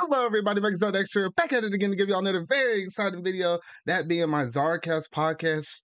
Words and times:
Hello, 0.00 0.24
everybody. 0.24 0.60
Megazoid 0.60 0.94
X 0.94 1.12
here, 1.12 1.28
back 1.30 1.52
at 1.52 1.64
it 1.64 1.74
again 1.74 1.90
to 1.90 1.96
give 1.96 2.08
y'all 2.08 2.20
another 2.20 2.44
very 2.48 2.84
exciting 2.84 3.24
video. 3.24 3.58
That 3.86 4.06
being 4.06 4.30
my 4.30 4.44
Czarcast 4.44 5.10
podcast. 5.12 5.80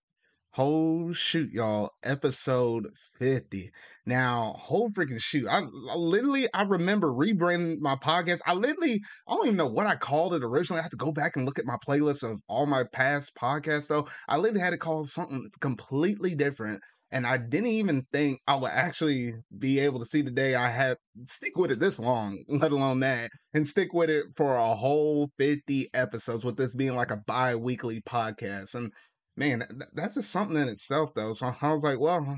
Whole 0.51 1.11
shoot, 1.11 1.51
y'all. 1.51 1.91
Episode 2.01 2.87
50. 3.19 3.71
Now, 4.05 4.55
whole 4.57 4.89
freaking 4.89 5.21
shoot. 5.21 5.49
I, 5.49 5.63
I 5.63 5.95
literally, 5.97 6.47
I 6.53 6.63
remember 6.63 7.11
rebranding 7.11 7.81
my 7.81 7.97
podcast. 7.97 8.39
I 8.47 8.53
literally, 8.53 9.01
I 9.27 9.35
don't 9.35 9.47
even 9.47 9.57
know 9.57 9.67
what 9.67 9.85
I 9.85 9.97
called 9.97 10.33
it 10.33 10.45
originally. 10.45 10.79
I 10.79 10.83
had 10.83 10.91
to 10.91 10.97
go 10.97 11.11
back 11.11 11.35
and 11.35 11.45
look 11.45 11.59
at 11.59 11.65
my 11.65 11.75
playlist 11.85 12.23
of 12.23 12.39
all 12.47 12.67
my 12.67 12.85
past 12.93 13.35
podcasts, 13.35 13.89
though. 13.89 14.07
I 14.29 14.37
literally 14.37 14.61
had 14.61 14.69
to 14.69 14.77
call 14.77 15.03
something 15.03 15.49
completely 15.59 16.35
different 16.35 16.81
and 17.11 17.25
I 17.25 17.37
didn't 17.37 17.67
even 17.67 18.05
think 18.11 18.39
I 18.47 18.55
would 18.55 18.71
actually 18.71 19.33
be 19.57 19.79
able 19.79 19.99
to 19.99 20.05
see 20.05 20.21
the 20.21 20.31
day 20.31 20.55
I 20.55 20.69
had 20.69 20.97
stick 21.23 21.57
with 21.57 21.71
it 21.71 21.79
this 21.79 21.99
long, 21.99 22.43
let 22.49 22.71
alone 22.71 22.99
that, 23.01 23.31
and 23.53 23.67
stick 23.67 23.93
with 23.93 24.09
it 24.09 24.25
for 24.35 24.55
a 24.55 24.75
whole 24.75 25.29
50 25.37 25.89
episodes 25.93 26.43
with 26.43 26.57
this 26.57 26.75
being 26.75 26.95
like 26.95 27.11
a 27.11 27.17
bi-weekly 27.17 28.01
podcast. 28.01 28.75
And 28.75 28.91
man, 29.37 29.63
that's 29.93 30.15
just 30.15 30.31
something 30.31 30.57
in 30.57 30.67
itself 30.67 31.13
though. 31.13 31.33
So 31.33 31.55
I 31.61 31.71
was 31.71 31.83
like, 31.83 31.99
well, 31.99 32.37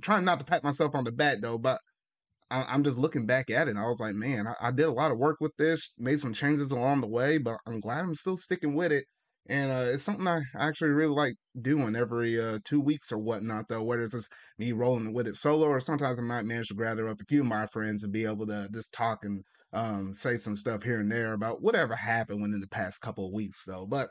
trying 0.00 0.24
not 0.24 0.38
to 0.38 0.44
pat 0.44 0.64
myself 0.64 0.94
on 0.94 1.04
the 1.04 1.12
back 1.12 1.38
though, 1.40 1.58
but 1.58 1.80
I, 2.50 2.74
am 2.74 2.84
just 2.84 2.98
looking 2.98 3.26
back 3.26 3.50
at 3.50 3.66
it 3.66 3.70
and 3.70 3.78
I 3.78 3.88
was 3.88 3.98
like, 3.98 4.14
man, 4.14 4.46
I 4.60 4.70
did 4.70 4.86
a 4.86 4.92
lot 4.92 5.10
of 5.10 5.18
work 5.18 5.38
with 5.40 5.56
this, 5.56 5.92
made 5.98 6.20
some 6.20 6.32
changes 6.32 6.70
along 6.70 7.00
the 7.00 7.08
way, 7.08 7.38
but 7.38 7.58
I'm 7.66 7.80
glad 7.80 8.00
I'm 8.00 8.14
still 8.14 8.36
sticking 8.36 8.74
with 8.74 8.92
it 8.92 9.04
and 9.48 9.70
uh, 9.70 9.92
it's 9.92 10.04
something 10.04 10.26
I 10.26 10.42
actually 10.58 10.90
really 10.90 11.14
like 11.14 11.34
doing 11.60 11.96
every 11.96 12.40
uh, 12.40 12.58
two 12.64 12.80
weeks 12.80 13.12
or 13.12 13.18
whatnot, 13.18 13.68
though, 13.68 13.82
whether 13.82 14.02
it's 14.02 14.12
just 14.12 14.32
me 14.58 14.72
rolling 14.72 15.12
with 15.12 15.26
it 15.26 15.36
solo 15.36 15.66
or 15.66 15.80
sometimes 15.80 16.18
I 16.18 16.22
might 16.22 16.44
manage 16.44 16.68
to 16.68 16.74
gather 16.74 17.08
up 17.08 17.20
a 17.20 17.24
few 17.24 17.40
of 17.40 17.46
my 17.46 17.66
friends 17.66 18.02
and 18.02 18.12
be 18.12 18.24
able 18.24 18.46
to 18.46 18.68
just 18.72 18.92
talk 18.92 19.24
and 19.24 19.42
um, 19.72 20.14
say 20.14 20.36
some 20.36 20.56
stuff 20.56 20.82
here 20.82 21.00
and 21.00 21.10
there 21.10 21.32
about 21.32 21.62
whatever 21.62 21.94
happened 21.94 22.42
within 22.42 22.60
the 22.60 22.68
past 22.68 23.00
couple 23.00 23.26
of 23.26 23.32
weeks, 23.32 23.64
though. 23.64 23.86
But 23.86 24.10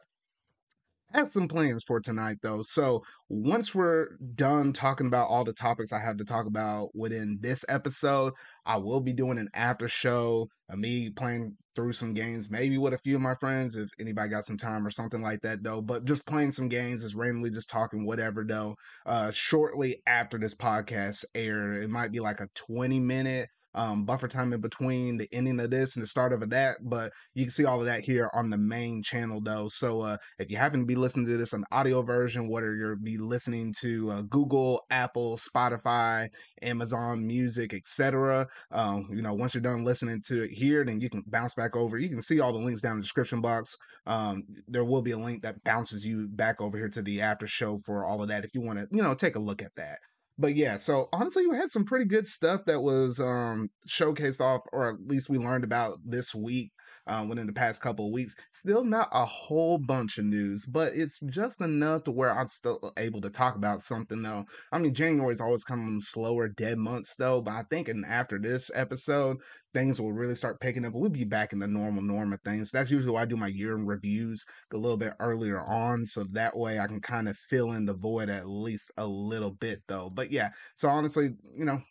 have 1.15 1.27
some 1.29 1.47
plans 1.47 1.83
for 1.83 1.99
tonight 1.99 2.37
though. 2.41 2.61
So 2.61 3.03
once 3.29 3.73
we're 3.73 4.17
done 4.35 4.73
talking 4.73 5.07
about 5.07 5.29
all 5.29 5.43
the 5.43 5.53
topics 5.53 5.91
I 5.93 5.99
have 5.99 6.17
to 6.17 6.25
talk 6.25 6.45
about 6.45 6.89
within 6.93 7.37
this 7.41 7.65
episode, 7.69 8.33
I 8.65 8.77
will 8.77 9.01
be 9.01 9.13
doing 9.13 9.37
an 9.37 9.49
after 9.53 9.87
show 9.87 10.47
of 10.69 10.79
me 10.79 11.09
playing 11.09 11.55
through 11.75 11.93
some 11.93 12.13
games, 12.13 12.49
maybe 12.49 12.77
with 12.77 12.93
a 12.93 12.97
few 12.99 13.15
of 13.15 13.21
my 13.21 13.35
friends 13.35 13.75
if 13.75 13.89
anybody 13.99 14.29
got 14.29 14.45
some 14.45 14.57
time 14.57 14.85
or 14.85 14.91
something 14.91 15.21
like 15.21 15.41
that 15.41 15.63
though. 15.63 15.81
But 15.81 16.05
just 16.05 16.27
playing 16.27 16.51
some 16.51 16.69
games, 16.69 17.01
just 17.01 17.15
randomly 17.15 17.49
just 17.49 17.69
talking 17.69 18.05
whatever 18.05 18.45
though. 18.47 18.75
Uh 19.05 19.31
shortly 19.31 20.01
after 20.07 20.37
this 20.37 20.55
podcast 20.55 21.25
air, 21.33 21.81
it 21.81 21.89
might 21.89 22.11
be 22.11 22.19
like 22.19 22.39
a 22.39 22.49
20 22.55 22.99
minute 22.99 23.49
um, 23.75 24.05
buffer 24.05 24.27
time 24.27 24.53
in 24.53 24.61
between 24.61 25.17
the 25.17 25.27
ending 25.31 25.59
of 25.59 25.69
this 25.69 25.95
and 25.95 26.03
the 26.03 26.07
start 26.07 26.33
of 26.33 26.49
that. 26.49 26.77
But 26.81 27.11
you 27.33 27.43
can 27.43 27.51
see 27.51 27.65
all 27.65 27.79
of 27.79 27.85
that 27.85 28.03
here 28.03 28.29
on 28.33 28.49
the 28.49 28.57
main 28.57 29.03
channel, 29.03 29.41
though. 29.41 29.67
So 29.67 30.01
uh, 30.01 30.17
if 30.39 30.49
you 30.49 30.57
happen 30.57 30.79
to 30.79 30.85
be 30.85 30.95
listening 30.95 31.25
to 31.27 31.37
this 31.37 31.53
on 31.53 31.63
audio 31.71 32.01
version, 32.01 32.47
whether 32.47 32.73
you're 32.75 32.95
be 32.95 33.17
listening 33.17 33.73
to 33.81 34.09
uh, 34.09 34.21
Google, 34.23 34.85
Apple, 34.89 35.37
Spotify, 35.37 36.29
Amazon 36.61 37.27
Music, 37.27 37.73
etc., 37.73 38.47
um, 38.71 39.07
you 39.11 39.21
know, 39.21 39.33
once 39.33 39.53
you're 39.53 39.61
done 39.61 39.83
listening 39.83 40.21
to 40.27 40.43
it 40.43 40.51
here, 40.51 40.85
then 40.85 40.99
you 40.99 41.09
can 41.09 41.23
bounce 41.27 41.53
back 41.53 41.75
over. 41.75 41.97
You 41.97 42.09
can 42.09 42.21
see 42.21 42.39
all 42.39 42.53
the 42.53 42.59
links 42.59 42.81
down 42.81 42.93
in 42.93 42.97
the 42.99 43.03
description 43.03 43.41
box. 43.41 43.75
Um, 44.07 44.43
there 44.67 44.85
will 44.85 45.01
be 45.01 45.11
a 45.11 45.17
link 45.17 45.43
that 45.43 45.63
bounces 45.63 46.05
you 46.05 46.27
back 46.29 46.61
over 46.61 46.77
here 46.77 46.89
to 46.89 47.01
the 47.01 47.21
after 47.21 47.47
show 47.47 47.79
for 47.83 48.05
all 48.05 48.21
of 48.21 48.29
that 48.29 48.45
if 48.45 48.51
you 48.53 48.61
want 48.61 48.79
to, 48.79 48.87
you 48.91 49.03
know, 49.03 49.13
take 49.13 49.35
a 49.35 49.39
look 49.39 49.61
at 49.61 49.75
that 49.75 49.99
but 50.37 50.55
yeah, 50.55 50.77
so 50.77 51.07
honestly, 51.13 51.47
we 51.47 51.55
had 51.57 51.71
some 51.71 51.85
pretty 51.85 52.05
good 52.05 52.27
stuff 52.27 52.65
that 52.65 52.81
was 52.81 53.19
um, 53.19 53.69
showcased 53.87 54.41
off, 54.41 54.61
or 54.73 54.89
at 54.89 55.07
least 55.07 55.29
we 55.29 55.37
learned 55.37 55.63
about 55.63 55.97
this 56.03 56.35
week 56.35 56.71
uh, 57.07 57.25
within 57.27 57.47
the 57.47 57.53
past 57.53 57.81
couple 57.81 58.07
of 58.07 58.13
weeks. 58.13 58.35
Still 58.51 58.83
not 58.83 59.09
a 59.11 59.25
whole 59.25 59.77
bunch 59.77 60.17
of 60.17 60.25
news, 60.25 60.65
but 60.65 60.93
it's 60.95 61.19
just 61.27 61.61
enough 61.61 62.03
to 62.05 62.11
where 62.11 62.37
I'm 62.37 62.49
still 62.49 62.93
able 62.97 63.21
to 63.21 63.29
talk 63.29 63.55
about 63.55 63.81
something 63.81 64.21
though. 64.21 64.45
I 64.71 64.79
mean, 64.79 64.93
January 64.93 65.33
is 65.33 65.41
always 65.41 65.63
of 65.69 66.03
slower, 66.03 66.47
dead 66.47 66.77
months 66.77 67.15
though, 67.15 67.41
but 67.41 67.53
I 67.53 67.63
think 67.69 67.87
and 67.87 68.05
after 68.05 68.39
this 68.39 68.71
episode, 68.73 69.37
things 69.73 69.99
will 69.99 70.13
really 70.13 70.35
start 70.35 70.59
picking 70.59 70.85
up. 70.85 70.93
We'll 70.93 71.09
be 71.09 71.25
back 71.25 71.51
in 71.51 71.59
the 71.59 71.67
normal 71.67 72.01
norm 72.01 72.31
of 72.33 72.41
things. 72.41 72.71
That's 72.71 72.89
usually 72.89 73.13
why 73.13 73.23
I 73.23 73.25
do 73.25 73.35
my 73.35 73.47
year 73.47 73.75
in 73.75 73.85
reviews 73.85 74.45
a 74.73 74.77
little 74.77 74.97
bit 74.97 75.13
earlier 75.19 75.61
on, 75.61 76.05
so 76.05 76.23
that 76.31 76.55
way 76.57 76.79
I 76.79 76.87
can 76.87 77.01
kind 77.01 77.27
of 77.27 77.37
fill 77.37 77.73
in 77.73 77.85
the 77.85 77.93
void 77.93 78.29
at 78.29 78.47
least 78.47 78.91
a 78.97 79.05
little 79.05 79.51
bit 79.51 79.81
though. 79.87 80.09
But 80.09 80.31
yeah, 80.31 80.49
so 80.75 80.89
honestly, 80.89 81.31
you 81.57 81.65
know, 81.65 81.81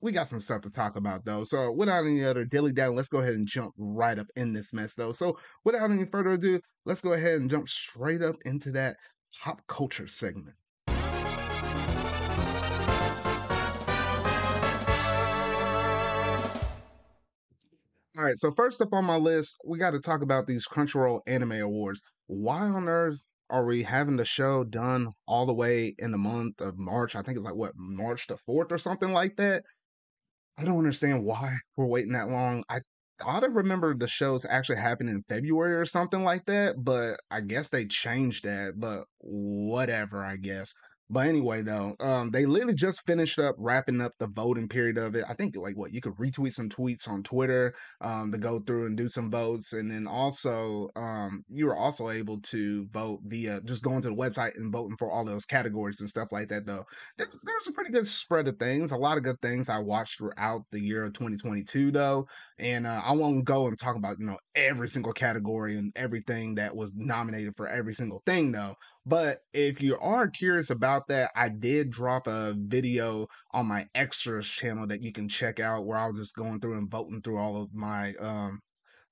we 0.00 0.12
got 0.12 0.28
some 0.28 0.40
stuff 0.40 0.62
to 0.62 0.70
talk 0.70 0.96
about 0.96 1.24
though. 1.24 1.44
So 1.44 1.72
without 1.72 2.04
any 2.04 2.24
other 2.24 2.44
dilly 2.44 2.72
dally, 2.72 2.94
let's 2.94 3.08
go 3.08 3.20
ahead 3.20 3.34
and 3.34 3.46
jump 3.46 3.74
right 3.76 4.18
up 4.18 4.26
in 4.36 4.52
this 4.52 4.72
mess 4.72 4.94
though. 4.94 5.12
So 5.12 5.38
without 5.64 5.90
any 5.90 6.04
further 6.04 6.30
ado, 6.30 6.60
let's 6.84 7.00
go 7.00 7.12
ahead 7.12 7.40
and 7.40 7.50
jump 7.50 7.68
straight 7.68 8.22
up 8.22 8.36
into 8.44 8.70
that 8.72 8.96
pop 9.40 9.62
culture 9.66 10.06
segment. 10.06 10.56
All 18.18 18.24
right, 18.24 18.36
so 18.36 18.50
first 18.50 18.80
up 18.82 18.92
on 18.92 19.06
my 19.06 19.16
list, 19.16 19.58
we 19.64 19.78
got 19.78 19.92
to 19.92 20.00
talk 20.00 20.20
about 20.20 20.46
these 20.46 20.66
Crunchyroll 20.66 21.20
Anime 21.26 21.52
Awards. 21.52 22.02
Why 22.26 22.60
on 22.60 22.86
earth 22.86 23.24
are 23.52 23.66
we 23.66 23.82
having 23.82 24.16
the 24.16 24.24
show 24.24 24.64
done 24.64 25.12
all 25.28 25.46
the 25.46 25.54
way 25.54 25.94
in 25.98 26.10
the 26.10 26.18
month 26.18 26.60
of 26.62 26.78
March? 26.78 27.14
I 27.14 27.22
think 27.22 27.36
it's 27.36 27.44
like 27.44 27.54
what 27.54 27.74
March 27.76 28.26
the 28.26 28.38
fourth 28.38 28.72
or 28.72 28.78
something 28.78 29.12
like 29.12 29.36
that. 29.36 29.62
I 30.58 30.64
don't 30.64 30.78
understand 30.78 31.24
why 31.24 31.56
we're 31.76 31.86
waiting 31.86 32.14
that 32.14 32.28
long. 32.28 32.64
I 32.70 32.80
ought 33.22 33.40
to 33.40 33.50
remember 33.50 33.94
the 33.94 34.08
shows 34.08 34.46
actually 34.48 34.78
happening 34.78 35.14
in 35.14 35.22
February 35.28 35.76
or 35.76 35.84
something 35.84 36.24
like 36.24 36.46
that, 36.46 36.76
but 36.82 37.20
I 37.30 37.42
guess 37.42 37.68
they 37.68 37.84
changed 37.86 38.44
that. 38.44 38.74
But 38.76 39.04
whatever, 39.18 40.24
I 40.24 40.36
guess. 40.36 40.74
But 41.12 41.26
anyway, 41.26 41.60
though, 41.60 41.94
um, 42.00 42.30
they 42.30 42.46
literally 42.46 42.72
just 42.72 43.04
finished 43.06 43.38
up 43.38 43.54
wrapping 43.58 44.00
up 44.00 44.14
the 44.18 44.28
voting 44.28 44.66
period 44.66 44.96
of 44.96 45.14
it. 45.14 45.26
I 45.28 45.34
think 45.34 45.54
like 45.56 45.76
what 45.76 45.92
you 45.92 46.00
could 46.00 46.14
retweet 46.14 46.54
some 46.54 46.70
tweets 46.70 47.06
on 47.06 47.22
Twitter 47.22 47.74
um, 48.00 48.32
to 48.32 48.38
go 48.38 48.60
through 48.60 48.86
and 48.86 48.96
do 48.96 49.10
some 49.10 49.30
votes, 49.30 49.74
and 49.74 49.90
then 49.90 50.06
also 50.06 50.88
um, 50.96 51.44
you 51.50 51.66
were 51.66 51.76
also 51.76 52.08
able 52.08 52.40
to 52.40 52.86
vote 52.92 53.20
via 53.26 53.60
just 53.60 53.84
going 53.84 54.00
to 54.00 54.08
the 54.08 54.14
website 54.14 54.56
and 54.56 54.72
voting 54.72 54.96
for 54.96 55.10
all 55.10 55.22
those 55.22 55.44
categories 55.44 56.00
and 56.00 56.08
stuff 56.08 56.32
like 56.32 56.48
that. 56.48 56.64
Though 56.64 56.84
there, 57.18 57.28
there's 57.42 57.66
a 57.68 57.72
pretty 57.72 57.90
good 57.90 58.06
spread 58.06 58.48
of 58.48 58.58
things, 58.58 58.92
a 58.92 58.96
lot 58.96 59.18
of 59.18 59.22
good 59.22 59.40
things 59.42 59.68
I 59.68 59.80
watched 59.80 60.16
throughout 60.16 60.62
the 60.70 60.80
year 60.80 61.04
of 61.04 61.12
2022, 61.12 61.90
though, 61.90 62.26
and 62.58 62.86
uh, 62.86 63.02
I 63.04 63.12
won't 63.12 63.44
go 63.44 63.66
and 63.66 63.78
talk 63.78 63.96
about 63.96 64.18
you 64.18 64.24
know 64.24 64.38
every 64.54 64.88
single 64.88 65.12
category 65.12 65.76
and 65.76 65.92
everything 65.94 66.54
that 66.54 66.74
was 66.74 66.94
nominated 66.94 67.52
for 67.54 67.68
every 67.68 67.92
single 67.94 68.22
thing, 68.24 68.52
though. 68.52 68.76
But 69.06 69.40
if 69.52 69.80
you 69.80 69.96
are 69.98 70.28
curious 70.28 70.70
about 70.70 71.08
that, 71.08 71.30
I 71.36 71.48
did 71.48 71.90
drop 71.90 72.26
a 72.26 72.54
video 72.56 73.28
on 73.52 73.66
my 73.66 73.88
extras 73.94 74.48
channel 74.48 74.86
that 74.88 75.02
you 75.02 75.12
can 75.12 75.28
check 75.28 75.60
out 75.60 75.86
where 75.86 75.98
I 75.98 76.06
was 76.06 76.18
just 76.18 76.34
going 76.36 76.60
through 76.60 76.78
and 76.78 76.90
voting 76.90 77.22
through 77.22 77.38
all 77.38 77.60
of 77.62 77.72
my 77.74 78.14
um 78.16 78.60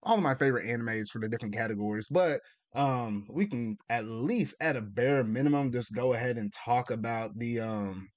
all 0.02 0.16
of 0.16 0.22
my 0.22 0.34
favorite 0.36 0.66
animes 0.66 1.10
for 1.10 1.20
the 1.20 1.28
different 1.28 1.54
categories. 1.54 2.08
But 2.10 2.40
um 2.74 3.26
we 3.30 3.46
can 3.46 3.78
at 3.90 4.06
least 4.06 4.56
at 4.60 4.76
a 4.76 4.82
bare 4.82 5.24
minimum 5.24 5.72
just 5.72 5.94
go 5.94 6.14
ahead 6.14 6.38
and 6.38 6.52
talk 6.52 6.90
about 6.90 7.38
the 7.38 7.60
um 7.60 8.08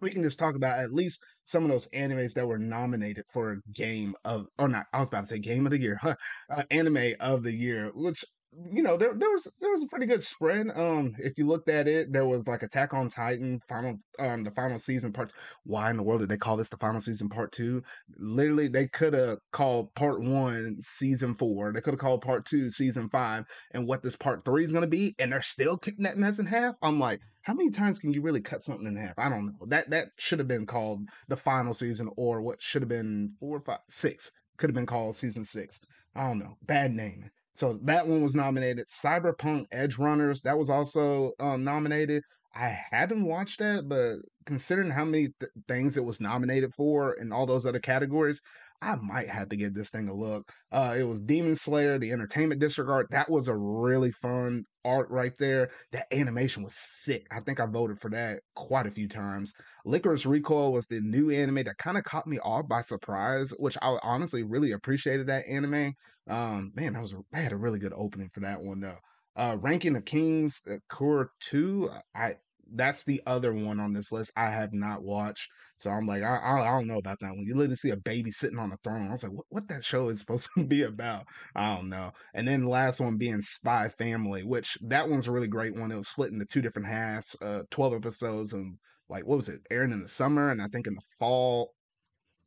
we 0.00 0.10
can 0.10 0.22
just 0.22 0.38
talk 0.38 0.54
about 0.54 0.80
at 0.80 0.92
least 0.92 1.22
some 1.44 1.64
of 1.64 1.70
those 1.70 1.88
animes 1.88 2.32
that 2.34 2.46
were 2.46 2.58
nominated 2.58 3.24
for 3.32 3.52
a 3.52 3.60
game 3.72 4.14
of 4.24 4.46
or 4.58 4.68
not 4.68 4.86
i 4.92 4.98
was 4.98 5.08
about 5.08 5.20
to 5.22 5.26
say 5.26 5.38
game 5.38 5.66
of 5.66 5.72
the 5.72 5.80
year 5.80 5.98
huh, 6.00 6.14
uh, 6.50 6.62
anime 6.70 7.14
of 7.20 7.42
the 7.42 7.52
year 7.52 7.90
which 7.94 8.24
you 8.52 8.82
know, 8.82 8.96
there 8.96 9.14
there 9.14 9.30
was 9.30 9.46
there 9.60 9.70
was 9.70 9.84
a 9.84 9.86
pretty 9.86 10.06
good 10.06 10.22
spread. 10.22 10.66
Um, 10.74 11.14
if 11.18 11.38
you 11.38 11.46
looked 11.46 11.68
at 11.68 11.86
it, 11.86 12.12
there 12.12 12.26
was 12.26 12.48
like 12.48 12.64
Attack 12.64 12.92
on 12.92 13.08
Titan, 13.08 13.60
final 13.68 13.98
um 14.18 14.42
the 14.42 14.50
final 14.50 14.78
season 14.78 15.12
part. 15.12 15.32
Why 15.64 15.88
in 15.90 15.96
the 15.96 16.02
world 16.02 16.20
did 16.20 16.30
they 16.30 16.36
call 16.36 16.56
this 16.56 16.68
the 16.68 16.76
final 16.76 17.00
season 17.00 17.28
part 17.28 17.52
two? 17.52 17.82
Literally, 18.18 18.66
they 18.66 18.88
could 18.88 19.14
have 19.14 19.38
called 19.52 19.94
part 19.94 20.20
one 20.20 20.78
season 20.82 21.36
four. 21.36 21.72
They 21.72 21.80
could 21.80 21.92
have 21.92 22.00
called 22.00 22.22
part 22.22 22.44
two 22.44 22.70
season 22.70 23.08
five, 23.08 23.44
and 23.70 23.86
what 23.86 24.02
this 24.02 24.16
part 24.16 24.44
three 24.44 24.64
is 24.64 24.72
gonna 24.72 24.88
be, 24.88 25.14
and 25.20 25.30
they're 25.30 25.42
still 25.42 25.76
kicking 25.78 26.04
that 26.04 26.18
mess 26.18 26.40
in 26.40 26.46
half. 26.46 26.74
I'm 26.82 26.98
like, 26.98 27.20
how 27.42 27.54
many 27.54 27.70
times 27.70 28.00
can 28.00 28.12
you 28.12 28.20
really 28.20 28.40
cut 28.40 28.62
something 28.62 28.86
in 28.86 28.96
half? 28.96 29.14
I 29.16 29.28
don't 29.28 29.46
know. 29.46 29.66
That 29.68 29.90
that 29.90 30.08
should 30.18 30.40
have 30.40 30.48
been 30.48 30.66
called 30.66 31.08
the 31.28 31.36
final 31.36 31.72
season, 31.72 32.10
or 32.16 32.42
what 32.42 32.60
should 32.60 32.82
have 32.82 32.88
been 32.88 33.34
four, 33.38 33.60
five, 33.60 33.78
six. 33.88 34.32
Could 34.56 34.70
have 34.70 34.74
been 34.74 34.86
called 34.86 35.14
season 35.14 35.44
six. 35.44 35.80
I 36.16 36.26
don't 36.26 36.40
know. 36.40 36.56
Bad 36.62 36.92
naming. 36.92 37.30
So 37.60 37.78
that 37.82 38.08
one 38.08 38.22
was 38.22 38.34
nominated. 38.34 38.86
Cyberpunk 38.86 39.66
Edge 39.70 39.98
Runners 39.98 40.40
that 40.42 40.56
was 40.56 40.70
also 40.70 41.32
um, 41.40 41.62
nominated. 41.62 42.22
I 42.54 42.68
hadn't 42.90 43.22
watched 43.22 43.58
that, 43.58 43.86
but 43.86 44.16
considering 44.46 44.90
how 44.90 45.04
many 45.04 45.28
th- 45.38 45.52
things 45.68 45.98
it 45.98 46.04
was 46.04 46.22
nominated 46.22 46.72
for 46.74 47.12
in 47.20 47.32
all 47.32 47.44
those 47.44 47.66
other 47.66 47.78
categories, 47.78 48.40
I 48.80 48.94
might 48.94 49.28
have 49.28 49.50
to 49.50 49.56
give 49.56 49.74
this 49.74 49.90
thing 49.90 50.08
a 50.08 50.14
look. 50.14 50.50
Uh, 50.72 50.96
it 50.98 51.02
was 51.02 51.20
Demon 51.20 51.54
Slayer, 51.54 51.98
the 51.98 52.12
Entertainment 52.12 52.62
District. 52.62 53.10
That 53.10 53.30
was 53.30 53.48
a 53.48 53.56
really 53.56 54.10
fun 54.10 54.64
art 54.84 55.10
right 55.10 55.36
there. 55.38 55.70
That 55.92 56.12
animation 56.12 56.62
was 56.62 56.74
sick. 56.74 57.26
I 57.30 57.40
think 57.40 57.60
I 57.60 57.66
voted 57.66 58.00
for 58.00 58.10
that 58.10 58.40
quite 58.54 58.86
a 58.86 58.90
few 58.90 59.08
times. 59.08 59.52
Lycoris 59.86 60.26
Recoil 60.26 60.72
was 60.72 60.86
the 60.86 61.00
new 61.00 61.30
anime 61.30 61.64
that 61.64 61.78
kind 61.78 61.98
of 61.98 62.04
caught 62.04 62.26
me 62.26 62.38
off 62.38 62.68
by 62.68 62.82
surprise, 62.82 63.50
which 63.58 63.76
I 63.82 63.98
honestly 64.02 64.42
really 64.42 64.72
appreciated 64.72 65.26
that 65.26 65.46
anime. 65.48 65.94
Um, 66.28 66.72
man, 66.74 66.94
that 66.94 67.02
was 67.02 67.14
I 67.32 67.40
had 67.40 67.52
a 67.52 67.56
really 67.56 67.78
good 67.78 67.92
opening 67.94 68.30
for 68.32 68.40
that 68.40 68.62
one 68.62 68.80
though. 68.80 68.98
Uh, 69.36 69.56
Ranking 69.60 69.96
of 69.96 70.04
Kings, 70.04 70.60
uh, 70.70 70.76
Cour 70.88 71.30
Two. 71.40 71.90
I 72.14 72.36
that's 72.74 73.04
the 73.04 73.22
other 73.26 73.52
one 73.52 73.80
on 73.80 73.92
this 73.92 74.12
list 74.12 74.32
I 74.36 74.50
have 74.50 74.72
not 74.72 75.02
watched. 75.02 75.48
So 75.76 75.90
I'm 75.90 76.06
like, 76.06 76.22
I, 76.22 76.36
I, 76.36 76.60
I 76.60 76.78
don't 76.78 76.86
know 76.86 76.98
about 76.98 77.18
that 77.20 77.30
one. 77.30 77.44
You 77.46 77.54
literally 77.54 77.76
see 77.76 77.90
a 77.90 77.96
baby 77.96 78.30
sitting 78.30 78.58
on 78.58 78.72
a 78.72 78.76
throne. 78.78 79.08
I 79.08 79.12
was 79.12 79.22
like, 79.22 79.32
what, 79.32 79.46
what 79.48 79.68
that 79.68 79.84
show 79.84 80.08
is 80.08 80.20
supposed 80.20 80.48
to 80.58 80.64
be 80.64 80.82
about? 80.82 81.24
I 81.54 81.74
don't 81.74 81.88
know. 81.88 82.12
And 82.34 82.46
then 82.46 82.62
the 82.62 82.68
last 82.68 83.00
one 83.00 83.16
being 83.16 83.42
Spy 83.42 83.88
Family, 83.88 84.44
which 84.44 84.76
that 84.82 85.08
one's 85.08 85.26
a 85.26 85.32
really 85.32 85.48
great 85.48 85.74
one. 85.74 85.90
It 85.90 85.96
was 85.96 86.08
split 86.08 86.32
into 86.32 86.44
two 86.44 86.62
different 86.62 86.88
halves, 86.88 87.36
uh, 87.42 87.62
12 87.70 87.94
episodes, 87.94 88.52
and 88.52 88.76
like, 89.08 89.26
what 89.26 89.36
was 89.38 89.48
it? 89.48 89.60
Airing 89.70 89.92
in 89.92 90.02
the 90.02 90.08
summer, 90.08 90.50
and 90.50 90.62
I 90.62 90.68
think 90.68 90.86
in 90.86 90.94
the 90.94 91.02
fall. 91.18 91.72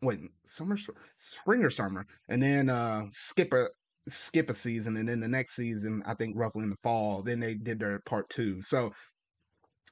Wait, 0.01 0.19
summer, 0.45 0.75
spring 1.15 1.63
or 1.63 1.69
summer, 1.69 2.05
and 2.27 2.43
then 2.43 2.69
uh 2.69 3.03
skip 3.11 3.53
a 3.53 3.69
skip 4.09 4.49
a 4.49 4.53
season, 4.53 4.97
and 4.97 5.07
then 5.07 5.19
the 5.19 5.27
next 5.27 5.55
season, 5.55 6.03
I 6.05 6.13
think 6.13 6.35
roughly 6.37 6.63
in 6.63 6.69
the 6.69 6.75
fall, 6.77 7.23
then 7.23 7.39
they 7.39 7.55
did 7.55 7.79
their 7.79 7.99
part 7.99 8.29
two. 8.29 8.61
So 8.61 8.91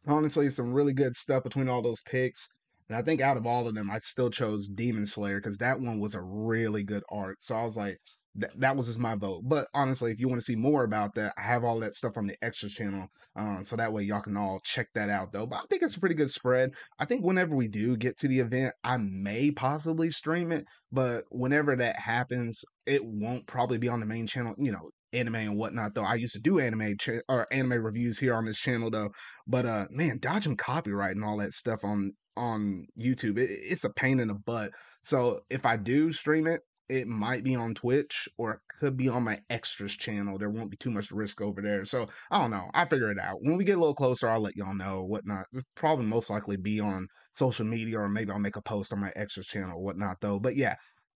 honestly, 0.07 0.49
some 0.49 0.73
really 0.73 0.93
good 0.93 1.15
stuff 1.15 1.43
between 1.43 1.69
all 1.69 1.81
those 1.81 2.01
picks. 2.01 2.47
And 2.89 2.97
I 2.97 3.01
think 3.01 3.21
out 3.21 3.37
of 3.37 3.45
all 3.45 3.67
of 3.67 3.75
them, 3.75 3.89
I 3.89 3.99
still 3.99 4.29
chose 4.29 4.67
Demon 4.67 5.05
Slayer 5.05 5.39
because 5.39 5.57
that 5.59 5.79
one 5.79 5.99
was 5.99 6.13
a 6.15 6.21
really 6.21 6.83
good 6.83 7.03
art. 7.09 7.41
So 7.41 7.55
I 7.55 7.63
was 7.63 7.77
like, 7.77 7.97
th- 8.39 8.51
that 8.57 8.75
was 8.75 8.87
just 8.87 8.99
my 8.99 9.15
vote. 9.15 9.43
But 9.45 9.67
honestly, 9.73 10.11
if 10.11 10.19
you 10.19 10.27
want 10.27 10.41
to 10.41 10.45
see 10.45 10.57
more 10.57 10.83
about 10.83 11.15
that, 11.15 11.33
I 11.37 11.41
have 11.41 11.63
all 11.63 11.79
that 11.79 11.95
stuff 11.95 12.17
on 12.17 12.27
the 12.27 12.35
extra 12.43 12.69
channel. 12.69 13.07
Um, 13.37 13.63
so 13.63 13.77
that 13.77 13.93
way 13.93 14.03
y'all 14.03 14.21
can 14.21 14.35
all 14.35 14.59
check 14.63 14.87
that 14.93 15.09
out 15.09 15.31
though. 15.31 15.47
But 15.47 15.59
I 15.59 15.63
think 15.69 15.83
it's 15.83 15.95
a 15.95 15.99
pretty 15.99 16.15
good 16.15 16.29
spread. 16.29 16.71
I 16.99 17.05
think 17.05 17.23
whenever 17.23 17.55
we 17.55 17.69
do 17.69 17.95
get 17.95 18.17
to 18.19 18.27
the 18.27 18.39
event, 18.39 18.73
I 18.83 18.97
may 18.97 19.51
possibly 19.51 20.11
stream 20.11 20.51
it. 20.51 20.65
But 20.91 21.23
whenever 21.29 21.75
that 21.77 21.97
happens, 21.97 22.63
it 22.85 23.03
won't 23.03 23.47
probably 23.47 23.77
be 23.77 23.89
on 23.89 23.99
the 23.99 24.05
main 24.05 24.27
channel. 24.27 24.55
You 24.57 24.71
know, 24.71 24.89
anime 25.13 25.35
and 25.35 25.57
whatnot 25.57 25.93
though. 25.93 26.03
I 26.03 26.15
used 26.15 26.33
to 26.33 26.39
do 26.39 26.59
anime 26.59 26.97
cha- 26.97 27.21
or 27.29 27.47
anime 27.51 27.83
reviews 27.83 28.19
here 28.19 28.35
on 28.35 28.45
this 28.45 28.59
channel 28.59 28.89
though. 28.89 29.09
But 29.47 29.65
uh 29.65 29.87
man, 29.89 30.19
dodging 30.19 30.57
copyright 30.57 31.15
and 31.15 31.25
all 31.25 31.37
that 31.37 31.53
stuff 31.53 31.83
on 31.83 32.13
on 32.37 32.87
YouTube, 32.99 33.37
it, 33.37 33.49
it's 33.49 33.83
a 33.83 33.89
pain 33.93 34.19
in 34.19 34.29
the 34.29 34.35
butt. 34.35 34.71
So 35.03 35.41
if 35.49 35.65
I 35.65 35.77
do 35.77 36.11
stream 36.11 36.47
it, 36.47 36.61
it 36.89 37.07
might 37.07 37.43
be 37.43 37.55
on 37.55 37.73
Twitch 37.73 38.27
or 38.37 38.51
it 38.51 38.59
could 38.79 38.97
be 38.97 39.07
on 39.07 39.23
my 39.23 39.39
extras 39.49 39.95
channel. 39.95 40.37
There 40.37 40.49
won't 40.49 40.71
be 40.71 40.77
too 40.77 40.91
much 40.91 41.09
risk 41.11 41.39
over 41.39 41.61
there. 41.61 41.85
So 41.85 42.07
I 42.29 42.41
don't 42.41 42.51
know. 42.51 42.69
I 42.73 42.85
figure 42.85 43.11
it 43.11 43.19
out. 43.19 43.37
When 43.41 43.55
we 43.55 43.63
get 43.63 43.77
a 43.77 43.79
little 43.79 43.95
closer, 43.95 44.27
I'll 44.27 44.41
let 44.41 44.57
y'all 44.57 44.75
know 44.75 45.03
whatnot. 45.03 45.45
It'll 45.53 45.63
probably 45.75 46.05
most 46.05 46.29
likely 46.29 46.57
be 46.57 46.81
on 46.81 47.07
social 47.31 47.65
media 47.65 47.99
or 47.99 48.09
maybe 48.09 48.31
I'll 48.31 48.39
make 48.39 48.57
a 48.57 48.61
post 48.61 48.91
on 48.91 48.99
my 48.99 49.11
extras 49.15 49.47
channel 49.47 49.77
or 49.77 49.83
whatnot 49.83 50.17
though. 50.19 50.39
But 50.39 50.57
yeah, 50.57 50.75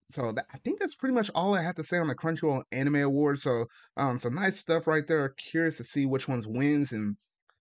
so 0.09 0.31
that, 0.33 0.45
I 0.53 0.57
think 0.59 0.79
that's 0.79 0.95
pretty 0.95 1.15
much 1.15 1.31
all 1.33 1.55
I 1.55 1.63
have 1.63 1.75
to 1.75 1.83
say 1.83 1.97
on 1.97 2.07
the 2.07 2.15
Crunchyroll 2.15 2.63
Anime 2.71 2.97
Awards. 2.97 3.43
So 3.43 3.65
um, 3.97 4.19
some 4.19 4.35
nice 4.35 4.57
stuff 4.57 4.87
right 4.87 5.05
there. 5.07 5.29
Curious 5.29 5.77
to 5.77 5.83
see 5.83 6.05
which 6.05 6.27
ones 6.27 6.47
wins, 6.47 6.91
and 6.91 7.17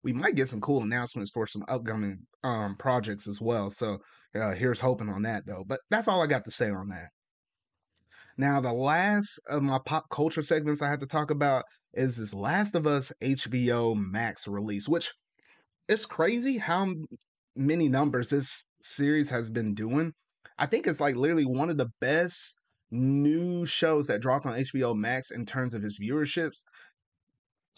we 0.03 0.13
might 0.13 0.37
get 0.37 0.49
some 0.49 0.61
cool 0.61 0.83
announcements 0.83 1.31
for 1.31 1.47
some 1.47 1.65
upcoming 1.69 2.19
um, 2.43 2.77
projects 2.77 3.29
as 3.29 3.41
well. 3.41 3.71
So 3.71 3.99
uh, 4.35 4.53
here's 4.53 4.81
hoping 4.81 5.09
on 5.11 5.23
that 5.23 5.45
though. 5.47 5.65
But 5.67 5.81
that's 5.91 6.09
all 6.09 6.23
I 6.23 6.27
got 6.27 6.45
to 6.45 6.51
say 6.51 6.71
on 6.71 6.89
that. 6.89 7.11
Now 8.39 8.61
the 8.61 8.73
last 8.73 9.39
of 9.49 9.63
my 9.63 9.79
pop 9.85 10.09
culture 10.11 10.43
segments 10.43 10.81
I 10.81 10.89
have 10.89 11.01
to 11.01 11.07
talk 11.07 11.31
about 11.31 11.65
is 11.93 12.17
this 12.17 12.33
Last 12.33 12.75
of 12.75 12.87
Us 12.87 13.13
HBO 13.21 13.95
Max 13.95 14.49
release, 14.49 14.89
which 14.89 15.13
it's 15.89 16.07
crazy 16.07 16.57
how 16.57 16.95
many 17.57 17.89
numbers 17.89 18.31
this 18.31 18.65
series 18.81 19.29
has 19.29 19.51
been 19.51 19.75
doing. 19.75 20.15
I 20.59 20.67
think 20.67 20.87
it's 20.87 21.01
like 21.01 21.17
literally 21.17 21.47
one 21.47 21.71
of 21.71 21.79
the 21.79 21.91
best 22.01 22.57
new 22.91 23.65
shows 23.67 24.09
that 24.09 24.21
dropped 24.21 24.47
on 24.47 24.59
HBO 24.59 24.97
Max 24.97 25.31
in 25.31 25.47
terms 25.47 25.75
of 25.75 25.85
its 25.85 25.99
viewerships. 26.01 26.65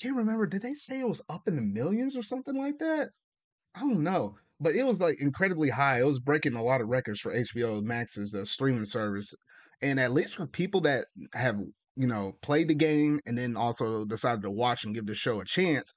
Can't 0.00 0.16
remember, 0.16 0.46
did 0.46 0.62
they 0.62 0.74
say 0.74 1.00
it 1.00 1.08
was 1.08 1.22
up 1.28 1.46
in 1.46 1.56
the 1.56 1.62
millions 1.62 2.16
or 2.16 2.22
something 2.22 2.56
like 2.56 2.78
that? 2.78 3.10
I 3.74 3.80
don't 3.80 4.02
know. 4.02 4.36
But 4.58 4.74
it 4.74 4.84
was 4.84 5.00
like 5.00 5.20
incredibly 5.20 5.68
high. 5.68 6.00
It 6.00 6.06
was 6.06 6.20
breaking 6.20 6.54
a 6.54 6.62
lot 6.62 6.80
of 6.80 6.88
records 6.88 7.20
for 7.20 7.34
HBO 7.34 7.82
Max's 7.82 8.34
uh, 8.34 8.44
streaming 8.44 8.84
service. 8.84 9.34
And 9.80 9.98
at 9.98 10.12
least 10.12 10.36
for 10.36 10.46
people 10.46 10.82
that 10.82 11.06
have, 11.34 11.58
you 11.96 12.06
know, 12.06 12.38
played 12.42 12.68
the 12.68 12.74
game 12.74 13.20
and 13.26 13.36
then 13.36 13.56
also 13.56 14.04
decided 14.04 14.42
to 14.42 14.50
watch 14.50 14.84
and 14.84 14.94
give 14.94 15.06
the 15.06 15.14
show 15.14 15.40
a 15.40 15.44
chance, 15.44 15.92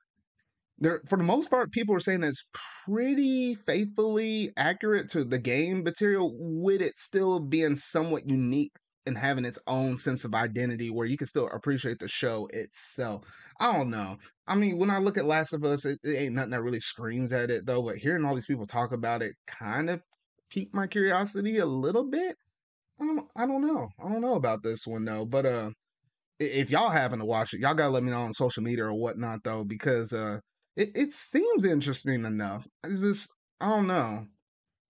for 0.82 1.18
the 1.18 1.24
most 1.24 1.50
part 1.50 1.72
people 1.72 1.96
are 1.96 2.02
saying 2.02 2.24
it's 2.24 2.46
pretty 2.86 3.56
faithfully 3.56 4.52
accurate 4.58 5.10
to 5.10 5.24
the 5.24 5.40
game 5.40 5.84
material 5.84 6.32
with 6.38 6.82
it 6.82 6.98
still 6.98 7.40
being 7.40 7.76
somewhat 7.76 8.28
unique 8.30 8.72
and 9.06 9.18
having 9.18 9.46
its 9.46 9.60
own 9.68 9.98
sense 9.98 10.26
of 10.26 10.34
identity 10.34 10.90
where 10.90 11.06
you 11.06 11.16
can 11.16 11.28
still 11.28 11.48
appreciate 11.54 12.00
the 12.00 12.08
show 12.08 12.48
itself. 12.52 13.24
I 13.60 13.72
don't 13.78 13.90
know. 13.90 14.18
I 14.48 14.56
mean 14.56 14.78
when 14.78 14.90
i 14.90 14.98
look 14.98 15.18
at 15.18 15.26
last 15.26 15.54
of 15.54 15.64
us 15.64 15.86
it, 15.86 16.00
it 16.04 16.16
ain't 16.18 16.36
nothing 16.36 16.52
that 16.52 16.62
really 16.62 16.80
screams 16.80 17.32
at 17.32 17.50
it 17.52 17.66
though 17.66 17.82
but 17.82 17.98
hearing 17.98 18.26
all 18.26 18.36
these 18.36 18.48
people 18.48 18.68
talk 18.68 18.92
about 18.92 19.22
it 19.22 19.36
kind 19.48 19.90
of 19.90 20.02
piqued 20.50 20.74
my 20.74 20.88
curiosity 20.88 21.58
a 21.58 21.66
little 21.66 22.10
bit. 22.10 22.36
I 23.02 23.06
don't, 23.06 23.28
I 23.36 23.46
don't 23.46 23.66
know. 23.66 23.90
I 24.04 24.10
don't 24.10 24.22
know 24.22 24.36
about 24.36 24.64
this 24.64 24.86
one 24.86 25.06
though 25.06 25.26
but 25.26 25.46
uh 25.46 25.70
if 26.40 26.70
y'all 26.70 26.90
happen 26.90 27.20
to 27.20 27.26
watch 27.26 27.54
it 27.54 27.62
y'all 27.62 27.76
gotta 27.76 27.92
let 27.92 28.04
me 28.04 28.12
know 28.12 28.22
on 28.22 28.34
social 28.34 28.64
media 28.64 28.86
or 28.86 28.94
whatnot 28.94 29.40
though 29.44 29.64
because 29.64 30.12
uh 30.12 30.40
it, 30.76 30.92
it 30.96 31.14
seems 31.14 31.66
interesting 31.66 32.26
enough. 32.26 32.68
It's 32.84 33.02
just 33.02 33.32
I 33.62 33.70
don't 33.70 33.88
know. 33.88 34.28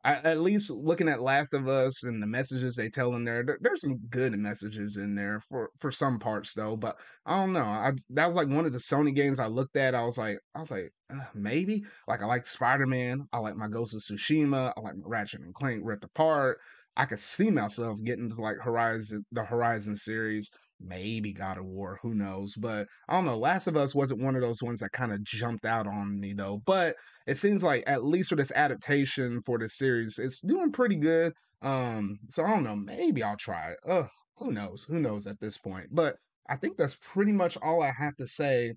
I, 0.04 0.18
at 0.18 0.42
least 0.42 0.70
looking 0.70 1.10
at 1.10 1.22
Last 1.22 1.56
of 1.56 1.68
Us 1.68 2.04
and 2.04 2.22
the 2.22 2.28
messages 2.28 2.76
they 2.76 2.90
tell 2.90 3.16
in 3.16 3.26
there, 3.26 3.44
there, 3.44 3.58
there's 3.60 3.82
some 3.82 3.98
good 4.10 4.34
messages 4.34 4.98
in 4.98 5.16
there 5.16 5.40
for 5.42 5.72
for 5.80 5.92
some 5.92 6.20
parts 6.20 6.54
though. 6.54 6.76
But 6.78 6.98
I 7.26 7.40
don't 7.40 7.54
know. 7.54 7.66
I 7.66 7.94
that 8.12 8.28
was 8.28 8.36
like 8.36 8.48
one 8.48 8.68
of 8.68 8.72
the 8.72 8.78
Sony 8.78 9.16
games 9.16 9.40
I 9.40 9.48
looked 9.48 9.76
at. 9.78 9.96
I 9.96 10.04
was 10.06 10.18
like, 10.18 10.40
I 10.54 10.60
was 10.60 10.72
like, 10.72 10.94
uh, 11.12 11.26
maybe. 11.34 11.86
Like 12.08 12.22
I 12.22 12.26
like 12.28 12.46
Spider 12.48 12.86
Man. 12.86 13.28
I 13.34 13.40
like 13.40 13.56
my 13.56 13.68
Ghost 13.68 13.96
of 13.96 14.02
Tsushima. 14.02 14.74
I 14.78 14.82
like 14.82 14.96
my 14.96 15.04
Ratchet 15.08 15.42
and 15.42 15.54
Clank 15.56 15.82
Rift 15.84 16.04
Apart. 16.04 16.60
I 16.98 17.06
could 17.06 17.20
see 17.20 17.50
myself 17.50 17.98
getting 18.04 18.30
to 18.30 18.42
like 18.42 18.58
Horizon, 18.58 19.26
the 19.32 19.44
Horizon 19.44 19.96
series 19.96 20.50
maybe 20.80 21.34
God 21.34 21.58
of 21.58 21.66
War, 21.66 22.00
who 22.02 22.14
knows? 22.14 22.56
But 22.56 22.88
I 23.08 23.14
don't 23.16 23.26
know. 23.26 23.38
Last 23.38 23.68
of 23.68 23.76
Us 23.78 23.96
wasn't 23.96 24.22
one 24.22 24.36
of 24.36 24.42
those 24.42 24.62
ones 24.62 24.80
that 24.80 24.92
kind 24.92 25.12
of 25.12 25.24
jumped 25.24 25.66
out 25.66 25.88
on 25.88 26.20
me 26.20 26.34
though. 26.34 26.62
But 26.66 26.96
it 27.28 27.38
seems 27.38 27.64
like 27.64 27.84
at 27.88 28.04
least 28.04 28.30
for 28.30 28.36
this 28.36 28.52
adaptation 28.52 29.42
for 29.46 29.58
this 29.58 29.78
series, 29.78 30.20
it's 30.20 30.42
doing 30.42 30.72
pretty 30.72 30.96
good. 30.96 31.34
Um, 31.62 32.20
so 32.30 32.44
I 32.46 32.50
don't 32.50 32.64
know. 32.64 32.76
Maybe 32.76 33.24
I'll 33.24 33.38
try 33.38 33.72
it. 33.72 34.08
Who 34.38 34.52
knows? 34.52 34.84
Who 34.84 35.00
knows 35.00 35.28
at 35.28 35.40
this 35.40 35.58
point? 35.58 35.88
But 35.92 36.18
I 36.48 36.58
think 36.58 36.78
that's 36.78 36.98
pretty 37.02 37.32
much 37.32 37.58
all 37.62 37.82
I 37.82 37.92
have 37.92 38.16
to 38.18 38.28
say 38.28 38.74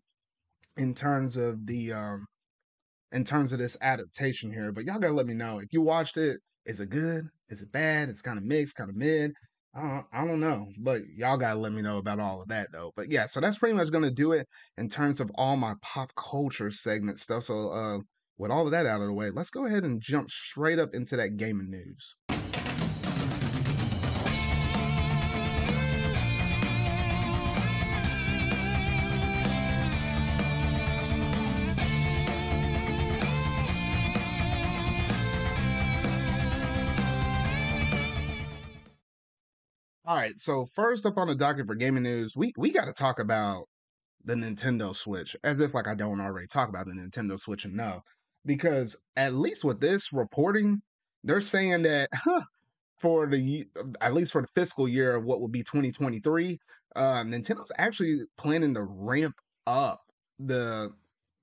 in 0.76 0.95
terms 0.95 1.37
of 1.37 1.67
the 1.67 1.93
um 1.93 2.26
in 3.12 3.25
terms 3.25 3.52
of 3.52 3.59
this 3.59 3.76
adaptation 3.81 4.52
here. 4.52 4.73
But 4.73 4.85
y'all 4.85 4.99
gotta 4.99 5.14
let 5.14 5.26
me 5.26 5.35
know 5.35 5.59
if 5.59 5.73
you 5.73 5.83
watched 5.83 6.17
it. 6.17 6.40
Is 6.67 6.81
it 6.81 6.90
good? 6.90 7.25
Is 7.49 7.62
it 7.62 7.73
bad? 7.73 8.09
It's 8.09 8.23
kind 8.23 8.38
of 8.38 8.45
mixed, 8.45 8.76
kind 8.76 8.90
of 8.90 8.97
mid. 8.97 9.33
I 9.75 10.25
don't 10.25 10.41
know, 10.41 10.67
but 10.79 11.03
y'all 11.15 11.37
gotta 11.37 11.59
let 11.59 11.73
me 11.73 11.83
know 11.83 11.99
about 11.99 12.19
all 12.19 12.43
of 12.43 12.49
that 12.49 12.69
though. 12.73 12.93
But 12.97 13.11
yeah, 13.11 13.27
so 13.27 13.41
that's 13.41 13.59
pretty 13.59 13.77
much 13.77 13.93
gonna 13.93 14.11
do 14.11 14.33
it 14.33 14.49
in 14.77 14.89
terms 14.89 15.21
of 15.21 15.31
all 15.35 15.57
my 15.57 15.75
pop 15.83 16.11
culture 16.17 16.71
segment 16.71 17.21
stuff. 17.21 17.45
So 17.45 17.71
uh, 17.71 17.99
with 18.39 18.51
all 18.51 18.65
of 18.65 18.73
that 18.73 18.87
out 18.87 19.01
of 19.01 19.07
the 19.07 19.13
way, 19.13 19.31
let's 19.31 19.51
go 19.51 19.67
ahead 19.67 19.85
and 19.85 20.01
jump 20.01 20.31
straight 20.31 20.79
up 20.79 20.95
into 20.95 21.17
that 21.17 21.37
gaming 21.37 21.71
news. 21.71 22.17
All 40.09 40.17
right, 40.17 40.38
so 40.38 40.65
first 40.65 41.05
up 41.05 41.19
on 41.19 41.29
the 41.29 41.35
docket 41.35 41.67
for 41.67 41.75
gaming 41.75 42.05
news, 42.05 42.35
we 42.35 42.55
we 42.57 42.73
got 42.73 42.87
to 42.87 42.95
talk 42.95 43.19
about 43.19 43.67
the 44.25 44.35
Nintendo 44.35 44.97
Switch, 44.97 45.37
as 45.45 45.61
if 45.61 45.75
like 45.75 45.87
I 45.87 45.95
don't 45.95 46.23
already 46.23 46.47
talk 46.47 46.71
about 46.71 46.87
the 46.87 46.95
Nintendo 46.95 47.38
Switch 47.38 47.67
enough. 47.67 48.00
Because 48.47 48.97
at 49.17 49.35
least 49.35 49.65
with 49.65 49.81
this 49.81 50.11
reporting, 50.11 50.81
they're 51.25 51.43
saying 51.43 51.83
that 51.83 52.09
huh, 52.15 52.41
for 52.97 53.27
the 53.27 53.67
at 54.00 54.15
least 54.15 54.33
for 54.33 54.41
the 54.41 54.49
fiscal 54.55 54.88
year 54.88 55.15
of 55.15 55.25
what 55.27 55.43
will 55.43 55.49
be 55.49 55.62
2023, 55.62 56.59
uh, 56.97 57.03
Nintendo's 57.25 57.71
actually 57.77 58.21
planning 58.38 58.73
to 58.73 58.85
ramp 58.85 59.35
up 59.67 60.00
the 60.38 60.91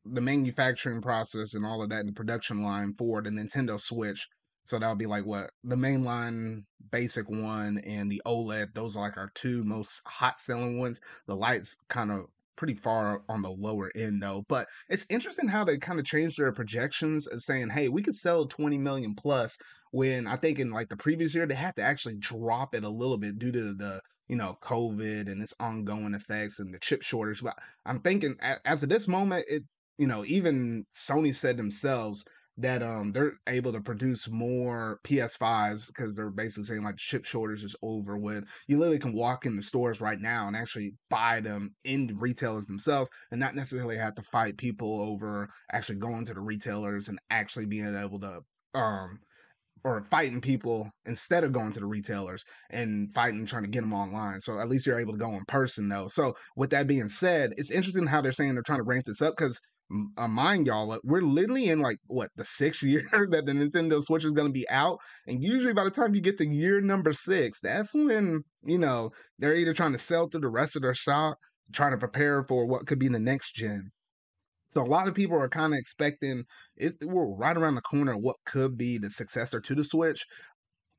the 0.05 0.22
manufacturing 0.22 1.03
process 1.03 1.53
and 1.53 1.67
all 1.67 1.84
of 1.84 1.89
that 1.89 2.00
in 2.00 2.07
the 2.07 2.13
production 2.13 2.63
line 2.63 2.95
for 2.98 3.22
the 3.22 3.29
Nintendo 3.29 3.79
Switch 3.79 4.27
So 4.65 4.79
that'll 4.79 4.95
be 4.95 5.05
like 5.05 5.25
what 5.25 5.51
the 5.63 5.75
mainline 5.75 6.63
basic 6.91 7.29
one 7.29 7.79
and 7.86 8.12
the 8.12 8.22
OLED. 8.25 8.74
Those 8.74 8.95
are 8.95 9.01
like 9.01 9.17
our 9.17 9.31
two 9.36 9.63
most 9.63 10.01
hot 10.05 10.39
selling 10.39 10.79
ones. 10.79 11.00
The 11.27 11.36
lights 11.36 11.77
kind 11.88 12.12
of 12.12 12.25
pretty 12.55 12.74
far 12.74 13.22
on 13.29 13.41
the 13.41 13.51
lower 13.51 13.91
end 13.95 14.22
though. 14.22 14.43
But 14.48 14.67
it's 14.89 15.05
interesting 15.10 15.48
how 15.48 15.63
they 15.63 15.77
kind 15.77 16.00
of 16.00 16.05
changed 16.05 16.39
their 16.39 16.51
projections 16.51 17.27
of 17.27 17.41
saying, 17.41 17.69
hey, 17.69 17.89
we 17.89 18.01
could 18.01 18.15
sell 18.15 18.48
20 18.48 18.77
million 18.77 19.13
plus 19.15 19.57
when 19.91 20.27
I 20.27 20.36
think 20.36 20.60
in 20.60 20.72
like 20.72 20.89
the 20.89 20.98
previous 20.98 21.36
year 21.36 21.45
they 21.45 21.55
had 21.55 21.75
to 21.75 21.84
actually 21.84 22.15
drop 22.15 22.75
it 22.75 22.84
a 22.84 22.89
little 22.89 23.17
bit 23.17 23.39
due 23.39 23.51
to 23.51 23.74
the 23.74 24.01
you 24.27 24.36
know 24.36 24.57
COVID 24.62 25.29
and 25.29 25.41
its 25.41 25.53
ongoing 25.60 26.13
effects 26.13 26.60
and 26.60 26.74
the 26.74 26.79
chip 26.79 27.03
shortage. 27.03 27.43
But 27.43 27.57
I'm 27.86 28.00
thinking 28.00 28.36
as 28.65 28.84
of 28.84 28.89
this 28.89 29.07
moment, 29.07 29.45
it 29.48 29.63
you 29.98 30.07
know 30.07 30.25
even 30.25 30.86
Sony 30.93 31.34
said 31.36 31.57
themselves 31.57 32.25
that 32.57 32.81
um 32.81 33.12
they're 33.12 33.33
able 33.47 33.74
to 33.74 33.81
produce 33.81 34.29
more 34.29 35.00
PS5s 35.03 35.88
because 35.88 36.15
they're 36.15 36.29
basically 36.29 36.63
saying 36.63 36.83
like 36.83 36.97
chip 36.97 37.25
shortage 37.25 37.63
is 37.63 37.75
over 37.81 38.17
when 38.17 38.45
you 38.67 38.77
literally 38.77 39.00
can 39.00 39.13
walk 39.13 39.45
in 39.45 39.55
the 39.55 39.63
stores 39.63 40.00
right 40.00 40.19
now 40.19 40.47
and 40.47 40.55
actually 40.55 40.93
buy 41.09 41.41
them 41.41 41.75
in 41.83 42.15
retailers 42.17 42.65
themselves 42.67 43.09
and 43.31 43.39
not 43.39 43.55
necessarily 43.55 43.97
have 43.97 44.15
to 44.15 44.21
fight 44.21 44.57
people 44.57 45.01
over 45.01 45.50
actually 45.71 45.97
going 45.97 46.25
to 46.25 46.33
the 46.33 46.39
retailers 46.39 47.09
and 47.09 47.19
actually 47.29 47.65
being 47.65 47.95
able 47.95 48.19
to 48.19 48.39
um 48.74 49.19
or 49.83 50.01
fighting 50.01 50.41
people 50.41 50.89
instead 51.05 51.43
of 51.43 51.51
going 51.51 51.71
to 51.71 51.79
the 51.79 51.85
retailers 51.85 52.43
and 52.71 53.13
fighting 53.13 53.45
trying 53.45 53.63
to 53.63 53.69
get 53.69 53.81
them 53.81 53.93
online. 53.93 54.41
So 54.41 54.59
at 54.59 54.67
least 54.67 54.88
you're 54.88 55.00
able 55.00 55.13
to 55.13 55.19
go 55.19 55.33
in 55.33 55.45
person 55.45 55.88
though. 55.88 56.07
So 56.07 56.35
with 56.55 56.71
that 56.71 56.88
being 56.88 57.07
said, 57.07 57.53
it's 57.57 57.69
interesting 57.69 58.07
how 58.07 58.21
they're 58.21 58.31
saying 58.31 58.55
they're 58.55 58.63
trying 58.63 58.79
to 58.79 58.83
ramp 58.83 59.05
this 59.05 59.21
up 59.21 59.35
because 59.38 59.62
uh, 60.18 60.27
mind 60.27 60.68
y'all, 60.68 61.00
we're 61.04 61.22
literally 61.22 61.70
in 61.70 61.80
like 61.80 61.98
what 62.08 62.30
the 62.36 62.46
sixth 62.46 62.84
year 62.84 63.04
that 63.12 63.46
the 63.46 63.51
Nintendo 63.51 64.01
Switch 64.01 64.25
is 64.25 64.34
going 64.34 64.48
to 64.48 64.54
be 64.54 64.68
out, 64.70 65.00
and 65.27 65.44
usually 65.44 65.74
by 65.74 65.84
the 65.84 65.92
time 65.92 66.15
you 66.15 66.22
get 66.22 66.38
to 66.38 66.46
year 66.46 66.82
number 66.82 67.13
six, 67.13 67.60
that's 67.60 67.94
when 67.94 68.44
you 68.63 68.77
know 68.77 69.12
they're 69.39 69.56
either 69.56 69.74
trying 69.74 69.94
to 69.94 70.00
sell 70.00 70.27
through 70.27 70.42
the 70.42 70.50
rest 70.50 70.75
of 70.75 70.82
their 70.82 70.96
stock, 70.96 71.38
trying 71.74 71.92
to 71.92 71.98
prepare 71.98 72.44
for 72.44 72.65
what 72.65 72.88
could 72.88 73.00
be 73.00 73.08
the 73.08 73.20
next 73.20 73.54
gen. 73.54 73.92
So 74.70 74.82
a 74.82 74.84
lot 74.84 75.08
of 75.08 75.13
people 75.13 75.39
are 75.39 75.50
kind 75.50 75.74
of 75.74 75.80
expecting 75.80 76.44
it. 76.75 76.96
We're 77.04 77.27
right 77.27 77.56
around 77.56 77.75
the 77.75 77.82
corner 77.82 78.18
what 78.18 78.38
could 78.46 78.77
be 78.77 78.98
the 78.98 79.10
successor 79.10 79.62
to 79.62 79.75
the 79.75 79.84
Switch. 79.84 80.25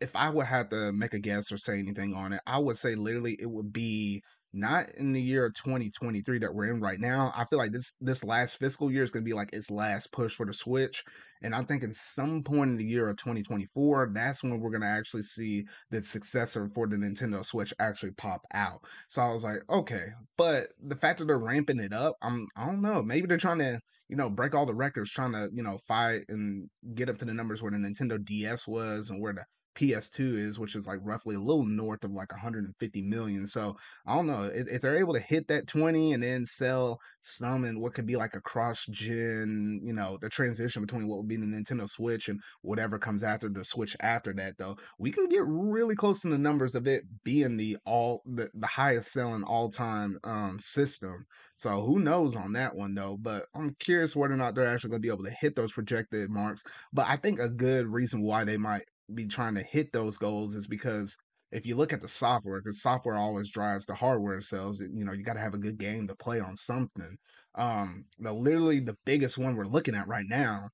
If 0.01 0.15
I 0.15 0.31
would 0.31 0.47
have 0.47 0.69
to 0.71 0.93
make 0.93 1.15
a 1.15 1.19
guess 1.19 1.51
or 1.51 1.59
say 1.59 1.79
anything 1.79 2.15
on 2.15 2.35
it, 2.35 2.41
I 2.47 2.59
would 2.59 2.77
say 2.77 2.95
literally 2.95 3.37
it 3.41 3.51
would 3.51 3.73
be 3.73 4.23
not 4.57 4.91
in 4.97 5.13
the 5.13 5.21
year 5.21 5.51
2023 5.51 6.39
that 6.41 6.55
we're 6.55 6.73
in 6.73 6.81
right 6.81 6.99
now. 6.99 7.33
I 7.37 7.45
feel 7.45 7.59
like 7.59 7.73
this 7.73 7.95
this 8.01 8.25
last 8.25 8.59
fiscal 8.59 8.91
year 8.91 9.03
is 9.03 9.11
going 9.11 9.25
to 9.25 9.29
be 9.29 9.35
like 9.35 9.53
its 9.53 9.71
last 9.71 10.13
push 10.13 10.35
for 10.35 10.47
the 10.47 10.55
Switch, 10.55 11.05
and 11.43 11.55
I'm 11.55 11.67
thinking 11.67 11.93
some 11.95 12.43
point 12.43 12.71
in 12.71 12.77
the 12.77 12.85
year 12.85 13.09
of 13.09 13.17
2024, 13.17 14.11
that's 14.15 14.43
when 14.43 14.59
we're 14.59 14.71
going 14.71 14.83
to 14.83 14.87
actually 14.87 15.23
see 15.23 15.67
the 15.91 16.03
successor 16.03 16.69
for 16.75 16.87
the 16.87 16.97
Nintendo 16.97 17.45
Switch 17.45 17.75
actually 17.79 18.13
pop 18.13 18.43
out. 18.55 18.81
So 19.09 19.23
I 19.23 19.33
was 19.33 19.45
like, 19.45 19.61
okay, 19.69 20.07
but 20.37 20.69
the 20.83 20.97
fact 20.97 21.19
that 21.19 21.27
they're 21.27 21.39
ramping 21.39 21.81
it 21.81 21.93
up, 21.93 22.17
I'm 22.23 22.49
I 22.57 22.67
don't 22.67 22.83
know, 22.83 23.03
maybe 23.03 23.27
they're 23.27 23.37
trying 23.37 23.59
to 23.59 23.81
you 24.09 24.17
know 24.17 24.31
break 24.31 24.55
all 24.55 24.67
the 24.67 24.75
records, 24.75 25.11
trying 25.11 25.33
to 25.33 25.49
you 25.53 25.63
know 25.63 25.79
fight 25.87 26.25
and 26.29 26.69
get 26.95 27.09
up 27.09 27.19
to 27.19 27.25
the 27.25 27.35
numbers 27.35 27.63
where 27.63 27.73
the 27.73 27.79
Nintendo 27.79 28.23
DS 28.25 28.67
was 28.67 29.11
and 29.11 29.21
where 29.21 29.35
the 29.35 29.45
PS2 29.77 30.39
is, 30.39 30.59
which 30.59 30.75
is 30.75 30.87
like 30.87 30.99
roughly 31.03 31.37
a 31.37 31.41
little 31.41 31.65
north 31.65 32.05
of 32.05 32.13
like 32.13 32.33
150 32.33 33.03
million. 33.03 33.47
So 33.47 33.77
I 34.07 34.15
don't 34.15 34.27
know 34.27 34.45
if, 34.45 34.69
if, 34.69 34.81
they're 34.81 34.99
able 34.99 35.15
to 35.15 35.21
hit 35.21 35.49
that 35.49 35.67
20 35.67 36.13
and 36.13 36.23
then 36.23 36.47
sell 36.47 37.01
some 37.21 37.65
in 37.65 37.81
what 37.81 37.95
could 37.95 38.07
be 38.07 38.17
like 38.17 38.35
a 38.35 38.41
cross 38.41 38.87
gen, 38.87 39.81
you 39.83 39.93
know, 39.93 40.19
the 40.21 40.29
transition 40.29 40.83
between 40.83 41.07
what 41.07 41.19
would 41.19 41.29
be 41.29 41.37
the 41.37 41.45
Nintendo 41.45 41.89
Switch 41.89 42.29
and 42.29 42.41
whatever 42.63 42.99
comes 42.99 43.23
after 43.23 43.49
the 43.49 43.65
Switch 43.65 43.97
after 44.01 44.33
that, 44.35 44.57
though, 44.59 44.77
we 44.99 45.11
can 45.11 45.29
get 45.29 45.43
really 45.47 45.95
close 45.95 46.21
to 46.23 46.29
the 46.29 46.39
numbers 46.39 46.75
of 46.75 46.87
it 46.87 47.05
being 47.25 47.57
the 47.57 47.77
all 47.85 48.23
the, 48.25 48.49
the 48.55 48.67
highest 48.67 49.13
selling 49.13 49.45
all 49.45 49.69
time 49.69 50.19
um, 50.25 50.59
system. 50.59 51.27
So 51.57 51.83
who 51.83 51.99
knows 51.99 52.37
on 52.37 52.53
that 52.53 52.75
one 52.75 52.95
though? 52.95 53.17
But 53.17 53.47
I'm 53.55 53.75
curious 53.79 54.15
whether 54.15 54.35
or 54.35 54.37
not 54.37 54.55
they're 54.55 54.67
actually 54.67 54.91
going 54.91 55.03
to 55.03 55.09
be 55.09 55.13
able 55.13 55.25
to 55.25 55.31
hit 55.31 55.57
those 55.57 55.73
projected 55.73 56.31
marks. 56.31 56.65
But 56.93 57.07
I 57.09 57.17
think 57.17 57.39
a 57.39 57.49
good 57.49 57.87
reason 57.87 58.23
why 58.23 58.45
they 58.45 58.57
might 58.57 58.85
be 59.15 59.27
trying 59.27 59.55
to 59.55 59.63
hit 59.63 59.93
those 59.93 60.17
goals 60.19 60.55
is 60.55 60.67
because 60.67 61.17
if 61.53 61.65
you 61.65 61.77
look 61.77 61.93
at 61.93 62.01
the 62.01 62.09
software, 62.09 62.61
because 62.61 62.83
software 62.83 63.17
always 63.17 63.51
drives 63.51 63.87
the 63.87 63.95
hardware 63.95 64.41
sales, 64.41 64.81
you 64.81 65.05
know, 65.05 65.13
you 65.13 65.23
got 65.23 65.35
to 65.35 65.41
have 65.41 65.55
a 65.55 65.59
good 65.59 65.79
game 65.79 66.07
to 66.09 66.17
play 66.17 66.41
on 66.41 66.57
something. 66.57 67.17
Um, 67.55 68.05
the 68.19 68.33
literally 68.33 68.81
the 68.81 68.97
biggest 69.05 69.39
one 69.39 69.57
we're 69.57 69.65
looking 69.65 69.95
at 69.95 70.09
right 70.09 70.27
now 70.29 70.69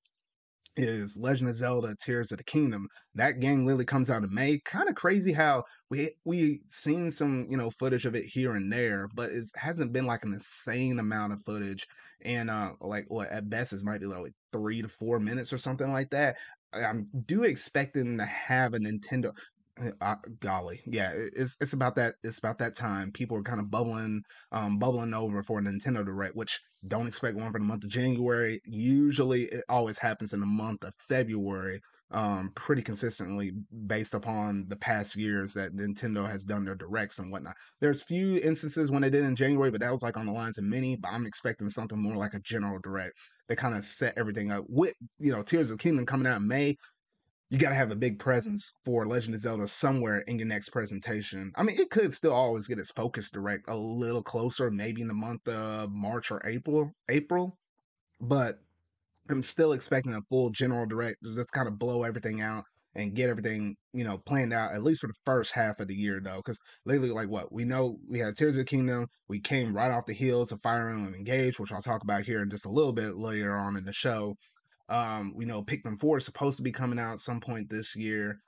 is 0.75 1.15
Legend 1.17 1.49
of 1.49 1.55
Zelda 1.55 1.95
Tears 2.01 2.31
of 2.31 2.39
the 2.39 2.43
Kingdom. 2.43 2.87
That 3.13 3.39
game 3.39 3.65
literally 3.65 3.85
comes 3.85 4.09
out 4.09 4.23
in 4.23 4.33
May. 4.33 4.59
Kind 4.65 4.89
of 4.89 4.95
crazy 4.95 5.31
how 5.31 5.63
we 5.89 6.11
we 6.25 6.61
seen 6.69 7.11
some, 7.11 7.45
you 7.49 7.57
know, 7.57 7.69
footage 7.69 8.05
of 8.05 8.15
it 8.15 8.25
here 8.25 8.55
and 8.55 8.71
there, 8.73 9.07
but 9.13 9.29
it 9.31 9.45
hasn't 9.55 9.93
been 9.93 10.07
like 10.07 10.23
an 10.23 10.33
insane 10.33 10.97
amount 10.99 11.33
of 11.33 11.43
footage. 11.45 11.85
And 12.25 12.49
uh 12.49 12.71
like 12.81 13.05
what 13.09 13.29
at 13.29 13.49
best 13.49 13.73
it 13.73 13.83
might 13.83 14.01
be 14.01 14.07
like 14.07 14.33
three 14.51 14.81
to 14.81 14.87
four 14.87 15.19
minutes 15.19 15.53
or 15.53 15.59
something 15.59 15.91
like 15.91 16.09
that. 16.11 16.37
I'm 16.73 17.07
do 17.25 17.43
expecting 17.43 18.17
to 18.17 18.25
have 18.25 18.73
a 18.73 18.79
Nintendo. 18.79 19.33
Uh, 20.01 20.15
golly, 20.39 20.81
yeah, 20.85 21.13
it's 21.15 21.57
it's 21.59 21.73
about 21.73 21.95
that. 21.95 22.15
It's 22.23 22.37
about 22.37 22.59
that 22.59 22.75
time. 22.75 23.11
People 23.11 23.37
are 23.37 23.43
kind 23.43 23.59
of 23.59 23.71
bubbling, 23.71 24.21
um, 24.51 24.77
bubbling 24.77 25.15
over 25.15 25.41
for 25.41 25.57
a 25.57 25.61
Nintendo 25.63 26.05
Direct, 26.05 26.35
which 26.35 26.59
don't 26.87 27.07
expect 27.07 27.37
one 27.37 27.51
for 27.51 27.57
the 27.59 27.65
month 27.65 27.83
of 27.83 27.89
January. 27.89 28.61
Usually, 28.65 29.43
it 29.45 29.63
always 29.69 29.97
happens 29.97 30.33
in 30.33 30.41
the 30.41 30.45
month 30.45 30.83
of 30.83 30.93
February, 31.07 31.81
um, 32.13 32.51
pretty 32.55 32.81
consistently 32.81 33.53
based 33.87 34.13
upon 34.13 34.65
the 34.69 34.75
past 34.75 35.15
years 35.15 35.53
that 35.53 35.75
Nintendo 35.75 36.29
has 36.29 36.43
done 36.43 36.63
their 36.63 36.75
directs 36.75 37.19
and 37.19 37.31
whatnot. 37.31 37.55
There's 37.81 38.03
few 38.03 38.37
instances 38.37 38.91
when 38.91 39.01
they 39.01 39.09
did 39.09 39.23
in 39.23 39.35
January, 39.35 39.71
but 39.71 39.81
that 39.81 39.91
was 39.91 40.03
like 40.03 40.17
on 40.17 40.27
the 40.27 40.31
lines 40.31 40.57
of 40.57 40.63
mini. 40.63 40.95
But 40.95 41.11
I'm 41.11 41.25
expecting 41.25 41.69
something 41.69 41.99
more 41.99 42.15
like 42.15 42.33
a 42.33 42.39
general 42.39 42.79
direct. 42.83 43.17
that 43.49 43.57
kind 43.57 43.75
of 43.75 43.83
set 43.85 44.17
everything 44.17 44.51
up 44.51 44.65
with 44.69 44.93
you 45.19 45.31
know 45.31 45.43
Tears 45.43 45.71
of 45.71 45.79
Kingdom 45.79 46.05
coming 46.05 46.27
out 46.27 46.37
in 46.37 46.47
May 46.47 46.77
you 47.53 47.59
got 47.59 47.69
to 47.69 47.75
have 47.75 47.91
a 47.91 47.95
big 47.95 48.17
presence 48.17 48.73
for 48.83 49.05
Legend 49.05 49.35
of 49.35 49.41
Zelda 49.41 49.67
somewhere 49.67 50.19
in 50.21 50.39
your 50.39 50.47
next 50.47 50.69
presentation. 50.69 51.51
I 51.55 51.61
mean, 51.61 51.79
it 51.79 51.91
could 51.91 52.15
still 52.15 52.33
always 52.33 52.65
get 52.65 52.79
its 52.79 52.89
focus 52.89 53.29
direct 53.29 53.69
a 53.69 53.75
little 53.75 54.23
closer, 54.23 54.71
maybe 54.71 55.01
in 55.01 55.07
the 55.07 55.13
month 55.13 55.47
of 55.47 55.91
March 55.91 56.31
or 56.31 56.41
April. 56.47 56.91
April, 57.09 57.55
but 58.19 58.59
I'm 59.29 59.43
still 59.43 59.73
expecting 59.73 60.13
a 60.13 60.21
full 60.23 60.49
general 60.49 60.85
direct 60.85 61.17
to 61.23 61.35
just 61.35 61.51
kind 61.51 61.67
of 61.67 61.79
blow 61.79 62.03
everything 62.03 62.41
out 62.41 62.65
and 62.95 63.15
get 63.15 63.29
everything 63.29 63.75
you 63.93 64.03
know 64.03 64.19
planned 64.19 64.53
out 64.53 64.73
at 64.73 64.83
least 64.83 65.01
for 65.01 65.07
the 65.07 65.13
first 65.25 65.51
half 65.51 65.79
of 65.79 65.87
the 65.87 65.95
year 65.95 66.21
though 66.23 66.37
because 66.37 66.59
lately 66.85 67.09
like 67.09 67.27
what 67.27 67.51
we 67.51 67.65
know 67.65 67.97
we 68.07 68.19
had 68.19 68.35
tears 68.35 68.55
of 68.55 68.59
the 68.59 68.65
kingdom 68.65 69.07
we 69.27 69.39
came 69.39 69.75
right 69.75 69.89
off 69.89 70.05
the 70.05 70.13
heels 70.13 70.51
of 70.51 70.61
fire 70.61 70.89
emblem 70.89 71.15
engage 71.15 71.59
which 71.59 71.71
i'll 71.71 71.81
talk 71.81 72.03
about 72.03 72.23
here 72.23 72.43
in 72.43 72.51
just 72.51 72.67
a 72.67 72.69
little 72.69 72.93
bit 72.93 73.15
later 73.15 73.55
on 73.55 73.77
in 73.77 73.83
the 73.83 73.91
show 73.91 74.35
um, 74.89 75.33
we 75.35 75.45
know 75.45 75.63
Pikmin 75.63 75.99
4 75.99 76.17
is 76.17 76.25
supposed 76.25 76.57
to 76.57 76.63
be 76.63 76.71
coming 76.71 76.99
out 76.99 77.19
some 77.19 77.39
point 77.39 77.69
this 77.69 77.95
year. 77.95 78.39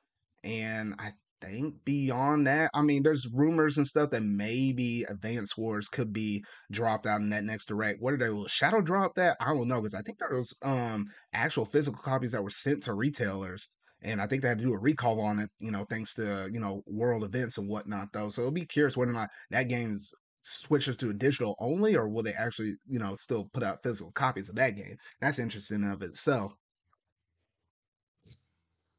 And 0.44 0.96
I 1.00 1.14
think 1.42 1.84
beyond 1.86 2.48
that, 2.48 2.72
I 2.74 2.82
mean, 2.82 3.04
there's 3.04 3.28
rumors 3.32 3.78
and 3.78 3.86
stuff 3.88 4.12
that 4.12 4.24
maybe 4.24 5.04
Advance 5.04 5.58
Wars 5.58 5.88
could 5.88 6.12
be 6.14 6.44
dropped 6.72 7.06
out 7.06 7.22
in 7.22 7.30
that 7.30 7.44
next 7.44 7.68
direct. 7.68 8.02
What 8.02 8.14
are 8.14 8.18
they 8.18 8.30
will 8.30 8.48
shadow 8.48 8.82
drop 8.82 9.16
that? 9.16 9.38
I 9.40 9.54
don't 9.54 9.68
know, 9.68 9.82
because 9.82 9.94
I 9.94 10.02
think 10.02 10.20
there 10.20 10.38
was 10.38 10.54
um 10.64 11.06
actual 11.34 11.66
physical 11.66 12.02
copies 12.02 12.32
that 12.34 12.44
were 12.44 12.50
sent 12.50 12.84
to 12.84 12.94
retailers. 12.94 13.70
And 14.02 14.22
I 14.22 14.28
think 14.28 14.42
they 14.42 14.50
had 14.50 14.60
to 14.60 14.64
do 14.66 14.74
a 14.74 14.80
recall 14.80 15.20
on 15.22 15.40
it, 15.40 15.50
you 15.60 15.72
know, 15.72 15.86
thanks 15.90 16.14
to, 16.16 16.50
you 16.52 16.60
know, 16.60 16.84
world 16.86 17.24
events 17.24 17.58
and 17.58 17.68
whatnot, 17.70 18.10
though. 18.14 18.30
So 18.30 18.42
it'll 18.42 18.52
be 18.52 18.66
curious 18.66 18.96
whether 18.98 19.12
or 19.12 19.16
not 19.16 19.30
that 19.52 19.64
game's 19.70 20.14
switches 20.42 20.96
to 20.98 21.10
a 21.10 21.14
digital 21.14 21.56
only, 21.60 21.96
or 21.96 22.08
will 22.10 22.24
they 22.24 22.34
actually, 22.34 22.76
you 22.88 23.00
know, 23.00 23.16
still 23.16 23.50
put 23.54 23.64
out 23.64 23.82
physical 23.84 24.12
copies 24.12 24.50
of 24.50 24.56
that 24.56 24.76
game? 24.76 24.96
That's 25.22 25.40
interesting 25.40 25.84
of 25.86 26.04
itself. 26.04 26.54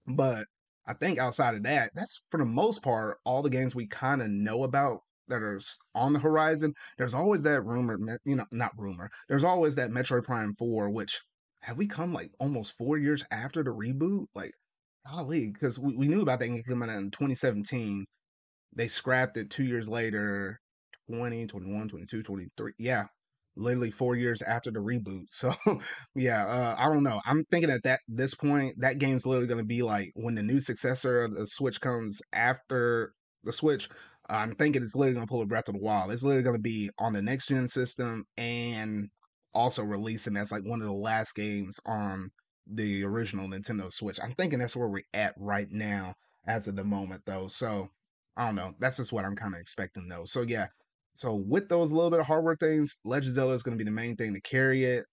But 0.06 0.46
I 0.86 0.94
think 0.94 1.18
outside 1.18 1.54
of 1.54 1.62
that, 1.64 1.90
that's 1.94 2.20
for 2.30 2.38
the 2.38 2.44
most 2.44 2.82
part 2.82 3.18
all 3.24 3.42
the 3.42 3.50
games 3.50 3.74
we 3.74 3.86
kind 3.86 4.22
of 4.22 4.28
know 4.28 4.64
about 4.64 5.00
that 5.28 5.42
are 5.42 5.60
on 5.94 6.12
the 6.12 6.18
horizon. 6.18 6.74
There's 6.98 7.14
always 7.14 7.42
that 7.42 7.62
rumor, 7.62 8.18
you 8.24 8.36
know, 8.36 8.46
not 8.52 8.72
rumor. 8.78 9.10
There's 9.28 9.44
always 9.44 9.74
that 9.76 9.90
Metroid 9.90 10.24
Prime 10.24 10.54
4, 10.56 10.90
which 10.90 11.20
have 11.60 11.76
we 11.76 11.86
come 11.86 12.12
like 12.12 12.30
almost 12.38 12.76
four 12.76 12.98
years 12.98 13.24
after 13.30 13.62
the 13.64 13.70
reboot? 13.70 14.26
Like, 14.34 14.52
golly, 15.10 15.50
because 15.50 15.78
we, 15.78 15.96
we 15.96 16.08
knew 16.08 16.22
about 16.22 16.38
that 16.40 16.48
game 16.48 16.62
coming 16.62 16.90
out 16.90 16.98
in 16.98 17.10
2017. 17.10 18.06
They 18.74 18.88
scrapped 18.88 19.36
it 19.36 19.50
two 19.50 19.64
years 19.64 19.88
later 19.88 20.60
20, 21.10 21.46
21, 21.46 21.88
22, 21.88 22.22
23. 22.22 22.72
Yeah, 22.78 23.06
literally 23.56 23.90
four 23.90 24.16
years 24.16 24.42
after 24.42 24.70
the 24.70 24.80
reboot. 24.80 25.26
So 25.30 25.54
yeah, 26.14 26.44
uh, 26.46 26.76
I 26.78 26.86
don't 26.86 27.02
know. 27.02 27.20
I'm 27.24 27.44
thinking 27.50 27.70
at 27.70 27.82
that 27.84 28.00
this 28.08 28.34
point, 28.34 28.80
that 28.80 28.98
game's 28.98 29.26
literally 29.26 29.48
going 29.48 29.60
to 29.60 29.64
be 29.66 29.82
like 29.82 30.12
when 30.14 30.34
the 30.34 30.42
new 30.42 30.60
successor 30.60 31.22
of 31.22 31.34
the 31.34 31.46
Switch 31.46 31.80
comes 31.80 32.20
after 32.32 33.12
the 33.44 33.52
Switch. 33.52 33.88
I'm 34.28 34.52
thinking 34.52 34.82
it's 34.82 34.94
literally 34.96 35.14
going 35.14 35.26
to 35.26 35.30
pull 35.30 35.42
a 35.42 35.46
breath 35.46 35.68
of 35.68 35.74
the 35.74 35.80
wild. 35.80 36.10
It's 36.12 36.24
literally 36.24 36.42
going 36.42 36.56
to 36.56 36.62
be 36.62 36.90
on 36.98 37.12
the 37.12 37.22
next 37.22 37.48
gen 37.48 37.68
system 37.68 38.24
and 38.36 39.08
also 39.54 39.82
releasing 39.84 40.36
as 40.36 40.50
like 40.52 40.64
one 40.64 40.80
of 40.82 40.88
the 40.88 40.94
last 40.94 41.34
games 41.34 41.78
on 41.86 42.30
the 42.66 43.04
original 43.04 43.48
Nintendo 43.48 43.92
Switch. 43.92 44.18
I'm 44.22 44.32
thinking 44.32 44.58
that's 44.58 44.76
where 44.76 44.88
we're 44.88 45.02
at 45.14 45.34
right 45.38 45.68
now 45.70 46.14
as 46.46 46.66
of 46.68 46.76
the 46.76 46.84
moment 46.84 47.22
though. 47.26 47.48
So 47.48 47.88
I 48.36 48.46
don't 48.46 48.54
know. 48.56 48.74
That's 48.80 48.96
just 48.98 49.12
what 49.12 49.24
I'm 49.24 49.36
kind 49.36 49.54
of 49.54 49.60
expecting 49.60 50.08
though. 50.08 50.24
So 50.24 50.42
yeah. 50.42 50.66
So 51.18 51.34
with 51.34 51.68
those 51.68 51.92
little 51.92 52.10
bit 52.10 52.20
of 52.20 52.26
hardware 52.26 52.56
things, 52.56 52.96
Legend 53.04 53.34
Zelda 53.34 53.54
is 53.54 53.62
going 53.62 53.76
to 53.76 53.82
be 53.82 53.88
the 53.88 53.94
main 53.94 54.16
thing 54.16 54.34
to 54.34 54.40
carry 54.40 54.84
it. 54.84 55.04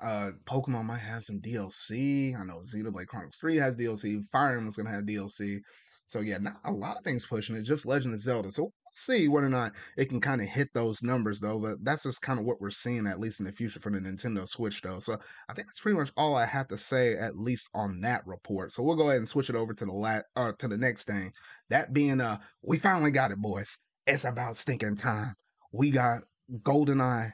Uh, 0.00 0.32
Pokemon 0.44 0.84
might 0.84 0.98
have 0.98 1.24
some 1.24 1.40
DLC. 1.40 2.38
I 2.38 2.44
know 2.44 2.60
Xenoblade 2.60 3.06
Chronicles 3.06 3.38
3 3.40 3.56
has 3.56 3.76
DLC. 3.76 4.22
Fire 4.30 4.56
Emblem's 4.56 4.76
gonna 4.76 4.90
have 4.90 5.04
DLC. 5.04 5.60
So 6.06 6.20
yeah, 6.20 6.38
not 6.38 6.60
a 6.64 6.72
lot 6.72 6.96
of 6.98 7.04
things 7.04 7.26
pushing 7.26 7.56
it, 7.56 7.62
just 7.62 7.86
Legend 7.86 8.14
of 8.14 8.20
Zelda. 8.20 8.52
So 8.52 8.64
we'll 8.64 8.72
see 8.94 9.26
whether 9.28 9.46
or 9.46 9.50
not 9.50 9.72
it 9.96 10.10
can 10.10 10.20
kind 10.20 10.40
of 10.40 10.48
hit 10.48 10.68
those 10.74 11.02
numbers 11.02 11.40
though. 11.40 11.58
But 11.58 11.82
that's 11.82 12.02
just 12.02 12.20
kind 12.22 12.38
of 12.38 12.44
what 12.44 12.60
we're 12.60 12.70
seeing 12.70 13.06
at 13.06 13.18
least 13.18 13.40
in 13.40 13.46
the 13.46 13.52
future 13.52 13.80
for 13.80 13.90
the 13.90 13.98
Nintendo 13.98 14.46
Switch 14.46 14.82
though. 14.82 14.98
So 14.98 15.14
I 15.48 15.54
think 15.54 15.66
that's 15.66 15.80
pretty 15.80 15.98
much 15.98 16.12
all 16.16 16.36
I 16.36 16.44
have 16.44 16.68
to 16.68 16.76
say 16.76 17.16
at 17.16 17.38
least 17.38 17.70
on 17.74 18.00
that 18.02 18.26
report. 18.26 18.72
So 18.72 18.82
we'll 18.82 18.96
go 18.96 19.08
ahead 19.08 19.18
and 19.18 19.28
switch 19.28 19.50
it 19.50 19.56
over 19.56 19.72
to 19.72 19.84
the 19.84 19.92
lat 19.92 20.26
uh, 20.36 20.52
to 20.58 20.68
the 20.68 20.76
next 20.76 21.04
thing. 21.04 21.32
That 21.70 21.92
being 21.92 22.20
uh, 22.20 22.38
we 22.62 22.78
finally 22.78 23.10
got 23.10 23.32
it, 23.32 23.38
boys. 23.38 23.78
It's 24.06 24.24
about 24.24 24.56
stinking 24.56 24.96
time. 24.96 25.34
We 25.72 25.90
got 25.90 26.22
GoldenEye 26.62 27.32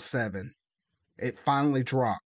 007 0.00 0.52
it 1.22 1.38
finally 1.38 1.82
dropped. 1.82 2.20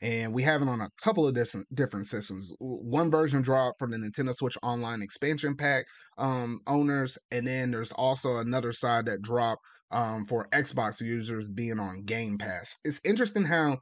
And 0.00 0.32
we 0.34 0.42
have 0.42 0.62
it 0.62 0.68
on 0.68 0.80
a 0.80 0.90
couple 1.00 1.28
of 1.28 1.34
different 1.34 2.06
systems. 2.06 2.52
One 2.58 3.08
version 3.08 3.40
dropped 3.40 3.78
from 3.78 3.92
the 3.92 3.96
Nintendo 3.96 4.34
Switch 4.34 4.58
Online 4.60 5.00
expansion 5.00 5.56
pack 5.56 5.86
um, 6.18 6.60
owners, 6.66 7.16
and 7.30 7.46
then 7.46 7.70
there's 7.70 7.92
also 7.92 8.38
another 8.38 8.72
side 8.72 9.06
that 9.06 9.22
dropped 9.22 9.62
um, 9.92 10.26
for 10.26 10.48
Xbox 10.48 11.00
users 11.00 11.48
being 11.48 11.78
on 11.78 12.02
Game 12.02 12.36
Pass. 12.36 12.76
It's 12.84 13.00
interesting 13.04 13.44
how 13.44 13.78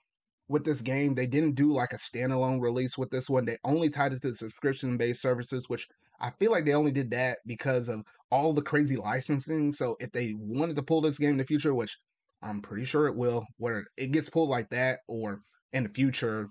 with 0.50 0.64
this 0.64 0.80
game 0.80 1.14
they 1.14 1.28
didn't 1.28 1.54
do 1.54 1.73
like 1.73 1.92
a 1.92 1.97
standalone 1.97 2.61
release 2.61 2.99
with 2.99 3.09
this 3.09 3.30
one. 3.30 3.45
They 3.45 3.57
only 3.64 3.88
tied 3.88 4.12
it 4.12 4.21
to 4.23 4.35
subscription 4.35 4.97
based 4.97 5.23
services, 5.23 5.69
which 5.69 5.87
I 6.21 6.30
feel 6.30 6.50
like 6.50 6.64
they 6.64 6.75
only 6.75 6.90
did 6.90 7.12
that 7.12 7.38
because 7.47 7.88
of 7.88 8.02
all 8.33 8.52
the 8.52 8.61
crazy 8.61 8.97
licensing. 8.97 9.71
So 9.71 9.97
if 10.00 10.11
they 10.11 10.35
wanted 10.37 10.75
to 10.76 10.83
pull 10.83 11.02
this 11.02 11.19
game 11.19 11.30
in 11.30 11.37
the 11.37 11.47
future, 11.47 11.73
which 11.73 11.97
I'm 12.42 12.61
pretty 12.61 12.85
sure 12.85 13.07
it 13.07 13.14
will, 13.14 13.47
where 13.59 13.85
it 13.97 14.11
gets 14.11 14.28
pulled 14.28 14.50
like 14.50 14.69
that, 14.71 14.99
or 15.07 15.40
in 15.73 15.85
the 15.85 15.88
future, 15.88 16.49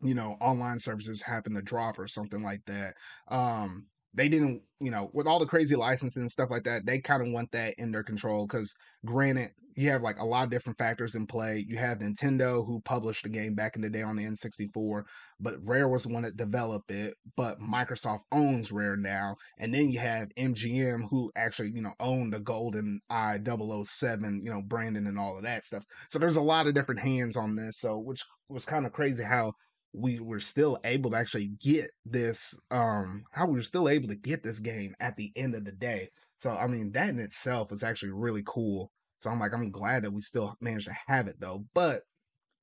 you 0.00 0.14
know, 0.14 0.38
online 0.40 0.78
services 0.78 1.20
happen 1.20 1.54
to 1.54 1.62
drop 1.62 1.98
or 1.98 2.08
something 2.08 2.42
like 2.42 2.64
that. 2.64 2.94
Um, 3.28 3.86
they 4.14 4.28
didn't, 4.28 4.62
you 4.80 4.90
know, 4.90 5.10
with 5.12 5.26
all 5.26 5.38
the 5.38 5.46
crazy 5.46 5.76
licensing 5.76 6.22
and 6.22 6.30
stuff 6.30 6.50
like 6.50 6.64
that, 6.64 6.84
they 6.86 6.98
kind 6.98 7.22
of 7.22 7.32
want 7.32 7.50
that 7.52 7.74
in 7.78 7.92
their 7.92 8.02
control. 8.02 8.46
Because 8.46 8.74
granted, 9.04 9.50
you 9.76 9.88
have 9.88 10.02
like 10.02 10.18
a 10.18 10.24
lot 10.24 10.44
of 10.44 10.50
different 10.50 10.78
factors 10.78 11.14
in 11.14 11.26
play. 11.26 11.64
You 11.66 11.78
have 11.78 11.98
Nintendo 11.98 12.66
who 12.66 12.80
published 12.80 13.22
the 13.22 13.28
game 13.28 13.54
back 13.54 13.76
in 13.76 13.82
the 13.82 13.88
day 13.88 14.02
on 14.02 14.16
the 14.16 14.24
N64, 14.24 15.04
but 15.38 15.56
Rare 15.62 15.88
was 15.88 16.02
the 16.02 16.12
one 16.12 16.22
that 16.22 16.36
developed 16.36 16.90
it. 16.90 17.14
But 17.36 17.60
Microsoft 17.60 18.20
owns 18.32 18.72
Rare 18.72 18.96
now, 18.96 19.36
and 19.58 19.72
then 19.72 19.90
you 19.90 20.00
have 20.00 20.28
MGM 20.36 21.08
who 21.08 21.30
actually, 21.36 21.70
you 21.70 21.82
know, 21.82 21.94
owned 22.00 22.32
the 22.32 22.40
GoldenEye 22.40 23.86
007, 23.86 24.42
you 24.44 24.50
know, 24.50 24.62
branding 24.62 25.06
and 25.06 25.18
all 25.18 25.36
of 25.36 25.44
that 25.44 25.64
stuff. 25.64 25.84
So 26.08 26.18
there's 26.18 26.36
a 26.36 26.42
lot 26.42 26.66
of 26.66 26.74
different 26.74 27.00
hands 27.00 27.36
on 27.36 27.54
this. 27.54 27.78
So 27.78 27.98
which 27.98 28.22
was 28.48 28.64
kind 28.64 28.86
of 28.86 28.92
crazy 28.92 29.22
how 29.22 29.52
we 29.92 30.20
were 30.20 30.40
still 30.40 30.78
able 30.84 31.10
to 31.10 31.16
actually 31.16 31.48
get 31.60 31.90
this 32.04 32.58
um 32.70 33.24
how 33.32 33.46
we 33.46 33.54
were 33.54 33.62
still 33.62 33.88
able 33.88 34.08
to 34.08 34.14
get 34.14 34.42
this 34.42 34.60
game 34.60 34.94
at 35.00 35.16
the 35.16 35.32
end 35.36 35.54
of 35.54 35.64
the 35.64 35.72
day. 35.72 36.08
So 36.36 36.50
i 36.50 36.66
mean 36.66 36.92
that 36.92 37.08
in 37.08 37.18
itself 37.18 37.72
is 37.72 37.82
actually 37.82 38.12
really 38.12 38.42
cool. 38.46 38.90
So 39.18 39.30
i'm 39.30 39.40
like 39.40 39.52
i'm 39.52 39.70
glad 39.70 40.04
that 40.04 40.12
we 40.12 40.20
still 40.20 40.54
managed 40.60 40.86
to 40.86 40.96
have 41.06 41.26
it 41.26 41.36
though. 41.40 41.64
But 41.74 42.02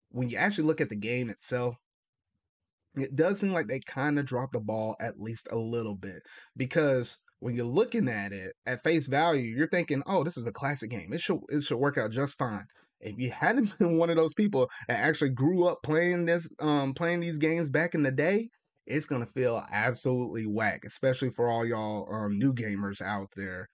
when 0.10 0.30
you 0.30 0.38
actually 0.38 0.66
look 0.66 0.82
at 0.82 0.90
the 0.90 0.96
game 0.96 1.30
itself 1.30 1.76
it 2.96 3.16
does 3.16 3.40
seem 3.40 3.52
like 3.52 3.68
they 3.68 3.80
kind 3.82 4.18
of 4.18 4.26
dropped 4.26 4.54
the 4.54 4.60
ball 4.60 4.96
at 5.00 5.20
least 5.20 5.48
a 5.52 5.56
little 5.58 5.96
bit. 5.96 6.24
Because 6.56 7.18
when 7.40 7.54
you're 7.56 7.66
looking 7.66 8.08
at 8.08 8.32
it 8.32 8.54
at 8.66 8.84
face 8.84 9.08
value 9.08 9.44
you're 9.56 9.68
thinking 9.68 10.02
oh 10.08 10.24
this 10.24 10.38
is 10.38 10.48
a 10.48 10.52
classic 10.54 10.90
game. 10.92 11.12
It 11.12 11.22
should 11.22 11.42
it 11.50 11.64
should 11.64 11.78
work 11.78 11.98
out 11.98 12.12
just 12.12 12.38
fine 12.38 12.68
if 13.00 13.18
you 13.18 13.32
hadn't 13.32 13.78
been 13.80 13.98
one 13.98 14.10
of 14.10 14.18
those 14.18 14.34
people 14.34 14.70
that 14.88 15.00
actually 15.00 15.30
grew 15.32 15.66
up 15.68 15.80
playing 15.84 16.26
this 16.26 16.50
um 16.60 16.94
playing 16.94 17.20
these 17.20 17.38
games 17.38 17.70
back 17.70 17.96
in 17.96 18.04
the 18.04 18.12
day 18.12 18.50
it's 18.88 19.08
gonna 19.08 19.26
feel 19.28 19.64
absolutely 19.72 20.46
whack 20.46 20.84
especially 20.86 21.30
for 21.30 21.50
all 21.50 21.66
y'all 21.66 22.08
um 22.14 22.38
new 22.38 22.54
gamers 22.54 23.02
out 23.02 23.28
there. 23.36 23.68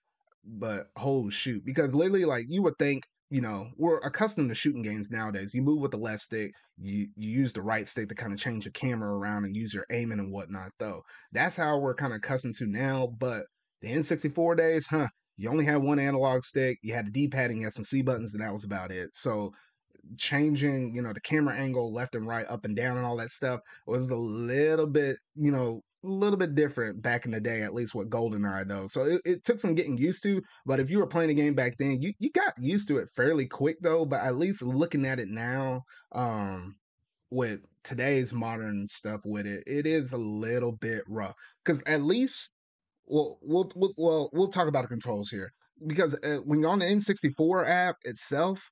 But 0.46 0.88
oh 0.98 1.30
shoot 1.30 1.64
because 1.64 1.96
literally 1.96 2.26
like 2.26 2.46
you 2.50 2.62
would 2.64 2.78
think 2.78 3.04
you 3.30 3.40
know 3.42 3.70
we're 3.78 4.00
accustomed 4.00 4.50
to 4.50 4.56
shooting 4.56 4.82
games 4.82 5.10
nowadays. 5.12 5.54
You 5.54 5.62
move 5.62 5.80
with 5.80 5.92
the 5.92 5.98
left 5.98 6.22
stick 6.24 6.54
you 6.78 7.08
you 7.16 7.30
use 7.30 7.54
the 7.54 7.62
right 7.62 7.88
stick 7.88 8.10
to 8.10 8.16
kind 8.16 8.34
of 8.34 8.40
change 8.40 8.66
your 8.66 8.74
camera 8.74 9.16
around 9.16 9.46
and 9.46 9.56
use 9.56 9.74
your 9.74 9.86
aiming 9.92 10.20
and 10.20 10.32
whatnot 10.34 10.72
though. 10.80 11.02
That's 11.32 11.56
how 11.56 11.78
we're 11.78 11.96
kind 11.96 12.14
of 12.14 12.18
accustomed 12.18 12.56
to 12.56 12.66
now 12.66 13.08
but 13.20 13.46
the 13.82 13.90
n64 13.90 14.58
days 14.58 14.86
huh 14.88 15.08
you 15.38 15.50
only 15.50 15.66
had 15.66 15.82
one 15.82 16.00
analog 16.00 16.44
stick, 16.44 16.80
you 16.82 16.94
had 16.94 17.08
the 17.08 17.12
D 17.12 17.28
pad 17.28 17.50
and 17.50 17.60
you 17.60 17.66
had 17.66 17.74
some 17.74 17.86
C 17.86 18.02
buttons, 18.02 18.34
and 18.34 18.44
that 18.44 18.54
was 18.54 18.64
about 18.64 18.92
it. 18.92 19.10
So 19.16 19.52
changing, 20.18 20.96
you 20.96 21.02
know, 21.02 21.14
the 21.14 21.22
camera 21.22 21.56
angle 21.56 21.94
left 21.94 22.16
and 22.16 22.28
right, 22.28 22.46
up 22.50 22.66
and 22.66 22.76
down, 22.76 22.98
and 22.98 23.06
all 23.06 23.18
that 23.18 23.32
stuff 23.32 23.62
was 23.88 24.10
a 24.10 24.16
little 24.16 24.88
bit, 24.88 25.18
you 25.36 25.52
know, 25.52 25.82
a 26.04 26.08
little 26.08 26.38
bit 26.38 26.56
different 26.56 27.02
back 27.02 27.26
in 27.26 27.32
the 27.32 27.40
day, 27.40 27.62
at 27.62 27.74
least 27.74 27.96
with 27.96 28.10
GoldenEye 28.10 28.68
though. 28.68 28.88
So 28.88 29.04
it, 29.04 29.22
it, 29.26 29.46
took 29.46 29.60
some 29.60 29.74
getting 29.74 29.98
used 29.98 30.24
to. 30.24 30.42
But 30.66 30.80
if 30.80 30.90
you 30.90 31.00
were 31.00 31.08
playing 31.08 31.30
the 31.30 31.34
game 31.34 31.56
back 31.56 31.78
then, 31.78 32.02
you, 32.02 32.14
you 32.20 32.30
got 32.32 32.54
used 32.60 32.88
to 32.90 32.98
it 32.98 33.10
fairly 33.16 33.48
quick 33.48 33.78
though. 33.82 34.06
But 34.06 34.22
at 34.22 34.36
least 34.36 34.62
looking 34.62 35.06
at 35.06 35.20
it 35.20 35.30
now, 35.30 35.84
um, 36.12 36.76
with 37.30 37.62
today's 37.84 38.34
modern 38.34 38.86
stuff 38.88 39.22
with 39.24 39.46
it, 39.46 39.64
it 39.66 39.88
is 39.88 40.14
a 40.14 40.18
little 40.18 40.74
bit 40.74 41.04
rough. 41.08 41.36
Because 41.64 41.82
at 41.86 42.02
least 42.02 42.52
well, 43.06 43.38
we'll, 43.42 43.72
we'll, 43.76 43.94
well, 43.98 44.30
we'll 44.34 44.50
talk 44.50 44.68
about 44.68 44.84
the 44.84 44.88
controls 44.88 45.30
here 45.30 45.52
because 45.88 46.18
uh, 46.24 46.38
when 46.46 46.60
you're 46.60 46.70
on 46.70 46.80
the 46.80 46.86
N64 46.86 47.68
app 47.68 47.98
itself, 48.04 48.70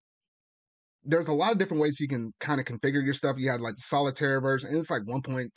there's 1.03 1.27
a 1.27 1.33
lot 1.33 1.51
of 1.51 1.57
different 1.57 1.81
ways 1.81 1.99
you 1.99 2.07
can 2.07 2.31
kind 2.39 2.59
of 2.59 2.65
configure 2.65 3.03
your 3.03 3.13
stuff. 3.13 3.37
You 3.37 3.49
have 3.49 3.61
like 3.61 3.75
the 3.75 3.81
solitaire 3.81 4.39
version, 4.39 4.69
and 4.69 4.79
it's 4.79 4.91
like 4.91 5.03
1.2, 5.03 5.49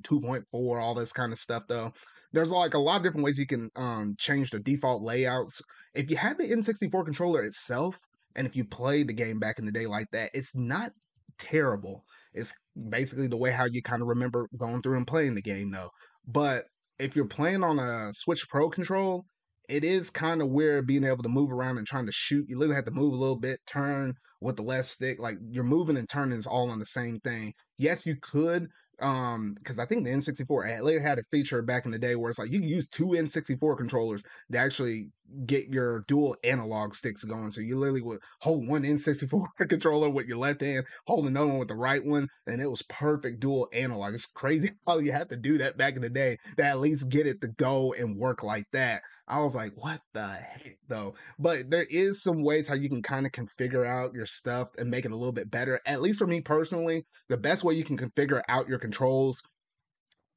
2.4, 0.00 0.82
all 0.82 0.94
this 0.94 1.12
kind 1.12 1.32
of 1.32 1.38
stuff 1.38 1.64
though. 1.68 1.92
There's 2.32 2.50
like 2.50 2.74
a 2.74 2.78
lot 2.78 2.96
of 2.96 3.02
different 3.02 3.24
ways 3.24 3.38
you 3.38 3.46
can 3.46 3.70
um, 3.76 4.14
change 4.18 4.50
the 4.50 4.58
default 4.58 5.02
layouts. 5.02 5.60
If 5.94 6.10
you 6.10 6.16
had 6.16 6.38
the 6.38 6.44
N64 6.44 7.04
controller 7.04 7.42
itself, 7.44 7.98
and 8.34 8.46
if 8.46 8.56
you 8.56 8.64
played 8.64 9.08
the 9.08 9.14
game 9.14 9.38
back 9.38 9.58
in 9.58 9.66
the 9.66 9.72
day 9.72 9.86
like 9.86 10.08
that, 10.12 10.30
it's 10.34 10.54
not 10.54 10.92
terrible. 11.38 12.04
It's 12.34 12.52
basically 12.90 13.28
the 13.28 13.36
way 13.36 13.50
how 13.50 13.66
you 13.66 13.82
kind 13.82 14.02
of 14.02 14.08
remember 14.08 14.48
going 14.56 14.82
through 14.82 14.96
and 14.96 15.06
playing 15.06 15.34
the 15.34 15.42
game 15.42 15.70
though. 15.70 15.90
But 16.26 16.64
if 16.98 17.16
you're 17.16 17.26
playing 17.26 17.62
on 17.62 17.78
a 17.78 18.12
Switch 18.14 18.48
Pro 18.48 18.68
control, 18.70 19.26
it 19.68 19.84
is 19.84 20.10
kind 20.10 20.40
of 20.40 20.48
weird 20.48 20.86
being 20.86 21.04
able 21.04 21.22
to 21.22 21.28
move 21.28 21.52
around 21.52 21.78
and 21.78 21.86
trying 21.86 22.06
to 22.06 22.12
shoot. 22.12 22.48
You 22.48 22.58
literally 22.58 22.76
have 22.76 22.84
to 22.86 22.90
move 22.92 23.12
a 23.12 23.16
little 23.16 23.38
bit, 23.38 23.60
turn 23.66 24.14
with 24.40 24.56
the 24.56 24.62
left 24.62 24.88
stick. 24.88 25.18
Like 25.18 25.38
you're 25.50 25.64
moving 25.64 25.96
and 25.96 26.08
turning 26.08 26.38
is 26.38 26.46
all 26.46 26.70
on 26.70 26.78
the 26.78 26.86
same 26.86 27.20
thing. 27.20 27.52
Yes, 27.78 28.06
you 28.06 28.16
could 28.20 28.68
um 29.02 29.54
because 29.54 29.78
i 29.78 29.84
think 29.84 30.04
the 30.04 30.10
n64 30.10 30.80
later 30.82 31.00
had 31.00 31.18
a 31.18 31.24
feature 31.30 31.60
back 31.60 31.84
in 31.84 31.90
the 31.90 31.98
day 31.98 32.16
where 32.16 32.30
it's 32.30 32.38
like 32.38 32.50
you 32.50 32.60
can 32.60 32.68
use 32.68 32.88
two 32.88 33.08
n64 33.08 33.76
controllers 33.76 34.22
to 34.50 34.58
actually 34.58 35.10
get 35.46 35.68
your 35.68 36.00
dual 36.08 36.36
analog 36.44 36.94
sticks 36.94 37.24
going. 37.24 37.50
So 37.50 37.60
you 37.60 37.78
literally 37.78 38.02
would 38.02 38.20
hold 38.40 38.68
one 38.68 38.82
n64 38.82 39.46
controller 39.68 40.08
with 40.08 40.26
your 40.26 40.38
left 40.38 40.60
hand 40.60 40.86
hold 41.06 41.26
another 41.26 41.46
one 41.46 41.58
with 41.58 41.68
the 41.68 41.74
right 41.74 42.04
one 42.04 42.28
and 42.46 42.60
it 42.60 42.70
was 42.70 42.82
perfect 42.82 43.40
dual 43.40 43.68
analog. 43.72 44.14
It's 44.14 44.26
crazy 44.26 44.72
how 44.86 44.98
you 44.98 45.12
had 45.12 45.28
to 45.30 45.36
do 45.36 45.58
that 45.58 45.76
back 45.76 45.96
in 45.96 46.02
the 46.02 46.10
day 46.10 46.38
to 46.56 46.64
at 46.64 46.80
least 46.80 47.08
get 47.08 47.26
it 47.26 47.40
to 47.40 47.48
go 47.48 47.94
and 47.98 48.16
work 48.16 48.42
like 48.42 48.66
that. 48.72 49.02
I 49.26 49.40
was 49.40 49.54
like 49.54 49.72
what 49.76 50.00
the 50.12 50.26
heck 50.26 50.78
though? 50.88 51.14
But 51.38 51.70
there 51.70 51.86
is 51.88 52.22
some 52.22 52.42
ways 52.42 52.68
how 52.68 52.74
you 52.74 52.88
can 52.88 53.02
kind 53.02 53.26
of 53.26 53.32
configure 53.32 53.86
out 53.86 54.14
your 54.14 54.26
stuff 54.26 54.68
and 54.78 54.90
make 54.90 55.04
it 55.04 55.12
a 55.12 55.16
little 55.16 55.32
bit 55.32 55.50
better. 55.50 55.80
At 55.86 56.02
least 56.02 56.18
for 56.18 56.26
me 56.26 56.40
personally 56.40 57.04
the 57.28 57.36
best 57.36 57.64
way 57.64 57.74
you 57.74 57.84
can 57.84 57.98
configure 57.98 58.42
out 58.48 58.68
your 58.68 58.78
controls 58.78 59.42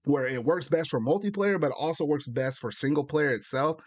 where 0.05 0.25
it 0.25 0.43
works 0.43 0.69
best 0.69 0.89
for 0.89 0.99
multiplayer, 0.99 1.59
but 1.59 1.71
also 1.71 2.05
works 2.05 2.27
best 2.27 2.59
for 2.59 2.71
single 2.71 3.03
player 3.03 3.29
itself, 3.29 3.81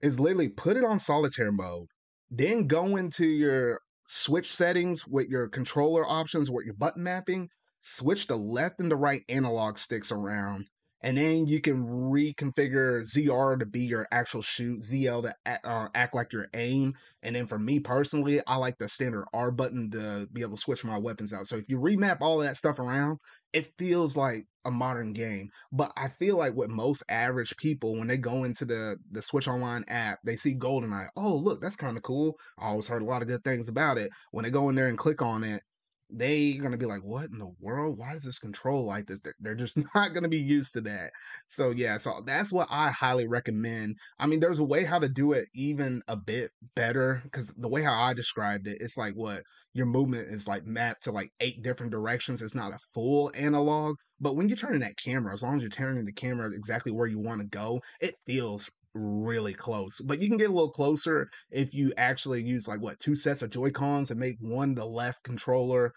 is 0.00 0.20
literally 0.20 0.48
put 0.48 0.76
it 0.76 0.84
on 0.84 0.98
solitaire 0.98 1.52
mode, 1.52 1.88
then 2.30 2.66
go 2.66 2.96
into 2.96 3.26
your 3.26 3.80
switch 4.06 4.50
settings 4.50 5.06
with 5.06 5.28
your 5.28 5.48
controller 5.48 6.06
options, 6.06 6.50
with 6.50 6.64
your 6.64 6.74
button 6.74 7.02
mapping, 7.02 7.48
switch 7.80 8.26
the 8.26 8.36
left 8.36 8.80
and 8.80 8.90
the 8.90 8.96
right 8.96 9.22
analog 9.28 9.78
sticks 9.78 10.12
around, 10.12 10.66
and 11.02 11.16
then 11.16 11.46
you 11.46 11.60
can 11.60 11.86
reconfigure 11.86 13.02
ZR 13.02 13.58
to 13.58 13.66
be 13.66 13.82
your 13.84 14.06
actual 14.10 14.42
shoot, 14.42 14.80
ZL 14.80 15.22
to 15.22 15.34
act, 15.46 15.66
uh, 15.66 15.88
act 15.94 16.14
like 16.14 16.32
your 16.32 16.48
aim, 16.54 16.94
and 17.22 17.36
then 17.36 17.46
for 17.46 17.58
me 17.58 17.80
personally, 17.80 18.40
I 18.46 18.56
like 18.56 18.78
the 18.78 18.88
standard 18.88 19.26
R 19.32 19.50
button 19.50 19.90
to 19.92 20.28
be 20.32 20.42
able 20.42 20.56
to 20.56 20.62
switch 20.62 20.84
my 20.84 20.98
weapons 20.98 21.32
out. 21.32 21.46
So 21.46 21.56
if 21.56 21.68
you 21.68 21.78
remap 21.78 22.18
all 22.20 22.38
that 22.38 22.56
stuff 22.56 22.78
around, 22.78 23.18
it 23.52 23.72
feels 23.78 24.16
like 24.16 24.46
a 24.64 24.70
modern 24.70 25.12
game. 25.12 25.48
But 25.72 25.92
I 25.96 26.08
feel 26.08 26.36
like 26.36 26.54
with 26.54 26.70
most 26.70 27.02
average 27.08 27.56
people, 27.56 27.96
when 27.96 28.08
they 28.08 28.18
go 28.18 28.44
into 28.44 28.64
the 28.64 28.96
the 29.10 29.22
Switch 29.22 29.48
Online 29.48 29.84
app, 29.88 30.18
they 30.24 30.36
see 30.36 30.54
GoldenEye. 30.54 31.08
Oh, 31.16 31.36
look, 31.36 31.60
that's 31.60 31.76
kind 31.76 31.96
of 31.96 32.02
cool. 32.02 32.36
I 32.58 32.66
always 32.68 32.88
heard 32.88 33.02
a 33.02 33.06
lot 33.06 33.22
of 33.22 33.28
good 33.28 33.44
things 33.44 33.68
about 33.68 33.98
it. 33.98 34.10
When 34.30 34.44
they 34.44 34.50
go 34.50 34.68
in 34.68 34.74
there 34.74 34.88
and 34.88 34.98
click 34.98 35.22
on 35.22 35.44
it, 35.44 35.62
they 36.10 36.54
gonna 36.54 36.76
be 36.76 36.86
like, 36.86 37.02
"What 37.02 37.30
in 37.30 37.38
the 37.38 37.52
world? 37.60 37.98
Why 37.98 38.12
does 38.12 38.24
this 38.24 38.38
control 38.38 38.86
like 38.86 39.06
this?" 39.06 39.20
They're, 39.20 39.34
they're 39.40 39.54
just 39.54 39.76
not 39.94 40.14
gonna 40.14 40.28
be 40.28 40.38
used 40.38 40.72
to 40.74 40.80
that. 40.82 41.12
So 41.48 41.70
yeah, 41.70 41.98
so 41.98 42.22
that's 42.26 42.52
what 42.52 42.68
I 42.70 42.90
highly 42.90 43.26
recommend. 43.26 43.98
I 44.18 44.26
mean, 44.26 44.40
there's 44.40 44.58
a 44.58 44.64
way 44.64 44.84
how 44.84 44.98
to 44.98 45.08
do 45.08 45.32
it 45.32 45.48
even 45.54 46.02
a 46.08 46.16
bit 46.16 46.50
better 46.74 47.20
because 47.24 47.48
the 47.56 47.68
way 47.68 47.82
how 47.82 48.00
I 48.00 48.14
described 48.14 48.66
it, 48.66 48.78
it's 48.80 48.96
like 48.96 49.14
what 49.14 49.42
your 49.74 49.86
movement 49.86 50.28
is 50.28 50.48
like 50.48 50.64
mapped 50.66 51.04
to 51.04 51.12
like 51.12 51.30
eight 51.40 51.62
different 51.62 51.92
directions. 51.92 52.42
It's 52.42 52.54
not 52.54 52.74
a 52.74 52.78
full 52.94 53.30
analog, 53.34 53.96
but 54.20 54.34
when 54.36 54.48
you're 54.48 54.56
turning 54.56 54.80
that 54.80 54.96
camera, 54.96 55.32
as 55.32 55.42
long 55.42 55.56
as 55.56 55.62
you're 55.62 55.70
turning 55.70 56.04
the 56.04 56.12
camera 56.12 56.50
exactly 56.52 56.92
where 56.92 57.06
you 57.06 57.18
want 57.18 57.40
to 57.40 57.46
go, 57.46 57.80
it 58.00 58.16
feels 58.26 58.70
really 58.94 59.54
close. 59.54 60.00
But 60.00 60.20
you 60.20 60.28
can 60.28 60.38
get 60.38 60.50
a 60.50 60.52
little 60.52 60.70
closer 60.70 61.28
if 61.50 61.74
you 61.74 61.92
actually 61.96 62.42
use 62.42 62.68
like 62.68 62.80
what 62.80 62.98
two 63.00 63.14
sets 63.14 63.42
of 63.42 63.50
Joy 63.50 63.70
Cons 63.70 64.10
and 64.10 64.20
make 64.20 64.36
one 64.40 64.74
the 64.74 64.84
left 64.86 65.22
controller, 65.22 65.92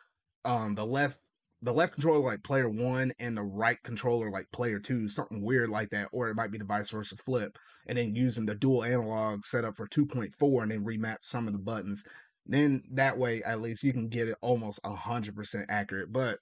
um, 0.46 0.76
the 0.76 0.86
left 0.86 1.18
the 1.64 1.74
left 1.74 1.94
controller 1.94 2.20
like 2.20 2.44
player 2.44 2.70
one 2.70 3.12
and 3.20 3.38
the 3.38 3.44
right 3.44 3.78
controller 3.84 4.32
like 4.32 4.48
player 4.52 4.80
two, 4.80 5.08
something 5.08 5.44
weird 5.44 5.70
like 5.70 5.90
that, 5.92 6.08
or 6.12 6.30
it 6.30 6.36
might 6.36 6.52
be 6.52 6.58
the 6.58 6.66
vice 6.66 6.90
versa 6.90 7.16
flip, 7.18 7.56
and 7.88 7.98
then 7.98 8.16
using 8.16 8.46
the 8.46 8.56
dual 8.56 8.84
analog 8.84 9.44
setup 9.44 9.76
for 9.76 9.88
2.4 9.88 10.64
and 10.64 10.72
then 10.72 10.84
remap 10.84 11.18
some 11.22 11.48
of 11.48 11.54
the 11.54 11.60
buttons. 11.60 12.04
Then 12.48 12.82
that 12.94 13.18
way, 13.18 13.44
at 13.44 13.62
least 13.62 13.84
you 13.84 13.94
can 13.94 14.10
get 14.10 14.28
it 14.28 14.38
almost 14.42 14.82
100% 14.84 15.66
accurate. 15.70 16.12
But 16.12 16.40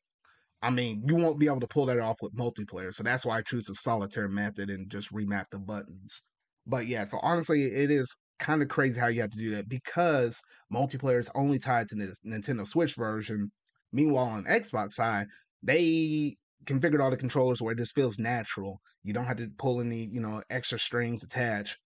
I 0.61 0.69
mean, 0.69 1.03
you 1.05 1.15
won't 1.15 1.39
be 1.39 1.47
able 1.47 1.61
to 1.61 1.67
pull 1.67 1.85
that 1.87 1.99
off 1.99 2.17
with 2.21 2.35
multiplayer. 2.35 2.93
So 2.93 3.03
that's 3.03 3.25
why 3.25 3.37
I 3.37 3.41
choose 3.41 3.65
the 3.65 3.75
solitaire 3.75 4.29
method 4.29 4.69
and 4.69 4.89
just 4.89 5.13
remap 5.13 5.45
the 5.51 5.59
buttons. 5.59 6.23
But 6.69 6.87
yeah, 6.87 7.03
so 7.03 7.19
honestly, 7.21 7.63
it 7.63 7.91
is 7.91 8.15
kind 8.39 8.61
of 8.61 8.69
crazy 8.69 8.99
how 8.99 9.07
you 9.07 9.21
have 9.21 9.31
to 9.31 9.37
do 9.37 9.51
that 9.55 9.67
because 9.67 10.41
multiplayer 10.73 11.19
is 11.19 11.31
only 11.35 11.59
tied 11.59 11.89
to 11.89 11.95
the 11.95 12.15
Nintendo 12.25 12.65
Switch 12.65 12.95
version. 12.95 13.51
Meanwhile, 13.91 14.27
on 14.27 14.45
Xbox 14.45 14.93
side, 14.93 15.27
they 15.63 16.37
configured 16.65 17.01
all 17.03 17.09
the 17.09 17.17
controllers 17.17 17.61
where 17.61 17.73
just 17.75 17.95
feels 17.95 18.19
natural. 18.19 18.79
You 19.03 19.13
don't 19.13 19.25
have 19.25 19.37
to 19.37 19.49
pull 19.57 19.81
any, 19.81 20.05
you 20.11 20.21
know, 20.21 20.43
extra 20.49 20.77
strings 20.77 21.23
attached 21.23 21.77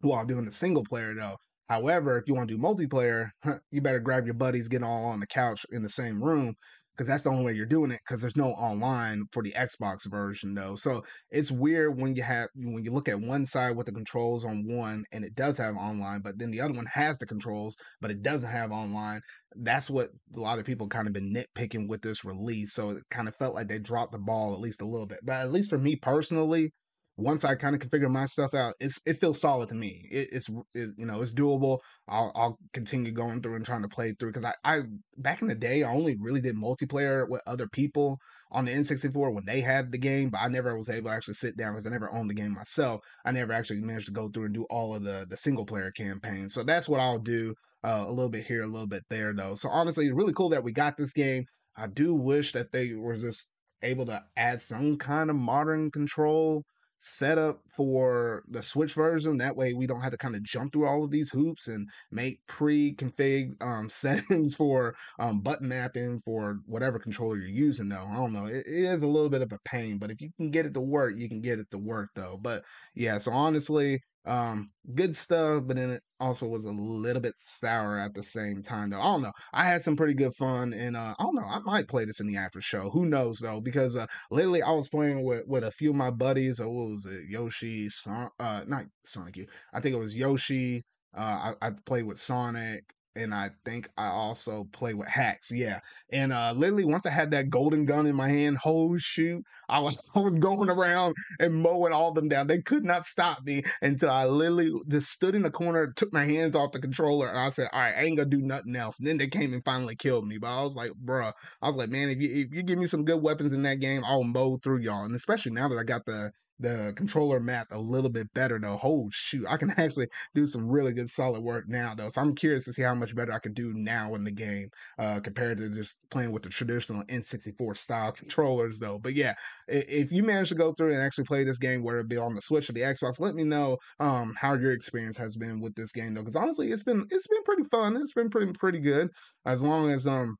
while 0.00 0.26
doing 0.26 0.44
the 0.44 0.52
single 0.52 0.84
player 0.84 1.14
though. 1.14 1.36
However, 1.68 2.18
if 2.18 2.24
you 2.26 2.34
want 2.34 2.48
to 2.48 2.56
do 2.56 2.62
multiplayer, 2.62 3.30
you 3.70 3.80
better 3.80 4.00
grab 4.00 4.24
your 4.24 4.34
buddies, 4.34 4.68
get 4.68 4.82
all 4.82 5.04
on 5.06 5.20
the 5.20 5.26
couch 5.26 5.64
in 5.70 5.82
the 5.82 5.88
same 5.88 6.22
room, 6.22 6.54
because 7.00 7.08
that's 7.08 7.22
the 7.22 7.30
only 7.30 7.46
way 7.46 7.54
you're 7.54 7.64
doing 7.64 7.90
it 7.90 8.02
because 8.06 8.20
there's 8.20 8.36
no 8.36 8.48
online 8.48 9.24
for 9.32 9.42
the 9.42 9.52
Xbox 9.52 10.06
version 10.06 10.54
though. 10.54 10.74
So 10.74 11.02
it's 11.30 11.50
weird 11.50 11.98
when 11.98 12.14
you 12.14 12.22
have 12.22 12.48
when 12.54 12.84
you 12.84 12.92
look 12.92 13.08
at 13.08 13.18
one 13.18 13.46
side 13.46 13.74
with 13.74 13.86
the 13.86 13.92
controls 13.92 14.44
on 14.44 14.66
one 14.68 15.04
and 15.10 15.24
it 15.24 15.34
does 15.34 15.56
have 15.56 15.76
online, 15.76 16.20
but 16.20 16.38
then 16.38 16.50
the 16.50 16.60
other 16.60 16.74
one 16.74 16.84
has 16.92 17.16
the 17.16 17.24
controls 17.24 17.74
but 18.02 18.10
it 18.10 18.20
doesn't 18.20 18.50
have 18.50 18.70
online. 18.70 19.22
That's 19.56 19.88
what 19.88 20.10
a 20.36 20.40
lot 20.40 20.58
of 20.58 20.66
people 20.66 20.88
kind 20.88 21.06
of 21.06 21.14
been 21.14 21.34
nitpicking 21.34 21.88
with 21.88 22.02
this 22.02 22.22
release. 22.22 22.74
So 22.74 22.90
it 22.90 23.02
kind 23.10 23.28
of 23.28 23.36
felt 23.36 23.54
like 23.54 23.68
they 23.68 23.78
dropped 23.78 24.12
the 24.12 24.18
ball 24.18 24.52
at 24.52 24.60
least 24.60 24.82
a 24.82 24.86
little 24.86 25.06
bit. 25.06 25.20
But 25.22 25.36
at 25.36 25.52
least 25.52 25.70
for 25.70 25.78
me 25.78 25.96
personally, 25.96 26.70
once 27.20 27.44
I 27.44 27.54
kind 27.54 27.74
of 27.74 27.80
configure 27.80 28.10
my 28.10 28.26
stuff 28.26 28.54
out, 28.54 28.74
it's 28.80 29.00
it 29.06 29.20
feels 29.20 29.40
solid 29.40 29.68
to 29.68 29.74
me. 29.74 30.08
It, 30.10 30.28
it's 30.32 30.48
it, 30.74 30.90
you 30.96 31.06
know 31.06 31.20
it's 31.20 31.34
doable. 31.34 31.78
I'll 32.08 32.32
I'll 32.34 32.58
continue 32.72 33.12
going 33.12 33.42
through 33.42 33.56
and 33.56 33.66
trying 33.66 33.82
to 33.82 33.88
play 33.88 34.14
through 34.18 34.32
because 34.32 34.44
I 34.44 34.54
I 34.64 34.82
back 35.18 35.42
in 35.42 35.48
the 35.48 35.54
day 35.54 35.82
I 35.82 35.92
only 35.92 36.16
really 36.20 36.40
did 36.40 36.56
multiplayer 36.56 37.28
with 37.28 37.42
other 37.46 37.68
people 37.68 38.18
on 38.52 38.64
the 38.64 38.72
N64 38.72 39.32
when 39.32 39.44
they 39.44 39.60
had 39.60 39.92
the 39.92 39.98
game, 39.98 40.30
but 40.30 40.40
I 40.40 40.48
never 40.48 40.76
was 40.76 40.90
able 40.90 41.10
to 41.10 41.16
actually 41.16 41.34
sit 41.34 41.56
down 41.56 41.72
because 41.72 41.86
I 41.86 41.90
never 41.90 42.12
owned 42.12 42.30
the 42.30 42.34
game 42.34 42.54
myself. 42.54 43.00
I 43.24 43.30
never 43.30 43.52
actually 43.52 43.80
managed 43.80 44.06
to 44.06 44.12
go 44.12 44.28
through 44.28 44.46
and 44.46 44.54
do 44.54 44.66
all 44.70 44.94
of 44.94 45.04
the 45.04 45.26
the 45.28 45.36
single 45.36 45.66
player 45.66 45.90
campaigns. 45.92 46.54
So 46.54 46.64
that's 46.64 46.88
what 46.88 47.00
I'll 47.00 47.18
do 47.18 47.54
uh, 47.84 48.04
a 48.06 48.10
little 48.10 48.30
bit 48.30 48.46
here, 48.46 48.62
a 48.62 48.66
little 48.66 48.88
bit 48.88 49.04
there 49.10 49.32
though. 49.34 49.54
So 49.54 49.68
honestly, 49.68 50.06
it's 50.06 50.14
really 50.14 50.32
cool 50.32 50.50
that 50.50 50.64
we 50.64 50.72
got 50.72 50.96
this 50.96 51.12
game. 51.12 51.44
I 51.76 51.86
do 51.86 52.14
wish 52.14 52.52
that 52.52 52.72
they 52.72 52.94
were 52.94 53.16
just 53.16 53.48
able 53.82 54.06
to 54.06 54.22
add 54.36 54.60
some 54.60 54.96
kind 54.96 55.30
of 55.30 55.36
modern 55.36 55.90
control 55.90 56.64
setup 57.00 57.60
for 57.68 58.44
the 58.48 58.62
Switch 58.62 58.94
version. 58.94 59.38
That 59.38 59.56
way, 59.56 59.72
we 59.74 59.86
don't 59.86 60.00
have 60.02 60.12
to 60.12 60.18
kind 60.18 60.36
of 60.36 60.42
jump 60.42 60.72
through 60.72 60.86
all 60.86 61.04
of 61.04 61.10
these 61.10 61.30
hoops 61.30 61.68
and 61.68 61.88
make 62.10 62.40
pre-config 62.46 63.60
um, 63.62 63.88
settings 63.90 64.54
for 64.54 64.94
um, 65.18 65.40
button 65.40 65.68
mapping 65.68 66.20
for 66.20 66.58
whatever 66.66 66.98
controller 66.98 67.36
you're 67.36 67.48
using. 67.48 67.88
Though 67.88 68.06
I 68.08 68.16
don't 68.16 68.32
know, 68.32 68.46
it, 68.46 68.66
it 68.66 68.84
is 68.84 69.02
a 69.02 69.06
little 69.06 69.30
bit 69.30 69.42
of 69.42 69.52
a 69.52 69.58
pain, 69.64 69.98
but 69.98 70.10
if 70.10 70.20
you 70.20 70.30
can 70.36 70.50
get 70.50 70.66
it 70.66 70.74
to 70.74 70.80
work, 70.80 71.14
you 71.16 71.28
can 71.28 71.40
get 71.40 71.58
it 71.58 71.70
to 71.70 71.78
work 71.78 72.10
though. 72.14 72.38
But 72.40 72.64
yeah, 72.94 73.18
so 73.18 73.32
honestly, 73.32 74.00
um, 74.26 74.70
good 74.94 75.16
stuff, 75.16 75.64
but 75.66 75.76
then 75.76 75.90
it 75.90 76.02
also 76.20 76.46
was 76.46 76.64
a 76.66 76.72
little 76.72 77.22
bit 77.22 77.34
sour 77.38 77.98
at 77.98 78.14
the 78.14 78.22
same 78.22 78.62
time. 78.62 78.90
Though 78.90 79.00
I 79.00 79.04
don't 79.04 79.22
know. 79.22 79.32
I 79.52 79.64
had 79.64 79.82
some 79.82 79.96
pretty 79.96 80.14
good 80.14 80.34
fun, 80.34 80.72
and 80.74 80.96
uh, 80.96 81.14
I 81.18 81.22
don't 81.22 81.34
know. 81.36 81.44
I 81.46 81.58
might 81.60 81.88
play 81.88 82.04
this 82.04 82.20
in 82.20 82.26
the 82.26 82.36
after 82.36 82.60
show. 82.60 82.90
Who 82.90 83.06
knows 83.06 83.38
though? 83.38 83.60
Because 83.60 83.96
uh, 83.96 84.06
lately 84.30 84.62
I 84.62 84.70
was 84.70 84.88
playing 84.88 85.24
with 85.24 85.46
with 85.46 85.64
a 85.64 85.72
few 85.72 85.90
of 85.90 85.96
my 85.96 86.10
buddies. 86.10 86.60
Uh, 86.60 86.68
what 86.68 86.90
was 86.90 87.06
it? 87.06 87.24
Yoshi, 87.28 87.88
Son- 87.88 88.30
uh, 88.38 88.62
not 88.66 88.84
Sonic. 89.04 89.48
I 89.72 89.80
think 89.80 89.94
it 89.94 89.98
was 89.98 90.14
Yoshi. 90.14 90.84
Uh, 91.16 91.52
I, 91.60 91.68
I 91.68 91.70
played 91.86 92.04
with 92.04 92.18
Sonic 92.18 92.84
and 93.16 93.34
I 93.34 93.50
think 93.64 93.88
I 93.96 94.06
also 94.08 94.64
play 94.72 94.94
with 94.94 95.08
hacks. 95.08 95.50
Yeah. 95.50 95.80
And 96.12 96.32
uh 96.32 96.52
literally 96.56 96.84
once 96.84 97.06
I 97.06 97.10
had 97.10 97.30
that 97.32 97.50
golden 97.50 97.84
gun 97.84 98.06
in 98.06 98.14
my 98.14 98.28
hand, 98.28 98.58
oh 98.64 98.96
shoot, 98.98 99.42
I 99.68 99.80
was 99.80 100.08
I 100.14 100.20
was 100.20 100.38
going 100.38 100.70
around 100.70 101.14
and 101.38 101.54
mowing 101.54 101.92
all 101.92 102.12
them 102.12 102.28
down. 102.28 102.46
They 102.46 102.60
could 102.60 102.84
not 102.84 103.06
stop 103.06 103.42
me 103.44 103.62
until 103.82 104.10
I 104.10 104.26
literally 104.26 104.72
just 104.88 105.10
stood 105.10 105.34
in 105.34 105.42
the 105.42 105.50
corner, 105.50 105.92
took 105.96 106.12
my 106.12 106.24
hands 106.24 106.54
off 106.54 106.72
the 106.72 106.80
controller, 106.80 107.28
and 107.28 107.38
I 107.38 107.48
said, 107.50 107.68
All 107.72 107.80
right, 107.80 107.94
I 107.96 108.02
ain't 108.02 108.16
gonna 108.16 108.28
do 108.28 108.42
nothing 108.42 108.76
else. 108.76 108.98
And 108.98 109.06
then 109.06 109.18
they 109.18 109.28
came 109.28 109.52
and 109.54 109.64
finally 109.64 109.96
killed 109.96 110.26
me. 110.26 110.38
But 110.38 110.48
I 110.48 110.62
was 110.62 110.76
like, 110.76 110.92
bruh, 111.04 111.32
I 111.62 111.68
was 111.68 111.76
like, 111.76 111.90
man, 111.90 112.10
if 112.10 112.20
you 112.20 112.30
if 112.30 112.54
you 112.54 112.62
give 112.62 112.78
me 112.78 112.86
some 112.86 113.04
good 113.04 113.22
weapons 113.22 113.52
in 113.52 113.62
that 113.62 113.80
game, 113.80 114.02
I'll 114.04 114.22
mow 114.24 114.58
through 114.58 114.80
y'all. 114.80 115.04
And 115.04 115.14
especially 115.14 115.52
now 115.52 115.68
that 115.68 115.78
I 115.78 115.84
got 115.84 116.04
the 116.06 116.32
the 116.60 116.92
controller 116.96 117.40
map 117.40 117.68
a 117.70 117.78
little 117.78 118.10
bit 118.10 118.32
better 118.34 118.58
though. 118.58 118.78
Oh 118.82 119.08
shoot, 119.12 119.46
I 119.48 119.56
can 119.56 119.70
actually 119.76 120.08
do 120.34 120.46
some 120.46 120.68
really 120.68 120.92
good 120.92 121.10
solid 121.10 121.42
work 121.42 121.64
now 121.68 121.94
though. 121.94 122.08
So 122.08 122.20
I'm 122.20 122.34
curious 122.34 122.64
to 122.64 122.72
see 122.72 122.82
how 122.82 122.94
much 122.94 123.14
better 123.14 123.32
I 123.32 123.38
can 123.38 123.52
do 123.52 123.72
now 123.74 124.14
in 124.14 124.24
the 124.24 124.30
game 124.30 124.68
uh, 124.98 125.20
compared 125.20 125.58
to 125.58 125.68
just 125.70 125.96
playing 126.10 126.32
with 126.32 126.42
the 126.42 126.48
traditional 126.48 127.02
N64 127.04 127.76
style 127.76 128.12
controllers 128.12 128.78
though. 128.78 128.98
But 128.98 129.14
yeah, 129.14 129.34
if 129.68 130.12
you 130.12 130.22
manage 130.22 130.50
to 130.50 130.54
go 130.54 130.72
through 130.72 130.92
and 130.92 131.02
actually 131.02 131.24
play 131.24 131.44
this 131.44 131.58
game, 131.58 131.82
whether 131.82 132.00
it 132.00 132.08
be 132.08 132.16
on 132.16 132.34
the 132.34 132.42
Switch 132.42 132.68
or 132.68 132.72
the 132.72 132.80
Xbox, 132.80 133.20
let 133.20 133.34
me 133.34 133.44
know 133.44 133.78
um, 133.98 134.34
how 134.38 134.54
your 134.54 134.72
experience 134.72 135.16
has 135.16 135.36
been 135.36 135.60
with 135.60 135.74
this 135.74 135.92
game 135.92 136.14
though. 136.14 136.20
Because 136.20 136.36
honestly, 136.36 136.70
it's 136.70 136.82
been 136.82 137.06
it's 137.10 137.26
been 137.26 137.42
pretty 137.44 137.64
fun. 137.64 137.96
It's 137.96 138.12
been 138.12 138.30
pretty 138.30 138.52
pretty 138.52 138.80
good 138.80 139.08
as 139.46 139.62
long 139.62 139.90
as 139.90 140.06
um 140.06 140.36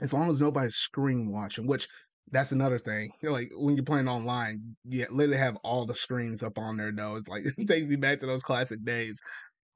as 0.00 0.12
long 0.12 0.28
as 0.28 0.40
nobody's 0.40 0.76
screen 0.76 1.30
watching, 1.30 1.66
which 1.66 1.88
that's 2.30 2.52
another 2.52 2.78
thing. 2.78 3.10
Like 3.22 3.50
when 3.56 3.76
you're 3.76 3.84
playing 3.84 4.08
online, 4.08 4.60
you 4.84 5.06
literally 5.10 5.38
have 5.38 5.56
all 5.64 5.86
the 5.86 5.94
screens 5.94 6.42
up 6.42 6.58
on 6.58 6.76
there 6.76 6.92
though. 6.92 7.16
It's 7.16 7.28
like 7.28 7.44
it 7.58 7.68
takes 7.68 7.88
you 7.88 7.98
back 7.98 8.20
to 8.20 8.26
those 8.26 8.42
classic 8.42 8.84
days 8.84 9.20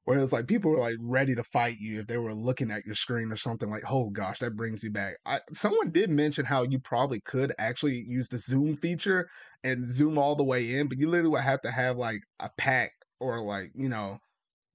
where 0.05 0.19
it's 0.21 0.33
like 0.33 0.47
people 0.47 0.71
were 0.71 0.79
like 0.79 0.97
ready 1.01 1.35
to 1.35 1.45
fight 1.45 1.77
you 1.79 2.01
if 2.01 2.07
they 2.07 2.17
were 2.17 2.35
looking 2.35 2.71
at 2.71 2.87
your 2.87 2.95
screen 2.95 3.31
or 3.31 3.37
something 3.37 3.69
like, 3.69 3.83
oh 3.91 4.09
gosh, 4.09 4.39
that 4.39 4.57
brings 4.57 4.83
you 4.83 4.91
back. 4.91 5.17
I, 5.27 5.41
someone 5.53 5.91
did 5.91 6.09
mention 6.09 6.47
how 6.47 6.63
you 6.63 6.79
probably 6.79 7.21
could 7.21 7.53
actually 7.59 8.07
use 8.09 8.27
the 8.29 8.39
zoom 8.39 8.79
feature 8.79 9.29
and 9.65 9.93
zoom 9.93 10.17
all 10.17 10.35
the 10.35 10.45
way 10.45 10.77
in, 10.77 10.89
but 10.89 10.99
you 10.99 11.11
literally 11.11 11.33
would 11.33 11.43
have 11.43 11.61
to 11.61 11.71
have 11.71 11.99
like 11.99 12.23
a 12.41 12.49
pack 12.57 12.93
or 13.21 13.43
like, 13.43 13.71
you 13.75 13.91
know, 13.91 14.19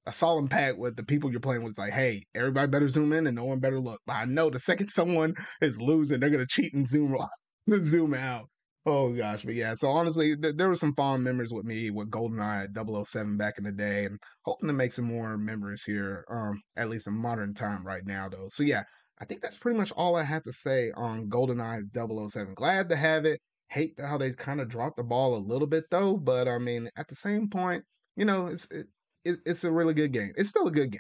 a 0.06 0.14
solemn 0.14 0.50
pact 0.50 0.78
with 0.78 0.96
the 0.96 1.04
people 1.04 1.32
you're 1.32 1.40
playing 1.40 1.64
with. 1.64 1.72
It's 1.72 1.80
like, 1.80 1.94
hey, 1.94 2.26
everybody 2.36 2.68
better 2.68 2.88
zoom 2.88 3.12
in 3.14 3.26
and 3.26 3.36
no 3.36 3.46
one 3.46 3.60
better 3.60 3.80
look. 3.80 4.02
But 4.06 4.14
I 4.14 4.26
know 4.26 4.52
the 4.52 4.60
second 4.60 4.90
someone 4.90 5.34
is 5.62 5.82
losing, 5.82 6.20
they're 6.20 6.30
gonna 6.30 6.46
cheat 6.46 6.76
and 6.76 6.88
zoom 6.88 7.18
zoom 7.82 8.14
out. 8.14 8.50
Oh 8.86 9.14
gosh, 9.14 9.44
but 9.44 9.56
yeah. 9.56 9.76
So 9.76 9.90
honestly, 9.90 10.36
th- 10.36 10.56
there 10.58 10.68
were 10.68 10.76
some 10.76 10.94
fond 10.96 11.24
memories 11.24 11.54
with 11.54 11.66
me 11.66 11.90
with 11.90 12.10
GoldenEye 12.12 13.06
007 13.06 13.38
back 13.38 13.58
in 13.58 13.64
the 13.64 13.72
day, 13.72 14.06
and 14.06 14.20
hoping 14.46 14.68
to 14.68 14.74
make 14.74 14.92
some 14.92 15.06
more 15.06 15.38
memories 15.38 15.84
here, 15.84 16.26
um, 16.30 16.62
at 16.76 16.90
least 16.90 17.08
in 17.08 17.14
modern 17.14 17.54
time 17.54 17.86
right 17.86 18.06
now, 18.06 18.28
though. 18.28 18.48
So 18.50 18.64
yeah, 18.64 18.84
I 19.20 19.26
think 19.26 19.42
that's 19.42 19.58
pretty 19.58 19.78
much 19.80 19.92
all 19.94 20.16
I 20.18 20.24
had 20.24 20.44
to 20.44 20.52
say 20.52 20.92
on 20.98 21.30
GoldenEye 21.30 21.94
007. 21.94 22.54
Glad 22.56 22.90
to 22.90 22.96
have 22.98 23.26
it. 23.26 23.40
Hate 23.70 23.98
how 24.00 24.18
they 24.18 24.32
kind 24.34 24.60
of 24.62 24.68
dropped 24.68 24.98
the 24.98 25.04
ball 25.04 25.36
a 25.36 25.38
little 25.38 25.68
bit 25.68 25.86
though, 25.90 26.18
but 26.18 26.48
I 26.48 26.58
mean, 26.60 26.90
at 26.98 27.08
the 27.08 27.16
same 27.16 27.50
point, 27.50 27.84
you 28.18 28.26
know, 28.26 28.48
it's 28.48 28.66
it, 28.70 28.88
it, 29.24 29.40
it's 29.46 29.64
a 29.64 29.72
really 29.72 29.94
good 29.94 30.12
game. 30.12 30.34
It's 30.36 30.50
still 30.50 30.68
a 30.68 30.72
good 30.72 30.92
game. 30.92 31.00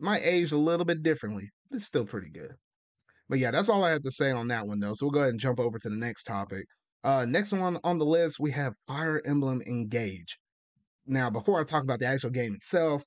Might 0.00 0.22
age 0.24 0.52
a 0.52 0.58
little 0.58 0.84
bit 0.84 1.02
differently, 1.02 1.50
but 1.70 1.76
it's 1.76 1.86
still 1.86 2.04
pretty 2.06 2.30
good. 2.30 2.54
But 3.30 3.38
yeah, 3.38 3.52
that's 3.52 3.68
all 3.68 3.84
I 3.84 3.92
have 3.92 4.02
to 4.02 4.10
say 4.10 4.32
on 4.32 4.48
that 4.48 4.66
one, 4.66 4.80
though. 4.80 4.92
So 4.92 5.06
we'll 5.06 5.12
go 5.12 5.20
ahead 5.20 5.30
and 5.30 5.40
jump 5.40 5.60
over 5.60 5.78
to 5.78 5.88
the 5.88 5.96
next 5.96 6.24
topic. 6.24 6.66
Uh, 7.04 7.24
next 7.26 7.52
one 7.52 7.78
on 7.84 7.98
the 7.98 8.04
list, 8.04 8.40
we 8.40 8.50
have 8.50 8.74
Fire 8.88 9.22
Emblem 9.24 9.62
Engage. 9.68 10.36
Now, 11.06 11.30
before 11.30 11.60
I 11.60 11.64
talk 11.64 11.84
about 11.84 12.00
the 12.00 12.06
actual 12.06 12.30
game 12.30 12.54
itself, 12.54 13.04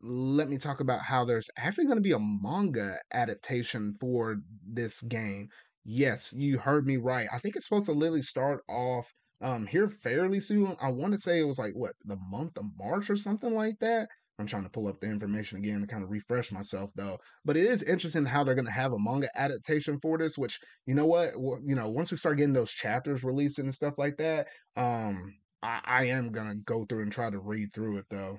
let 0.00 0.48
me 0.48 0.56
talk 0.56 0.80
about 0.80 1.00
how 1.00 1.24
there's 1.24 1.50
actually 1.58 1.86
going 1.86 1.96
to 1.96 2.02
be 2.02 2.12
a 2.12 2.18
manga 2.18 2.96
adaptation 3.12 3.96
for 4.00 4.36
this 4.64 5.02
game. 5.02 5.48
Yes, 5.84 6.32
you 6.32 6.58
heard 6.58 6.86
me 6.86 6.96
right. 6.96 7.28
I 7.32 7.38
think 7.38 7.56
it's 7.56 7.66
supposed 7.66 7.86
to 7.86 7.92
literally 7.92 8.22
start 8.22 8.62
off 8.68 9.12
um 9.40 9.66
here 9.66 9.88
fairly 9.88 10.40
soon. 10.40 10.76
I 10.80 10.90
want 10.90 11.12
to 11.12 11.18
say 11.18 11.40
it 11.40 11.46
was 11.46 11.58
like 11.58 11.74
what 11.74 11.92
the 12.04 12.16
month 12.16 12.56
of 12.56 12.66
March 12.78 13.10
or 13.10 13.16
something 13.16 13.54
like 13.54 13.78
that. 13.80 14.08
I'm 14.38 14.46
trying 14.46 14.64
to 14.64 14.70
pull 14.70 14.86
up 14.86 15.00
the 15.00 15.06
information 15.06 15.58
again 15.58 15.80
to 15.80 15.86
kind 15.86 16.04
of 16.04 16.10
refresh 16.10 16.52
myself 16.52 16.90
though. 16.94 17.18
But 17.44 17.56
it 17.56 17.66
is 17.66 17.82
interesting 17.82 18.24
how 18.26 18.44
they're 18.44 18.54
going 18.54 18.66
to 18.66 18.70
have 18.72 18.92
a 18.92 18.98
manga 18.98 19.28
adaptation 19.34 19.98
for 20.00 20.18
this. 20.18 20.36
Which 20.36 20.60
you 20.86 20.94
know 20.94 21.06
what, 21.06 21.32
you 21.34 21.74
know, 21.74 21.88
once 21.88 22.10
we 22.10 22.18
start 22.18 22.36
getting 22.36 22.52
those 22.52 22.70
chapters 22.70 23.24
released 23.24 23.58
and 23.58 23.74
stuff 23.74 23.94
like 23.98 24.18
that, 24.18 24.48
um, 24.76 25.34
I, 25.62 25.80
I 25.84 26.04
am 26.06 26.32
gonna 26.32 26.56
go 26.56 26.84
through 26.84 27.02
and 27.02 27.12
try 27.12 27.30
to 27.30 27.38
read 27.38 27.72
through 27.72 27.98
it 27.98 28.06
though. 28.10 28.38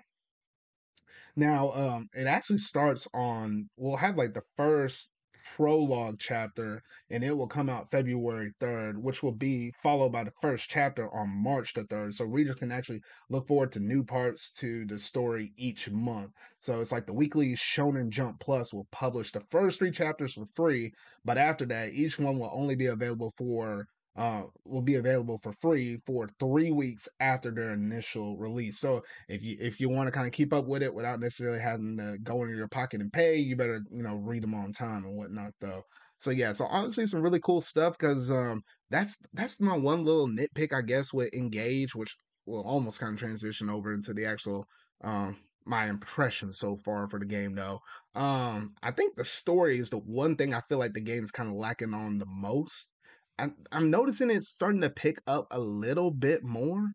Now, 1.36 1.72
um, 1.72 2.10
it 2.14 2.28
actually 2.28 2.60
starts 2.60 3.08
on. 3.14 3.70
We'll 3.78 3.98
have 3.98 4.18
like 4.18 4.34
the 4.34 4.44
first 4.56 5.10
prologue 5.56 6.18
chapter, 6.20 6.82
and 7.10 7.24
it 7.24 7.36
will 7.36 7.48
come 7.48 7.70
out 7.70 7.92
February 7.92 8.52
3rd, 8.60 8.98
which 8.98 9.24
will 9.24 9.32
be 9.32 9.74
followed 9.82 10.12
by 10.12 10.24
the 10.24 10.34
first 10.42 10.70
chapter 10.70 11.14
on 11.14 11.30
March 11.30 11.74
the 11.74 11.84
3rd. 11.84 12.14
So 12.14 12.26
readers 12.26 12.56
can 12.56 12.72
actually 12.72 13.02
look 13.30 13.48
forward 13.48 13.72
to 13.74 13.80
new 13.80 14.04
parts 14.04 14.52
to 14.54 14.86
the 14.86 15.00
story 15.00 15.54
each 15.58 15.90
month. 15.90 16.32
So 16.60 16.82
it's 16.82 16.92
like 16.92 17.06
the 17.06 17.14
weekly 17.14 17.54
Shonen 17.54 18.10
Jump 18.10 18.40
Plus 18.40 18.74
will 18.74 18.88
publish 18.92 19.32
the 19.32 19.42
first 19.50 19.80
three 19.80 19.92
chapters 19.92 20.34
for 20.34 20.46
free, 20.56 20.94
but 21.26 21.38
after 21.38 21.66
that, 21.68 21.94
each 21.94 22.20
one 22.20 22.40
will 22.40 22.52
only 22.54 22.76
be 22.76 22.88
available 22.88 23.34
for 23.38 23.88
uh, 24.18 24.44
will 24.66 24.82
be 24.82 24.96
available 24.96 25.40
for 25.44 25.54
free 25.54 26.02
for 26.06 26.28
three 26.40 26.72
weeks 26.72 27.08
after 27.20 27.52
their 27.52 27.72
initial 27.72 28.36
release. 28.38 28.80
So 28.80 29.04
if 29.30 29.44
you 29.44 29.58
if 29.60 29.80
you 29.80 29.90
want 29.90 30.08
to 30.08 30.12
kind 30.12 30.26
of 30.26 30.34
keep 30.34 30.54
up 30.54 30.66
with 30.66 30.82
it 30.82 30.94
without 30.94 31.20
necessarily 31.20 31.60
having 31.60 31.98
to 31.98 32.18
go 32.24 32.42
into 32.42 32.56
your 32.56 32.68
pocket 32.68 33.02
and 33.02 33.14
pay, 33.14 33.38
you 33.38 33.56
better 33.56 33.82
you 33.92 34.02
know 34.04 34.16
read 34.16 34.44
them 34.44 34.56
on 34.56 34.72
time 34.74 35.06
and 35.06 35.16
whatnot 35.16 35.54
though. 35.62 35.84
So 36.18 36.32
yeah, 36.32 36.52
so 36.52 36.66
honestly, 36.66 37.06
some 37.06 37.22
really 37.22 37.40
cool 37.40 37.62
stuff 37.62 37.98
because 37.98 38.32
um, 38.32 38.64
that's 38.90 39.18
that's 39.34 39.62
my 39.62 39.78
one 39.78 40.04
little 40.04 40.28
nitpick 40.28 40.74
I 40.74 40.82
guess 40.82 41.14
with 41.14 41.34
Engage, 41.34 41.96
which 41.96 42.18
will 42.48 42.64
almost 42.64 43.00
kind 43.00 43.14
of 43.14 43.20
transition 43.20 43.70
over 43.70 43.94
into 43.94 44.14
the 44.14 44.26
actual 44.26 44.66
um 45.04 45.38
my 45.68 45.90
impression 45.90 46.52
so 46.54 46.78
far 46.78 47.08
for 47.08 47.20
the 47.20 47.26
game 47.26 47.54
though. 47.54 47.80
Um, 48.16 48.70
I 48.82 48.92
think 48.92 49.16
the 49.16 49.24
story 49.26 49.78
is 49.78 49.90
the 49.90 49.98
one 50.00 50.36
thing 50.38 50.54
I 50.54 50.62
feel 50.62 50.80
like 50.80 50.94
the 50.94 51.02
game 51.02 51.24
is 51.24 51.32
kind 51.32 51.50
of 51.50 51.56
lacking 51.56 51.94
on 51.94 52.18
the 52.18 52.26
most. 52.26 52.90
I'm, 53.40 53.56
I'm 53.72 53.90
noticing 53.92 54.30
it's 54.32 54.50
starting 54.50 54.82
to 54.82 54.90
pick 54.90 55.20
up 55.28 55.48
a 55.52 55.60
little 55.60 56.12
bit 56.12 56.44
more, 56.44 56.92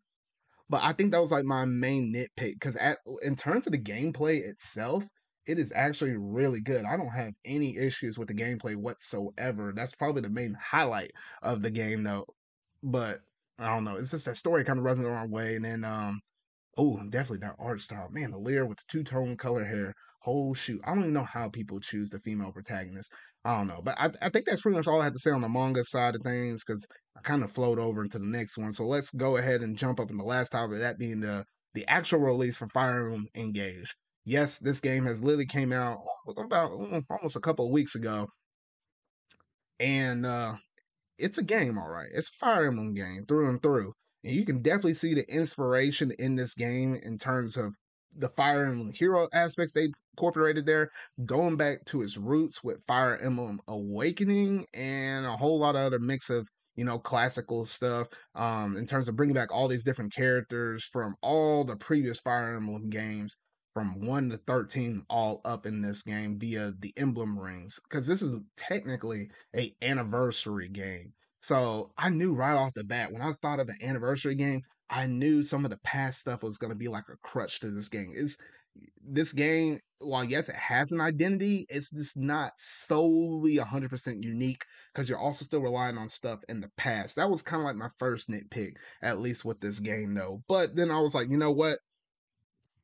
but 0.69 0.83
I 0.83 0.93
think 0.93 1.13
that 1.13 1.21
was 1.21 1.33
like 1.33 1.45
my 1.45 1.65
main 1.65 2.13
nitpick 2.15 2.55
because 2.55 2.77
at 2.77 2.99
in 3.23 3.37
terms 3.37 3.67
of 3.67 3.73
the 3.73 3.79
gameplay 3.79 4.41
itself, 4.43 5.05
it 5.47 5.59
is 5.59 5.73
actually 5.75 6.17
really 6.17 6.61
good. 6.61 6.85
I 6.85 6.97
don't 6.97 7.09
have 7.09 7.35
any 7.45 7.77
issues 7.77 8.19
with 8.19 8.29
the 8.29 8.35
gameplay 8.35 8.77
whatsoever. 8.77 9.73
That's 9.75 9.95
probably 9.95 10.23
the 10.23 10.31
main 10.31 10.57
highlight 10.61 11.13
of 11.43 11.63
the 11.63 11.71
game 11.71 12.03
though. 12.05 12.27
But 12.83 13.21
I 13.59 13.69
don't 13.69 13.85
know. 13.85 13.97
It's 13.97 14.11
just 14.11 14.27
that 14.27 14.37
story 14.37 14.65
kind 14.65 14.79
of 14.79 14.85
rubs 14.85 14.99
me 14.99 15.05
the 15.05 15.11
wrong 15.11 15.31
way. 15.31 15.57
And 15.57 15.65
then 15.65 15.85
um 15.85 16.21
oh 16.77 16.97
definitely 17.09 17.47
that 17.47 17.57
art 17.59 17.81
style. 17.81 18.09
Man, 18.11 18.33
Alear 18.33 18.67
with 18.69 18.79
the 18.79 18.85
two-tone 18.89 19.37
color 19.37 19.65
hair 19.65 19.95
whole 20.23 20.55
shoot. 20.55 20.81
I 20.85 20.91
don't 20.91 21.01
even 21.01 21.13
know 21.13 21.25
how 21.25 21.49
people 21.49 21.81
choose 21.81 22.11
the 22.11 22.21
female 22.21 22.53
protagonist. 22.53 23.13
I 23.45 23.59
don't 23.59 23.69
know, 23.69 23.81
but 23.83 23.97
I, 23.99 24.11
I 24.21 24.29
think 24.29 24.47
that's 24.47 24.63
pretty 24.63 24.77
much 24.77 24.87
all 24.87 25.01
I 25.01 25.05
have 25.05 25.13
to 25.15 25.19
say 25.19 25.31
on 25.31 25.41
the 25.41 25.49
manga 25.49 25.85
side 25.85 26.15
of 26.15 26.23
things 26.23 26.63
because 26.65 26.87
I 27.17 27.21
kind 27.23 27.43
of 27.43 27.51
flowed 27.51 27.79
over 27.79 28.03
into 28.03 28.19
the 28.19 28.27
next 28.27 28.57
one. 28.57 28.73
So 28.73 28.85
let's 28.85 29.11
go 29.11 29.37
ahead 29.37 29.63
and 29.63 29.77
jump 29.77 30.01
up 30.01 30.11
in 30.11 30.17
the 30.19 30.25
last 30.25 30.51
topic, 30.51 30.79
that 30.79 30.99
being 30.99 31.21
the 31.21 31.45
the 31.75 31.87
actual 31.89 32.21
release 32.21 32.57
for 32.57 32.69
Fire 32.69 33.05
Emblem 33.05 33.27
Engage. 33.35 33.95
Yes, 34.25 34.59
this 34.59 34.81
game 34.81 35.05
has 35.07 35.23
literally 35.23 35.47
came 35.47 35.73
out 35.73 35.99
about 36.37 36.71
mm, 36.71 37.03
almost 37.11 37.37
a 37.37 37.41
couple 37.41 37.67
of 37.67 37.73
weeks 37.73 37.95
ago, 37.97 38.29
and 39.81 40.25
uh, 40.25 40.55
it's 41.19 41.39
a 41.39 41.43
game, 41.43 41.79
all 41.79 41.89
right. 41.89 42.09
It's 42.13 42.29
a 42.29 42.39
Fire 42.39 42.67
Emblem 42.67 42.95
game 42.95 43.25
through 43.27 43.49
and 43.49 43.63
through. 43.63 43.93
And 44.25 44.35
you 44.35 44.45
can 44.45 44.63
definitely 44.63 44.95
see 44.95 45.15
the 45.15 45.29
inspiration 45.29 46.13
in 46.19 46.37
this 46.37 46.55
game 46.55 46.95
in 46.95 47.19
terms 47.19 47.57
of 47.57 47.75
the 48.17 48.29
Fire 48.31 48.65
Emblem 48.67 48.93
hero 48.93 49.29
aspects 49.33 49.73
they 49.73 49.93
incorporated 50.17 50.67
there, 50.67 50.91
going 51.25 51.57
back 51.57 51.85
to 51.87 52.03
its 52.03 52.17
roots 52.17 52.63
with 52.63 52.85
Fire 52.87 53.17
Emblem 53.19 53.61
Awakening 53.69 54.67
and 54.75 55.27
a 55.27 55.37
whole 55.37 55.59
lot 55.59 55.77
of 55.77 55.83
other 55.83 55.99
mix 55.99 56.31
of 56.31 56.49
you 56.77 56.85
know 56.85 56.99
classical 56.99 57.67
stuff 57.67 58.09
um 58.35 58.79
in 58.79 58.87
terms 58.87 59.07
of 59.07 59.15
bringing 59.15 59.35
back 59.35 59.53
all 59.53 59.69
these 59.69 59.85
different 59.85 60.13
characters 60.13 60.85
from 60.85 61.15
all 61.21 61.65
the 61.65 61.77
previous 61.77 62.19
Fire 62.21 62.57
Emblem 62.57 62.89
games 62.89 63.37
from 63.75 64.01
1 64.07 64.31
to 64.31 64.37
13 64.39 65.05
all 65.09 65.41
up 65.45 65.67
in 65.67 65.81
this 65.81 66.03
game 66.03 66.39
via 66.39 66.73
the 66.81 66.93
emblem 66.97 67.39
rings 67.39 67.81
because 67.85 68.07
this 68.07 68.23
is 68.23 68.33
technically 68.57 69.29
a 69.57 69.75
anniversary 69.83 70.69
game 70.69 71.13
so 71.43 71.91
I 71.99 72.09
knew 72.09 72.35
right 72.35 72.55
off 72.55 72.73
the 72.73 72.85
bat 72.85 73.11
when 73.11 73.21
I 73.21 73.33
thought 73.33 73.59
of 73.59 73.69
an 73.69 73.75
anniversary 73.83 74.37
game, 74.37 74.63
I 74.89 75.07
knew 75.07 75.43
some 75.43 75.65
of 75.65 75.73
the 75.73 75.79
past 75.79 76.21
stuff 76.21 76.45
was 76.45 76.57
going 76.57 76.71
to 76.71 76.79
be 76.79 76.87
like 76.87 77.09
a 77.13 77.17
crutch 77.17 77.59
to 77.61 77.71
this 77.73 77.89
game. 77.89 78.13
It's 78.15 78.39
this 79.05 79.33
game, 79.33 79.81
while 79.99 80.23
yes, 80.23 80.49
it 80.49 80.55
has 80.55 80.93
an 80.93 81.01
identity, 81.01 81.67
it's 81.69 81.91
just 81.91 82.17
not 82.17 82.53
solely 82.59 83.57
100% 83.57 84.23
unique 84.23 84.65
because 84.95 85.09
you're 85.09 85.19
also 85.19 85.45
still 85.45 85.59
relying 85.59 85.99
on 85.99 86.07
stuff 86.07 86.39
in 86.49 86.61
the 86.61 86.71
past. 86.77 87.17
That 87.17 87.29
was 87.29 87.43
kind 87.43 87.61
of 87.61 87.67
like 87.67 87.75
my 87.75 87.91
first 87.99 88.31
nitpick, 88.31 88.77
at 89.03 89.21
least 89.21 89.45
with 89.45 89.59
this 89.59 89.81
game, 89.81 90.15
though. 90.15 90.45
But 90.47 90.77
then 90.77 90.93
I 90.93 91.01
was 91.01 91.13
like, 91.13 91.29
you 91.29 91.39
know 91.39 91.51
what? 91.51 91.81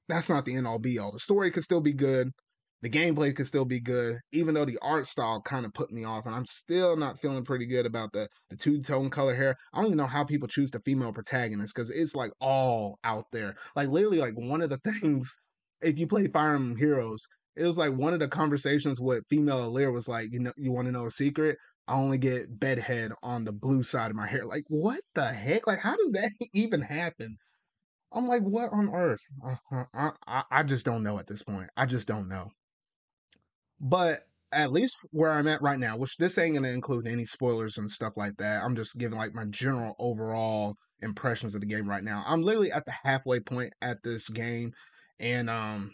That's 0.08 0.28
not 0.28 0.44
the 0.44 0.56
end 0.56 0.66
all 0.66 0.80
be 0.80 0.98
all. 0.98 1.12
The 1.12 1.20
story 1.20 1.52
could 1.52 1.62
still 1.62 1.80
be 1.80 1.92
good 1.92 2.32
the 2.82 2.90
gameplay 2.90 3.34
could 3.34 3.46
still 3.46 3.64
be 3.64 3.80
good, 3.80 4.18
even 4.32 4.54
though 4.54 4.64
the 4.64 4.78
art 4.82 5.06
style 5.06 5.40
kind 5.40 5.66
of 5.66 5.74
put 5.74 5.90
me 5.90 6.04
off, 6.04 6.26
and 6.26 6.34
I'm 6.34 6.46
still 6.46 6.96
not 6.96 7.18
feeling 7.18 7.44
pretty 7.44 7.66
good 7.66 7.86
about 7.86 8.12
the 8.12 8.28
the 8.50 8.56
two 8.56 8.80
tone 8.82 9.10
color 9.10 9.34
hair. 9.34 9.56
I 9.72 9.78
don't 9.78 9.86
even 9.86 9.98
know 9.98 10.06
how 10.06 10.24
people 10.24 10.48
choose 10.48 10.70
the 10.70 10.80
female 10.80 11.12
protagonist 11.12 11.74
because 11.74 11.90
it's 11.90 12.14
like 12.14 12.32
all 12.40 12.98
out 13.04 13.26
there. 13.32 13.56
Like 13.76 13.88
literally, 13.88 14.18
like 14.18 14.34
one 14.34 14.62
of 14.62 14.70
the 14.70 14.78
things 15.00 15.36
if 15.82 15.98
you 15.98 16.06
play 16.06 16.26
Fire 16.28 16.54
Emblem 16.54 16.76
Heroes, 16.76 17.26
it 17.56 17.64
was 17.64 17.78
like 17.78 17.92
one 17.92 18.14
of 18.14 18.20
the 18.20 18.28
conversations 18.28 19.00
with 19.00 19.24
female 19.28 19.70
Alear 19.70 19.92
was 19.92 20.08
like, 20.08 20.32
you 20.32 20.40
know, 20.40 20.52
you 20.56 20.72
want 20.72 20.86
to 20.86 20.92
know 20.92 21.06
a 21.06 21.10
secret? 21.10 21.56
I 21.86 21.94
only 21.94 22.18
get 22.18 22.58
bedhead 22.60 23.12
on 23.22 23.44
the 23.44 23.52
blue 23.52 23.82
side 23.82 24.10
of 24.10 24.16
my 24.16 24.26
hair. 24.28 24.44
Like, 24.44 24.64
what 24.68 25.00
the 25.14 25.26
heck? 25.32 25.66
Like, 25.66 25.80
how 25.80 25.96
does 25.96 26.12
that 26.12 26.30
even 26.54 26.82
happen? 26.82 27.36
I'm 28.12 28.26
like, 28.26 28.42
what 28.42 28.72
on 28.72 28.94
earth? 28.94 29.20
Uh, 29.44 29.84
I, 29.94 30.12
I, 30.26 30.42
I 30.50 30.62
just 30.62 30.86
don't 30.86 31.02
know 31.02 31.18
at 31.18 31.26
this 31.26 31.42
point. 31.42 31.70
I 31.76 31.86
just 31.86 32.08
don't 32.08 32.28
know. 32.28 32.50
But 33.80 34.20
at 34.52 34.72
least 34.72 34.96
where 35.10 35.32
I'm 35.32 35.46
at 35.46 35.62
right 35.62 35.78
now, 35.78 35.96
which 35.96 36.16
this 36.16 36.38
ain't 36.38 36.54
gonna 36.54 36.68
include 36.68 37.06
any 37.06 37.24
spoilers 37.24 37.78
and 37.78 37.90
stuff 37.90 38.16
like 38.16 38.36
that. 38.38 38.62
I'm 38.62 38.74
just 38.76 38.98
giving 38.98 39.18
like 39.18 39.34
my 39.34 39.44
general 39.46 39.94
overall 39.98 40.76
impressions 41.00 41.54
of 41.54 41.60
the 41.60 41.66
game 41.66 41.88
right 41.88 42.02
now. 42.02 42.24
I'm 42.26 42.42
literally 42.42 42.72
at 42.72 42.84
the 42.84 42.92
halfway 43.02 43.40
point 43.40 43.72
at 43.82 44.02
this 44.02 44.28
game, 44.28 44.72
and 45.20 45.50
um, 45.50 45.92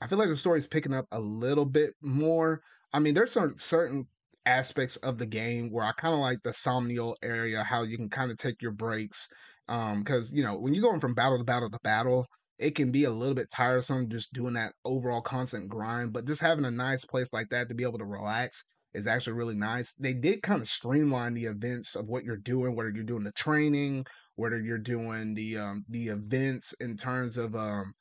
I 0.00 0.06
feel 0.06 0.18
like 0.18 0.28
the 0.28 0.36
story's 0.36 0.66
picking 0.66 0.94
up 0.94 1.06
a 1.12 1.20
little 1.20 1.66
bit 1.66 1.94
more. 2.02 2.62
I 2.92 2.98
mean, 2.98 3.14
there's 3.14 3.32
some 3.32 3.56
certain 3.56 4.06
aspects 4.46 4.96
of 4.96 5.18
the 5.18 5.26
game 5.26 5.70
where 5.70 5.84
I 5.84 5.92
kind 5.92 6.14
of 6.14 6.20
like 6.20 6.42
the 6.42 6.50
Somniel 6.50 7.14
area, 7.22 7.62
how 7.62 7.82
you 7.82 7.96
can 7.96 8.08
kind 8.08 8.30
of 8.30 8.38
take 8.38 8.62
your 8.62 8.72
breaks. 8.72 9.28
Um, 9.68 10.00
because 10.00 10.32
you 10.32 10.42
know 10.42 10.56
when 10.58 10.74
you're 10.74 10.82
going 10.82 11.00
from 11.00 11.14
battle 11.14 11.38
to 11.38 11.44
battle 11.44 11.70
to 11.70 11.78
battle, 11.84 12.26
it 12.60 12.74
can 12.74 12.92
be 12.92 13.04
a 13.04 13.10
little 13.10 13.34
bit 13.34 13.50
tiresome 13.50 14.10
just 14.10 14.34
doing 14.34 14.54
that 14.54 14.74
overall 14.84 15.22
constant 15.22 15.68
grind, 15.68 16.12
but 16.12 16.26
just 16.26 16.42
having 16.42 16.66
a 16.66 16.70
nice 16.70 17.04
place 17.06 17.32
like 17.32 17.48
that 17.50 17.68
to 17.68 17.74
be 17.74 17.84
able 17.84 17.98
to 17.98 18.04
relax 18.04 18.64
is 18.92 19.06
actually 19.06 19.32
really 19.32 19.54
nice. 19.54 19.94
They 19.94 20.12
did 20.12 20.42
kind 20.42 20.60
of 20.60 20.68
streamline 20.68 21.32
the 21.34 21.46
events 21.46 21.96
of 21.96 22.06
what 22.06 22.22
you're 22.24 22.36
doing, 22.36 22.76
whether 22.76 22.90
you're 22.90 23.04
doing 23.04 23.24
the 23.24 23.32
training, 23.32 24.04
whether 24.36 24.60
you're 24.60 24.78
doing 24.78 25.34
the 25.34 25.56
um 25.56 25.84
the 25.88 26.08
events 26.08 26.74
in 26.80 26.96
terms 26.96 27.38
of 27.38 27.56
um 27.56 27.94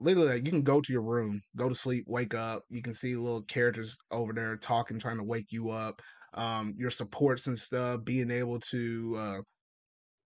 literally 0.00 0.28
like 0.28 0.44
you 0.44 0.50
can 0.50 0.62
go 0.62 0.80
to 0.80 0.92
your 0.92 1.02
room, 1.02 1.40
go 1.56 1.68
to 1.68 1.74
sleep, 1.74 2.04
wake 2.06 2.34
up, 2.34 2.62
you 2.68 2.82
can 2.82 2.94
see 2.94 3.16
little 3.16 3.42
characters 3.42 3.96
over 4.10 4.32
there 4.34 4.56
talking, 4.56 4.98
trying 4.98 5.18
to 5.18 5.24
wake 5.24 5.46
you 5.50 5.70
up. 5.70 6.02
Um, 6.34 6.74
your 6.76 6.90
supports 6.90 7.46
and 7.46 7.58
stuff, 7.58 8.04
being 8.04 8.30
able 8.30 8.60
to 8.60 9.16
uh 9.18 9.38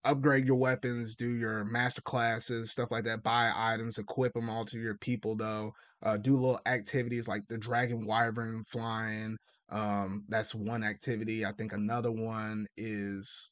upgrade 0.04 0.46
your 0.46 0.56
weapons, 0.56 1.16
do 1.16 1.34
your 1.34 1.64
master 1.64 2.02
classes, 2.02 2.70
stuff 2.70 2.90
like 2.90 3.04
that, 3.04 3.22
buy 3.22 3.52
items, 3.54 3.98
equip 3.98 4.32
them 4.32 4.48
all 4.48 4.64
to 4.66 4.78
your 4.78 4.96
people 4.96 5.36
though. 5.36 5.72
Uh, 6.02 6.16
do 6.16 6.34
little 6.34 6.60
activities 6.66 7.26
like 7.28 7.46
the 7.48 7.58
dragon 7.58 8.06
wyvern 8.06 8.64
flying. 8.64 9.36
Um, 9.70 10.24
that's 10.28 10.54
one 10.54 10.84
activity. 10.84 11.44
I 11.44 11.52
think 11.52 11.72
another 11.72 12.12
one 12.12 12.66
is 12.76 13.50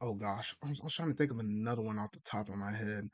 oh 0.00 0.14
gosh, 0.14 0.54
I 0.62 0.68
was, 0.68 0.80
I 0.80 0.84
was 0.84 0.94
trying 0.94 1.10
to 1.10 1.14
think 1.14 1.30
of 1.30 1.38
another 1.38 1.82
one 1.82 1.98
off 1.98 2.12
the 2.12 2.20
top 2.20 2.48
of 2.48 2.56
my 2.56 2.72
head. 2.72 3.08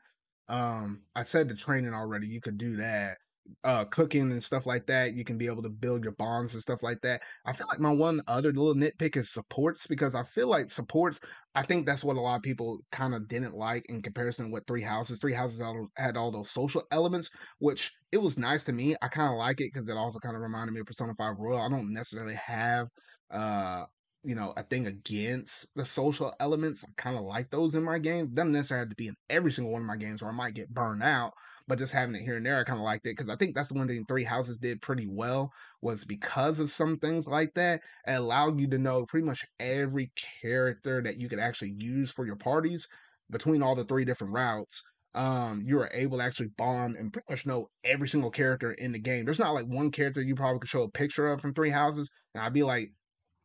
Um, 0.49 1.03
I 1.15 1.23
said 1.23 1.47
the 1.47 1.55
training 1.55 1.93
already. 1.93 2.27
You 2.27 2.41
could 2.41 2.57
do 2.57 2.75
that 2.77 3.17
uh 3.63 3.85
cooking 3.85 4.31
and 4.31 4.43
stuff 4.43 4.65
like 4.65 4.85
that 4.87 5.13
you 5.13 5.23
can 5.23 5.37
be 5.37 5.47
able 5.47 5.61
to 5.63 5.69
build 5.69 6.03
your 6.03 6.13
bonds 6.13 6.53
and 6.53 6.61
stuff 6.61 6.83
like 6.83 7.01
that. 7.01 7.21
I 7.45 7.53
feel 7.53 7.67
like 7.69 7.79
my 7.79 7.91
one 7.91 8.21
other 8.27 8.51
little 8.51 8.75
nitpick 8.75 9.17
is 9.17 9.29
supports 9.29 9.87
because 9.87 10.15
i 10.15 10.23
feel 10.23 10.47
like 10.47 10.69
supports 10.69 11.19
i 11.55 11.63
think 11.63 11.85
that's 11.85 12.03
what 12.03 12.17
a 12.17 12.21
lot 12.21 12.35
of 12.37 12.41
people 12.43 12.79
kind 12.91 13.13
of 13.13 13.27
didn't 13.27 13.55
like 13.55 13.85
in 13.89 14.01
comparison 14.01 14.51
with 14.51 14.65
three 14.67 14.81
houses. 14.81 15.19
Three 15.19 15.33
houses 15.33 15.61
had 15.97 16.17
all 16.17 16.31
those 16.31 16.51
social 16.51 16.83
elements 16.91 17.29
which 17.59 17.91
it 18.11 18.21
was 18.21 18.37
nice 18.37 18.63
to 18.65 18.73
me 18.73 18.95
i 19.01 19.07
kind 19.07 19.31
of 19.31 19.37
like 19.37 19.61
it 19.61 19.71
because 19.73 19.89
it 19.89 19.97
also 19.97 20.19
kind 20.19 20.35
of 20.35 20.41
reminded 20.41 20.73
me 20.73 20.81
of 20.81 20.85
persona 20.85 21.13
5 21.17 21.35
royal. 21.39 21.61
I 21.61 21.69
don't 21.69 21.93
necessarily 21.93 22.35
have 22.35 22.87
uh 23.31 23.85
you 24.23 24.35
know, 24.35 24.53
a 24.55 24.63
thing 24.63 24.87
against 24.87 25.67
the 25.75 25.83
social 25.83 26.33
elements. 26.39 26.83
I 26.83 26.91
kind 26.95 27.17
of 27.17 27.23
like 27.23 27.49
those 27.49 27.73
in 27.75 27.83
my 27.83 27.97
games. 27.97 28.29
Doesn't 28.29 28.51
necessarily 28.51 28.83
have 28.83 28.89
to 28.89 28.95
be 28.95 29.07
in 29.07 29.15
every 29.29 29.51
single 29.51 29.73
one 29.73 29.81
of 29.81 29.87
my 29.87 29.97
games, 29.97 30.21
or 30.21 30.29
I 30.29 30.31
might 30.31 30.53
get 30.53 30.73
burned 30.73 31.03
out. 31.03 31.33
But 31.67 31.79
just 31.79 31.93
having 31.93 32.15
it 32.15 32.21
here 32.21 32.37
and 32.37 32.45
there, 32.45 32.59
I 32.59 32.63
kind 32.63 32.79
of 32.79 32.83
liked 32.83 33.07
it 33.07 33.17
because 33.17 33.29
I 33.29 33.35
think 33.35 33.55
that's 33.55 33.69
the 33.69 33.75
one 33.75 33.87
thing 33.87 34.05
Three 34.07 34.23
Houses 34.23 34.57
did 34.57 34.81
pretty 34.81 35.07
well 35.07 35.51
was 35.81 36.05
because 36.05 36.59
of 36.59 36.69
some 36.69 36.97
things 36.97 37.27
like 37.27 37.53
that. 37.55 37.81
It 38.07 38.13
allowed 38.13 38.59
you 38.59 38.67
to 38.69 38.77
know 38.77 39.05
pretty 39.05 39.25
much 39.25 39.43
every 39.59 40.11
character 40.41 41.01
that 41.01 41.17
you 41.17 41.27
could 41.29 41.39
actually 41.39 41.75
use 41.77 42.11
for 42.11 42.25
your 42.25 42.35
parties 42.35 42.87
between 43.29 43.63
all 43.63 43.75
the 43.75 43.85
three 43.85 44.05
different 44.05 44.33
routes 44.33 44.83
um, 45.13 45.61
you 45.65 45.79
are 45.79 45.89
able 45.93 46.17
to 46.17 46.23
actually 46.23 46.49
bond 46.57 46.95
and 46.95 47.11
pretty 47.11 47.25
much 47.29 47.45
know 47.45 47.69
every 47.83 48.07
single 48.07 48.31
character 48.31 48.71
in 48.71 48.91
the 48.91 48.99
game. 48.99 49.25
There's 49.25 49.39
not 49.39 49.53
like 49.53 49.65
one 49.65 49.91
character 49.91 50.21
you 50.21 50.35
probably 50.35 50.59
could 50.59 50.69
show 50.69 50.83
a 50.83 50.91
picture 50.91 51.27
of 51.27 51.41
from 51.41 51.53
Three 51.53 51.69
Houses, 51.69 52.09
and 52.33 52.43
I'd 52.43 52.53
be 52.53 52.63
like, 52.63 52.91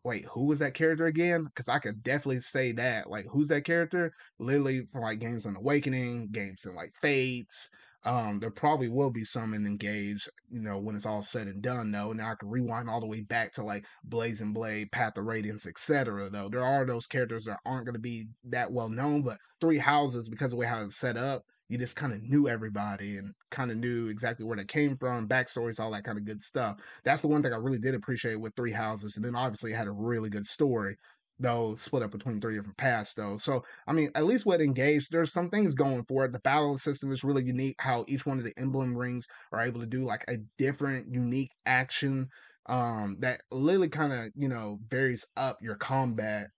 wait, 0.06 0.24
who 0.26 0.44
was 0.44 0.60
that 0.60 0.72
character 0.72 1.06
again? 1.06 1.42
Because 1.42 1.68
I 1.68 1.80
could 1.80 2.04
definitely 2.04 2.38
say 2.38 2.70
that. 2.72 3.10
Like, 3.10 3.26
who's 3.26 3.48
that 3.48 3.64
character? 3.64 4.12
Literally 4.38 4.86
from 4.86 5.02
like 5.02 5.18
games 5.18 5.46
on 5.46 5.56
Awakening, 5.56 6.28
games 6.30 6.64
in 6.64 6.76
like 6.76 6.92
Fates. 7.02 7.68
Um, 8.04 8.38
there 8.38 8.52
probably 8.52 8.88
will 8.88 9.10
be 9.10 9.24
some 9.24 9.52
in 9.52 9.66
Engage, 9.66 10.28
you 10.48 10.60
know, 10.60 10.78
when 10.78 10.94
it's 10.94 11.06
all 11.06 11.22
said 11.22 11.48
and 11.48 11.60
done, 11.60 11.90
though. 11.90 12.12
Now 12.12 12.30
I 12.30 12.34
can 12.36 12.48
rewind 12.48 12.88
all 12.88 13.00
the 13.00 13.06
way 13.06 13.22
back 13.22 13.50
to 13.54 13.64
like 13.64 13.84
Blazing 14.04 14.52
Blade, 14.52 14.92
Path 14.92 15.18
of 15.18 15.24
Radiance, 15.24 15.66
etc. 15.66 16.30
Though 16.30 16.48
there 16.48 16.62
are 16.64 16.86
those 16.86 17.08
characters 17.08 17.46
that 17.46 17.58
aren't 17.66 17.86
going 17.86 17.94
to 17.94 17.98
be 17.98 18.28
that 18.44 18.70
well 18.70 18.88
known, 18.88 19.22
but 19.22 19.38
Three 19.60 19.78
Houses, 19.78 20.28
because 20.28 20.46
of 20.46 20.50
the 20.50 20.56
way 20.58 20.66
how 20.66 20.84
it's 20.84 20.96
set 20.96 21.16
up, 21.16 21.42
you 21.68 21.78
just 21.78 21.96
kind 21.96 22.12
of 22.12 22.22
knew 22.22 22.48
everybody 22.48 23.18
and 23.18 23.34
kind 23.50 23.70
of 23.70 23.76
knew 23.76 24.08
exactly 24.08 24.44
where 24.46 24.56
they 24.56 24.64
came 24.64 24.96
from, 24.96 25.28
backstories, 25.28 25.80
all 25.80 25.90
that 25.92 26.04
kind 26.04 26.18
of 26.18 26.24
good 26.24 26.40
stuff. 26.42 26.78
That's 27.04 27.22
the 27.22 27.28
one 27.28 27.42
thing 27.42 27.52
I 27.52 27.56
really 27.56 27.78
did 27.78 27.94
appreciate 27.94 28.36
with 28.40 28.54
Three 28.54 28.72
Houses. 28.72 29.16
And 29.16 29.24
then 29.24 29.34
obviously 29.34 29.72
it 29.72 29.76
had 29.76 29.88
a 29.88 29.92
really 29.92 30.30
good 30.30 30.46
story, 30.46 30.96
though 31.38 31.74
split 31.74 32.02
up 32.02 32.10
between 32.12 32.40
three 32.40 32.56
different 32.56 32.76
paths, 32.76 33.14
though. 33.14 33.36
So, 33.36 33.64
I 33.86 33.92
mean, 33.92 34.10
at 34.14 34.24
least 34.24 34.46
with 34.46 34.60
Engage, 34.60 35.08
there's 35.08 35.32
some 35.32 35.50
things 35.50 35.74
going 35.74 36.04
for 36.08 36.24
it. 36.24 36.32
The 36.32 36.40
battle 36.40 36.78
system 36.78 37.10
is 37.12 37.24
really 37.24 37.44
unique, 37.44 37.76
how 37.78 38.04
each 38.08 38.24
one 38.24 38.38
of 38.38 38.44
the 38.44 38.54
emblem 38.58 38.96
rings 38.96 39.26
are 39.52 39.60
able 39.60 39.80
to 39.80 39.86
do 39.86 40.02
like 40.02 40.24
a 40.28 40.38
different, 40.58 41.12
unique 41.12 41.52
action 41.66 42.28
um 42.68 43.16
that 43.20 43.42
literally 43.52 43.88
kind 43.88 44.12
of 44.12 44.32
you 44.34 44.48
know 44.48 44.78
varies 44.88 45.24
up 45.36 45.56
your 45.62 45.76
combat 45.76 46.48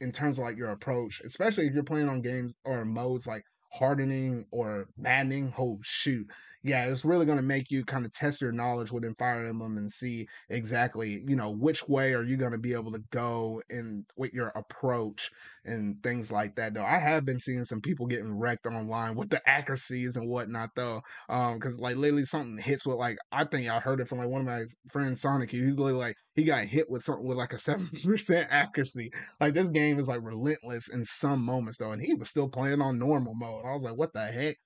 in 0.00 0.12
terms 0.12 0.38
of 0.38 0.44
like 0.44 0.56
your 0.56 0.70
approach 0.70 1.20
especially 1.24 1.66
if 1.66 1.74
you're 1.74 1.82
playing 1.84 2.08
on 2.08 2.20
games 2.22 2.58
or 2.64 2.84
modes 2.84 3.26
like 3.26 3.44
hardening 3.72 4.46
or 4.50 4.88
maddening, 4.96 5.52
oh 5.58 5.78
shoot. 5.82 6.28
Yeah, 6.64 6.84
it's 6.86 7.04
really 7.04 7.26
going 7.26 7.38
to 7.38 7.42
make 7.42 7.72
you 7.72 7.84
kind 7.84 8.06
of 8.06 8.12
test 8.12 8.40
your 8.40 8.52
knowledge 8.52 8.92
within 8.92 9.16
Fire 9.16 9.44
Emblem 9.44 9.78
and 9.78 9.92
see 9.92 10.28
exactly, 10.48 11.24
you 11.26 11.34
know, 11.34 11.50
which 11.50 11.88
way 11.88 12.14
are 12.14 12.22
you 12.22 12.36
going 12.36 12.52
to 12.52 12.58
be 12.58 12.72
able 12.72 12.92
to 12.92 13.02
go 13.10 13.60
and 13.68 14.04
with 14.16 14.32
your 14.32 14.48
approach 14.54 15.28
and 15.64 16.00
things 16.04 16.30
like 16.30 16.54
that. 16.54 16.74
Though 16.74 16.84
I 16.84 16.98
have 16.98 17.24
been 17.24 17.40
seeing 17.40 17.64
some 17.64 17.80
people 17.80 18.06
getting 18.06 18.38
wrecked 18.38 18.66
online 18.66 19.16
with 19.16 19.28
the 19.30 19.42
accuracies 19.48 20.16
and 20.16 20.28
whatnot, 20.28 20.70
though, 20.76 21.00
um, 21.28 21.54
because 21.54 21.78
like 21.80 21.96
literally 21.96 22.24
something 22.24 22.58
hits 22.58 22.86
with 22.86 22.96
like 22.96 23.18
I 23.32 23.44
think 23.44 23.68
I 23.68 23.80
heard 23.80 23.98
it 24.00 24.06
from 24.06 24.18
like 24.18 24.28
one 24.28 24.42
of 24.42 24.46
my 24.46 24.62
friends, 24.92 25.20
Sonic. 25.20 25.50
He's 25.50 25.62
literally 25.70 25.92
like 25.94 26.16
he 26.36 26.44
got 26.44 26.64
hit 26.64 26.88
with 26.88 27.02
something 27.02 27.26
with 27.26 27.38
like 27.38 27.52
a 27.54 27.58
seven 27.58 27.88
percent 28.04 28.46
accuracy. 28.50 29.10
Like 29.40 29.54
this 29.54 29.70
game 29.70 29.98
is 29.98 30.06
like 30.06 30.20
relentless 30.22 30.88
in 30.88 31.04
some 31.06 31.44
moments 31.44 31.78
though, 31.78 31.90
and 31.90 32.00
he 32.02 32.14
was 32.14 32.28
still 32.28 32.48
playing 32.48 32.80
on 32.80 33.00
normal 33.00 33.34
mode. 33.34 33.64
I 33.66 33.74
was 33.74 33.82
like, 33.82 33.96
what 33.96 34.12
the 34.12 34.24
heck? 34.26 34.56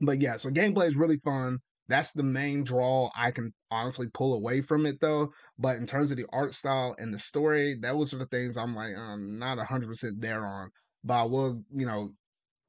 But 0.00 0.20
yeah, 0.20 0.36
so 0.36 0.50
gameplay 0.50 0.88
is 0.88 0.96
really 0.96 1.18
fun. 1.18 1.58
That's 1.88 2.12
the 2.12 2.22
main 2.22 2.62
draw 2.64 3.10
I 3.16 3.32
can 3.32 3.52
honestly 3.70 4.06
pull 4.14 4.34
away 4.34 4.60
from 4.60 4.86
it 4.86 5.00
though. 5.00 5.32
But 5.58 5.76
in 5.76 5.86
terms 5.86 6.10
of 6.10 6.16
the 6.16 6.26
art 6.32 6.54
style 6.54 6.94
and 6.98 7.12
the 7.12 7.18
story, 7.18 7.74
those 7.74 8.14
are 8.14 8.18
the 8.18 8.26
things 8.26 8.56
I'm 8.56 8.74
like, 8.74 8.96
I'm 8.96 9.12
um, 9.12 9.38
not 9.38 9.58
100% 9.58 10.20
there 10.20 10.46
on. 10.46 10.70
But 11.04 11.22
I 11.22 11.24
will, 11.24 11.64
you 11.74 11.86
know, 11.86 12.12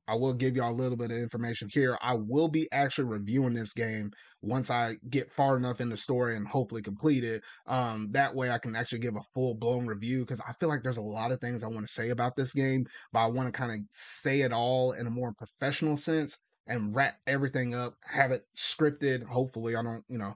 I 0.08 0.16
will 0.16 0.34
give 0.34 0.56
y'all 0.56 0.72
a 0.72 0.76
little 0.76 0.98
bit 0.98 1.12
of 1.12 1.18
information 1.18 1.70
here. 1.72 1.98
I 2.02 2.16
will 2.16 2.50
be 2.50 2.68
actually 2.72 3.06
reviewing 3.06 3.54
this 3.54 3.74
game 3.74 4.12
once 4.42 4.70
I 4.72 4.96
get 5.10 5.32
far 5.32 5.56
enough 5.56 5.80
in 5.80 5.90
the 5.90 5.98
story 5.98 6.36
and 6.36 6.48
hopefully 6.48 6.82
complete 6.82 7.24
it. 7.24 7.44
Um, 7.68 8.10
that 8.12 8.36
way 8.36 8.50
I 8.50 8.58
can 8.58 8.76
actually 8.76 9.00
give 9.00 9.16
a 9.16 9.24
full 9.34 9.54
blown 9.54 9.88
review 9.88 10.22
because 10.22 10.42
I 10.42 10.52
feel 10.54 10.68
like 10.68 10.84
there's 10.84 10.98
a 10.98 11.02
lot 11.02 11.32
of 11.32 11.40
things 11.40 11.64
I 11.64 11.68
want 11.68 11.86
to 11.88 11.94
say 11.94 12.10
about 12.10 12.36
this 12.36 12.54
game, 12.54 12.86
but 13.14 13.20
I 13.20 13.28
want 13.28 13.54
to 13.54 13.58
kind 13.58 13.72
of 13.72 13.80
say 13.94 14.42
it 14.42 14.52
all 14.52 14.94
in 14.94 15.08
a 15.08 15.12
more 15.12 15.34
professional 15.34 15.96
sense 15.96 16.38
and 16.72 16.96
wrap 16.96 17.20
everything 17.28 17.76
up, 17.76 17.98
have 18.06 18.32
it 18.32 18.46
scripted. 18.56 19.24
Hopefully, 19.24 19.76
I 19.76 19.84
don't, 19.84 20.04
you 20.08 20.18
know, 20.18 20.36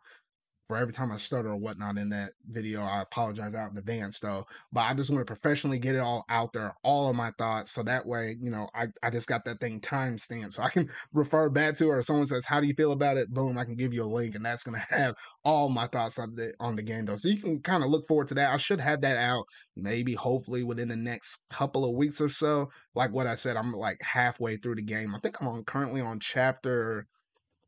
for 0.67 0.77
every 0.77 0.93
time 0.93 1.11
I 1.11 1.17
stutter 1.17 1.49
or 1.49 1.57
whatnot 1.57 1.97
in 1.97 2.09
that 2.09 2.33
video. 2.49 2.81
I 2.81 3.01
apologize 3.01 3.53
out 3.53 3.71
in 3.71 3.77
advance 3.77 4.19
though. 4.19 4.45
But 4.73 4.81
I 4.81 4.93
just 4.93 5.11
want 5.11 5.21
to 5.21 5.25
professionally 5.25 5.79
get 5.79 5.95
it 5.95 5.99
all 5.99 6.25
out 6.29 6.53
there, 6.53 6.73
all 6.83 7.09
of 7.09 7.15
my 7.15 7.31
thoughts. 7.37 7.71
So 7.71 7.83
that 7.83 8.05
way, 8.05 8.35
you 8.41 8.49
know, 8.49 8.67
I, 8.73 8.87
I 9.03 9.09
just 9.09 9.27
got 9.27 9.45
that 9.45 9.59
thing 9.59 9.79
time 9.79 10.17
stamped. 10.17 10.55
So 10.55 10.63
I 10.63 10.69
can 10.69 10.89
refer 11.13 11.49
back 11.49 11.75
to 11.77 11.85
it 11.85 11.89
or 11.89 12.03
someone 12.03 12.27
says, 12.27 12.45
How 12.45 12.59
do 12.59 12.67
you 12.67 12.73
feel 12.73 12.91
about 12.91 13.17
it? 13.17 13.31
Boom, 13.31 13.57
I 13.57 13.65
can 13.65 13.75
give 13.75 13.93
you 13.93 14.03
a 14.03 14.07
link 14.07 14.35
and 14.35 14.45
that's 14.45 14.63
gonna 14.63 14.79
have 14.89 15.15
all 15.43 15.69
my 15.69 15.87
thoughts 15.87 16.17
on 16.19 16.35
the 16.35 16.53
on 16.59 16.75
the 16.75 16.83
game 16.83 17.05
though. 17.05 17.15
So 17.15 17.27
you 17.27 17.37
can 17.37 17.61
kind 17.61 17.83
of 17.83 17.89
look 17.89 18.07
forward 18.07 18.27
to 18.29 18.35
that. 18.35 18.53
I 18.53 18.57
should 18.57 18.79
have 18.81 19.01
that 19.01 19.17
out 19.17 19.45
maybe 19.75 20.13
hopefully 20.13 20.63
within 20.63 20.87
the 20.87 20.95
next 20.95 21.39
couple 21.49 21.85
of 21.85 21.95
weeks 21.95 22.19
or 22.21 22.29
so. 22.29 22.69
Like 22.95 23.11
what 23.11 23.27
I 23.27 23.35
said, 23.35 23.57
I'm 23.57 23.71
like 23.73 24.01
halfway 24.01 24.57
through 24.57 24.75
the 24.75 24.81
game. 24.81 25.13
I 25.13 25.19
think 25.19 25.41
I'm 25.41 25.47
on 25.47 25.63
currently 25.63 26.01
on 26.01 26.19
chapter 26.19 27.05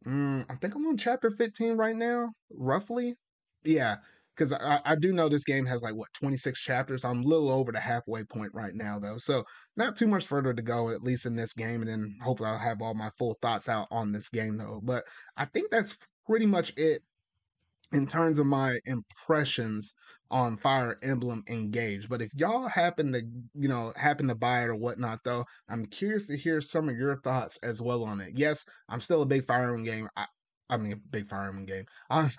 Mm, 0.07 0.45
I 0.49 0.55
think 0.55 0.75
I'm 0.75 0.85
on 0.87 0.97
chapter 0.97 1.29
15 1.31 1.75
right 1.77 1.95
now, 1.95 2.31
roughly. 2.51 3.15
Yeah, 3.65 3.97
because 4.35 4.53
I, 4.53 4.79
I 4.85 4.95
do 4.95 5.11
know 5.11 5.27
this 5.27 5.43
game 5.43 5.65
has 5.65 5.83
like 5.83 5.95
what 5.95 6.13
26 6.13 6.59
chapters. 6.59 7.03
I'm 7.03 7.21
a 7.23 7.27
little 7.27 7.51
over 7.51 7.71
the 7.71 7.79
halfway 7.79 8.23
point 8.23 8.51
right 8.53 8.73
now, 8.73 8.99
though, 8.99 9.17
so 9.17 9.43
not 9.75 9.95
too 9.95 10.07
much 10.07 10.25
further 10.25 10.53
to 10.53 10.61
go, 10.61 10.89
at 10.89 11.03
least 11.03 11.25
in 11.25 11.35
this 11.35 11.53
game. 11.53 11.81
And 11.81 11.89
then 11.89 12.17
hopefully 12.23 12.49
I'll 12.49 12.57
have 12.57 12.81
all 12.81 12.93
my 12.93 13.09
full 13.17 13.37
thoughts 13.41 13.67
out 13.69 13.87
on 13.91 14.11
this 14.13 14.29
game, 14.29 14.57
though. 14.57 14.79
But 14.83 15.03
I 15.35 15.45
think 15.45 15.71
that's 15.71 15.97
pretty 16.25 16.45
much 16.45 16.73
it 16.77 17.01
in 17.93 18.07
terms 18.07 18.39
of 18.39 18.45
my 18.45 18.79
impressions 18.85 19.93
on 20.29 20.57
Fire 20.57 20.97
Emblem 21.01 21.43
Engage. 21.49 22.09
But 22.09 22.21
if 22.21 22.33
y'all 22.35 22.67
happen 22.67 23.13
to, 23.13 23.21
you 23.53 23.67
know, 23.69 23.93
happen 23.95 24.27
to 24.27 24.35
buy 24.35 24.63
it 24.63 24.67
or 24.67 24.75
whatnot, 24.75 25.23
though, 25.23 25.45
I'm 25.69 25.85
curious 25.85 26.27
to 26.27 26.37
hear 26.37 26.59
some 26.61 26.89
of 26.89 26.97
your 26.97 27.17
thoughts 27.21 27.57
as 27.63 27.81
well 27.81 28.03
on 28.03 28.19
it. 28.21 28.33
Yes, 28.35 28.65
I'm 28.89 29.01
still 29.01 29.21
a 29.21 29.25
big 29.25 29.45
Fire 29.45 29.63
Emblem 29.63 29.83
game. 29.83 30.09
I, 30.17 30.25
I 30.69 30.77
mean, 30.77 31.01
big 31.09 31.29
Fire 31.29 31.47
Emblem 31.47 31.65
game. 31.65 31.85
I'm, 32.09 32.29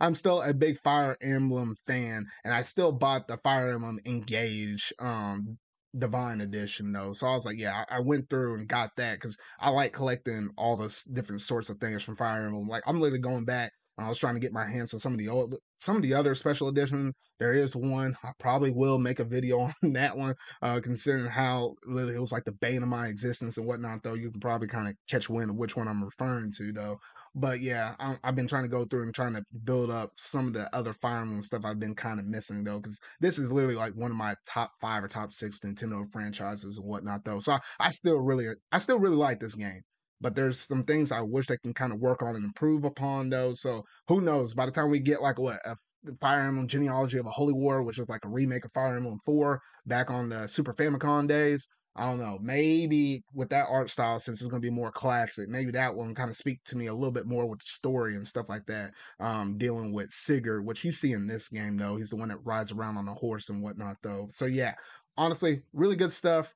I'm 0.00 0.14
still 0.14 0.42
a 0.42 0.52
big 0.52 0.80
Fire 0.80 1.16
Emblem 1.20 1.76
fan, 1.86 2.26
and 2.44 2.52
I 2.52 2.62
still 2.62 2.92
bought 2.92 3.28
the 3.28 3.36
Fire 3.38 3.70
Emblem 3.70 4.00
Engage 4.04 4.92
um 4.98 5.58
Divine 5.96 6.40
Edition 6.40 6.92
though. 6.92 7.12
So 7.12 7.26
I 7.26 7.34
was 7.34 7.46
like, 7.46 7.58
yeah, 7.58 7.84
I, 7.88 7.96
I 7.96 8.00
went 8.00 8.28
through 8.28 8.56
and 8.56 8.68
got 8.68 8.90
that 8.96 9.14
because 9.14 9.38
I 9.58 9.70
like 9.70 9.92
collecting 9.92 10.50
all 10.56 10.76
the 10.76 11.04
different 11.12 11.42
sorts 11.42 11.70
of 11.70 11.78
things 11.78 12.02
from 12.02 12.16
Fire 12.16 12.44
Emblem. 12.46 12.68
Like 12.68 12.82
I'm 12.86 13.00
literally 13.00 13.20
going 13.20 13.44
back 13.44 13.72
I 13.98 14.08
was 14.08 14.18
trying 14.18 14.34
to 14.34 14.40
get 14.40 14.52
my 14.52 14.68
hands 14.68 14.94
on 14.94 15.00
some 15.00 15.12
of 15.12 15.18
the 15.18 15.28
old, 15.28 15.54
some 15.76 15.96
of 15.96 16.02
the 16.02 16.14
other 16.14 16.34
special 16.34 16.68
editions. 16.68 17.14
There 17.38 17.52
is 17.52 17.74
one. 17.74 18.16
I 18.22 18.30
probably 18.38 18.70
will 18.70 18.98
make 18.98 19.18
a 19.18 19.24
video 19.24 19.60
on 19.82 19.92
that 19.92 20.16
one, 20.16 20.34
uh, 20.62 20.80
considering 20.80 21.26
how 21.26 21.74
literally 21.84 22.16
it 22.16 22.20
was 22.20 22.32
like 22.32 22.44
the 22.44 22.52
bane 22.52 22.82
of 22.82 22.88
my 22.88 23.08
existence 23.08 23.56
and 23.56 23.66
whatnot. 23.66 24.02
Though 24.02 24.14
you 24.14 24.30
can 24.30 24.40
probably 24.40 24.68
kind 24.68 24.88
of 24.88 24.94
catch 25.08 25.28
wind 25.28 25.50
of 25.50 25.56
which 25.56 25.76
one 25.76 25.88
I'm 25.88 26.04
referring 26.04 26.52
to, 26.58 26.72
though. 26.72 26.98
But 27.34 27.60
yeah, 27.60 27.94
I, 27.98 28.16
have 28.24 28.34
been 28.34 28.48
trying 28.48 28.64
to 28.64 28.68
go 28.68 28.84
through 28.84 29.02
and 29.04 29.14
trying 29.14 29.34
to 29.34 29.44
build 29.64 29.90
up 29.90 30.12
some 30.16 30.48
of 30.48 30.54
the 30.54 30.74
other 30.74 30.92
Fire 30.92 31.20
Emblem 31.20 31.42
stuff 31.42 31.64
I've 31.64 31.80
been 31.80 31.94
kind 31.94 32.18
of 32.18 32.26
missing 32.26 32.64
though, 32.64 32.78
because 32.78 33.00
this 33.20 33.38
is 33.38 33.52
literally 33.52 33.76
like 33.76 33.94
one 33.94 34.10
of 34.10 34.16
my 34.16 34.34
top 34.46 34.72
five 34.80 35.04
or 35.04 35.08
top 35.08 35.32
six 35.32 35.60
Nintendo 35.60 36.10
franchises 36.10 36.78
and 36.78 36.86
whatnot 36.86 37.24
though. 37.24 37.40
So 37.40 37.52
I, 37.52 37.60
I 37.80 37.90
still 37.90 38.18
really, 38.18 38.48
I 38.72 38.78
still 38.78 38.98
really 38.98 39.16
like 39.16 39.40
this 39.40 39.54
game 39.54 39.82
but 40.20 40.34
there's 40.34 40.60
some 40.60 40.84
things 40.84 41.12
I 41.12 41.20
wish 41.20 41.46
they 41.46 41.56
can 41.58 41.74
kind 41.74 41.92
of 41.92 42.00
work 42.00 42.22
on 42.22 42.36
and 42.36 42.44
improve 42.44 42.84
upon 42.84 43.30
those. 43.30 43.60
So 43.60 43.84
who 44.08 44.20
knows? 44.20 44.54
By 44.54 44.66
the 44.66 44.72
time 44.72 44.90
we 44.90 45.00
get 45.00 45.22
like 45.22 45.38
what 45.38 45.58
a 45.64 45.76
Fire 46.20 46.40
Emblem 46.40 46.68
Genealogy 46.68 47.18
of 47.18 47.26
a 47.26 47.30
Holy 47.30 47.52
War, 47.52 47.82
which 47.82 47.98
is 47.98 48.08
like 48.08 48.24
a 48.24 48.28
remake 48.28 48.64
of 48.64 48.72
Fire 48.72 48.96
Emblem 48.96 49.20
4 49.24 49.60
back 49.86 50.10
on 50.10 50.28
the 50.28 50.46
Super 50.46 50.72
Famicom 50.72 51.28
days. 51.28 51.68
I 51.96 52.08
don't 52.08 52.18
know. 52.18 52.38
Maybe 52.40 53.24
with 53.34 53.48
that 53.48 53.66
art 53.68 53.90
style, 53.90 54.20
since 54.20 54.40
it's 54.40 54.48
going 54.48 54.62
to 54.62 54.66
be 54.66 54.74
more 54.74 54.92
classic, 54.92 55.48
maybe 55.48 55.72
that 55.72 55.92
one 55.92 56.14
kind 56.14 56.30
of 56.30 56.36
speak 56.36 56.62
to 56.66 56.76
me 56.76 56.86
a 56.86 56.94
little 56.94 57.10
bit 57.10 57.26
more 57.26 57.46
with 57.46 57.58
the 57.58 57.64
story 57.64 58.14
and 58.14 58.26
stuff 58.26 58.48
like 58.48 58.64
that. 58.66 58.92
Um, 59.18 59.58
dealing 59.58 59.92
with 59.92 60.12
Sigurd, 60.12 60.64
which 60.64 60.84
you 60.84 60.92
see 60.92 61.12
in 61.12 61.26
this 61.26 61.48
game 61.48 61.76
though, 61.76 61.96
he's 61.96 62.10
the 62.10 62.16
one 62.16 62.28
that 62.28 62.44
rides 62.44 62.70
around 62.70 62.98
on 62.98 63.08
a 63.08 63.14
horse 63.14 63.48
and 63.48 63.62
whatnot 63.62 63.96
though. 64.02 64.28
So 64.30 64.46
yeah, 64.46 64.74
honestly, 65.16 65.62
really 65.72 65.96
good 65.96 66.12
stuff. 66.12 66.54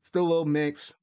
Still 0.00 0.22
a 0.22 0.28
little 0.28 0.44
mixed. 0.44 0.94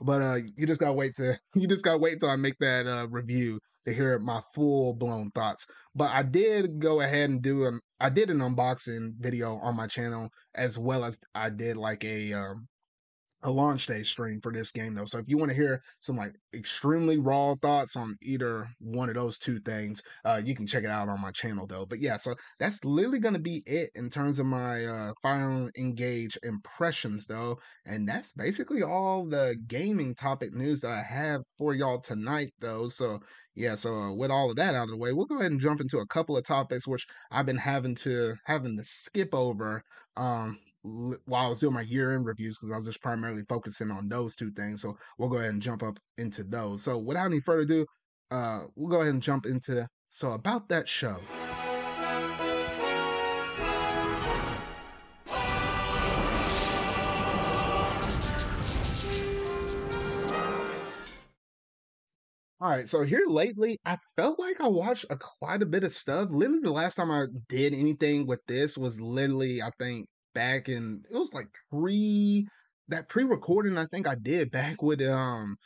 But 0.00 0.22
uh, 0.22 0.38
you 0.56 0.66
just 0.66 0.80
gotta 0.80 0.92
wait 0.92 1.14
to 1.16 1.38
you 1.54 1.66
just 1.68 1.84
gotta 1.84 1.98
wait 1.98 2.20
till 2.20 2.30
I 2.30 2.36
make 2.36 2.58
that 2.60 2.86
uh, 2.86 3.06
review 3.08 3.60
to 3.86 3.92
hear 3.92 4.18
my 4.18 4.40
full 4.54 4.94
blown 4.94 5.30
thoughts. 5.32 5.66
But 5.94 6.10
I 6.10 6.22
did 6.22 6.78
go 6.80 7.00
ahead 7.00 7.30
and 7.30 7.42
do 7.42 7.64
an 7.66 7.80
I 8.00 8.10
did 8.10 8.30
an 8.30 8.38
unboxing 8.38 9.14
video 9.18 9.56
on 9.56 9.76
my 9.76 9.86
channel 9.86 10.28
as 10.54 10.78
well 10.78 11.04
as 11.04 11.18
I 11.34 11.50
did 11.50 11.76
like 11.76 12.04
a 12.04 12.32
um, 12.32 12.66
a 13.44 13.50
launch 13.50 13.86
day 13.86 14.02
stream 14.02 14.40
for 14.40 14.52
this 14.52 14.72
game 14.72 14.94
though. 14.94 15.04
So 15.04 15.18
if 15.18 15.26
you 15.28 15.36
want 15.38 15.50
to 15.50 15.56
hear 15.56 15.82
some 16.00 16.16
like 16.16 16.34
extremely 16.54 17.18
raw 17.18 17.54
thoughts 17.62 17.94
on 17.96 18.16
either 18.22 18.68
one 18.80 19.08
of 19.08 19.14
those 19.14 19.38
two 19.38 19.60
things, 19.60 20.02
uh, 20.24 20.40
you 20.44 20.54
can 20.54 20.66
check 20.66 20.84
it 20.84 20.90
out 20.90 21.08
on 21.08 21.20
my 21.20 21.30
channel 21.30 21.66
though. 21.66 21.86
But 21.86 22.00
yeah, 22.00 22.16
so 22.16 22.34
that's 22.58 22.84
literally 22.84 23.18
gonna 23.20 23.38
be 23.38 23.62
it 23.66 23.90
in 23.94 24.10
terms 24.10 24.38
of 24.38 24.46
my 24.46 24.86
uh 24.86 25.12
Fire 25.22 25.70
Engage 25.76 26.38
impressions 26.42 27.26
though. 27.26 27.58
And 27.86 28.08
that's 28.08 28.32
basically 28.32 28.82
all 28.82 29.26
the 29.26 29.56
gaming 29.68 30.14
topic 30.14 30.52
news 30.54 30.80
that 30.80 30.92
I 30.92 31.02
have 31.02 31.42
for 31.58 31.74
y'all 31.74 32.00
tonight 32.00 32.52
though. 32.60 32.88
So 32.88 33.20
yeah, 33.54 33.74
so 33.76 33.94
uh, 33.94 34.12
with 34.12 34.30
all 34.30 34.50
of 34.50 34.56
that 34.56 34.74
out 34.74 34.84
of 34.84 34.90
the 34.90 34.96
way, 34.96 35.12
we'll 35.12 35.26
go 35.26 35.38
ahead 35.38 35.52
and 35.52 35.60
jump 35.60 35.80
into 35.80 35.98
a 35.98 36.06
couple 36.06 36.36
of 36.36 36.44
topics 36.44 36.86
which 36.88 37.06
I've 37.30 37.46
been 37.46 37.56
having 37.56 37.94
to 37.96 38.34
having 38.44 38.76
to 38.78 38.84
skip 38.84 39.34
over 39.34 39.82
um 40.16 40.58
while 40.84 41.46
I 41.46 41.48
was 41.48 41.60
doing 41.60 41.72
my 41.72 41.80
year 41.80 42.12
end 42.12 42.26
reviews 42.26 42.58
because 42.58 42.70
I 42.70 42.76
was 42.76 42.84
just 42.84 43.02
primarily 43.02 43.42
focusing 43.48 43.90
on 43.90 44.08
those 44.08 44.34
two 44.34 44.50
things. 44.50 44.82
So 44.82 44.96
we'll 45.18 45.30
go 45.30 45.38
ahead 45.38 45.50
and 45.50 45.62
jump 45.62 45.82
up 45.82 45.98
into 46.18 46.44
those. 46.44 46.82
So 46.82 46.98
without 46.98 47.26
any 47.26 47.40
further 47.40 47.62
ado, 47.62 47.86
uh, 48.30 48.64
we'll 48.76 48.90
go 48.90 49.00
ahead 49.00 49.14
and 49.14 49.22
jump 49.22 49.46
into 49.46 49.88
so 50.08 50.32
about 50.32 50.68
that 50.68 50.86
show. 50.86 51.18
All 62.60 62.70
right, 62.70 62.88
so 62.88 63.02
here 63.02 63.24
lately, 63.26 63.78
I 63.84 63.98
felt 64.16 64.38
like 64.38 64.58
I 64.58 64.68
watched 64.68 65.04
a, 65.10 65.16
quite 65.16 65.60
a 65.60 65.66
bit 65.66 65.84
of 65.84 65.92
stuff. 65.92 66.30
Literally, 66.30 66.60
the 66.62 66.70
last 66.70 66.94
time 66.94 67.10
I 67.10 67.26
did 67.48 67.74
anything 67.74 68.26
with 68.26 68.40
this 68.46 68.78
was 68.78 68.98
literally, 68.98 69.60
I 69.60 69.70
think, 69.78 70.06
back 70.34 70.68
in 70.68 71.02
it 71.10 71.16
was 71.16 71.32
like 71.32 71.48
pre 71.70 72.46
that 72.88 73.08
pre-recording 73.08 73.78
I 73.78 73.86
think 73.86 74.06
I 74.06 74.14
did 74.14 74.50
back 74.50 74.82
with 74.82 75.02
um 75.02 75.56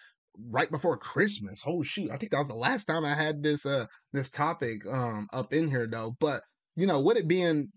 right 0.51 0.71
before 0.71 0.97
Christmas. 0.97 1.63
Oh 1.67 1.83
shoot, 1.83 2.11
I 2.11 2.17
think 2.17 2.33
that 2.33 2.39
was 2.39 2.49
the 2.49 2.55
last 2.55 2.85
time 2.85 3.05
I 3.05 3.15
had 3.15 3.43
this 3.43 3.67
uh 3.67 3.87
this 4.13 4.31
topic 4.31 4.87
um 4.87 5.29
up 5.33 5.53
in 5.53 5.69
here 5.69 5.87
though. 5.87 6.17
But 6.21 6.43
you 6.77 6.87
know, 6.87 7.01
with 7.01 7.17
it 7.17 7.29
being 7.29 7.69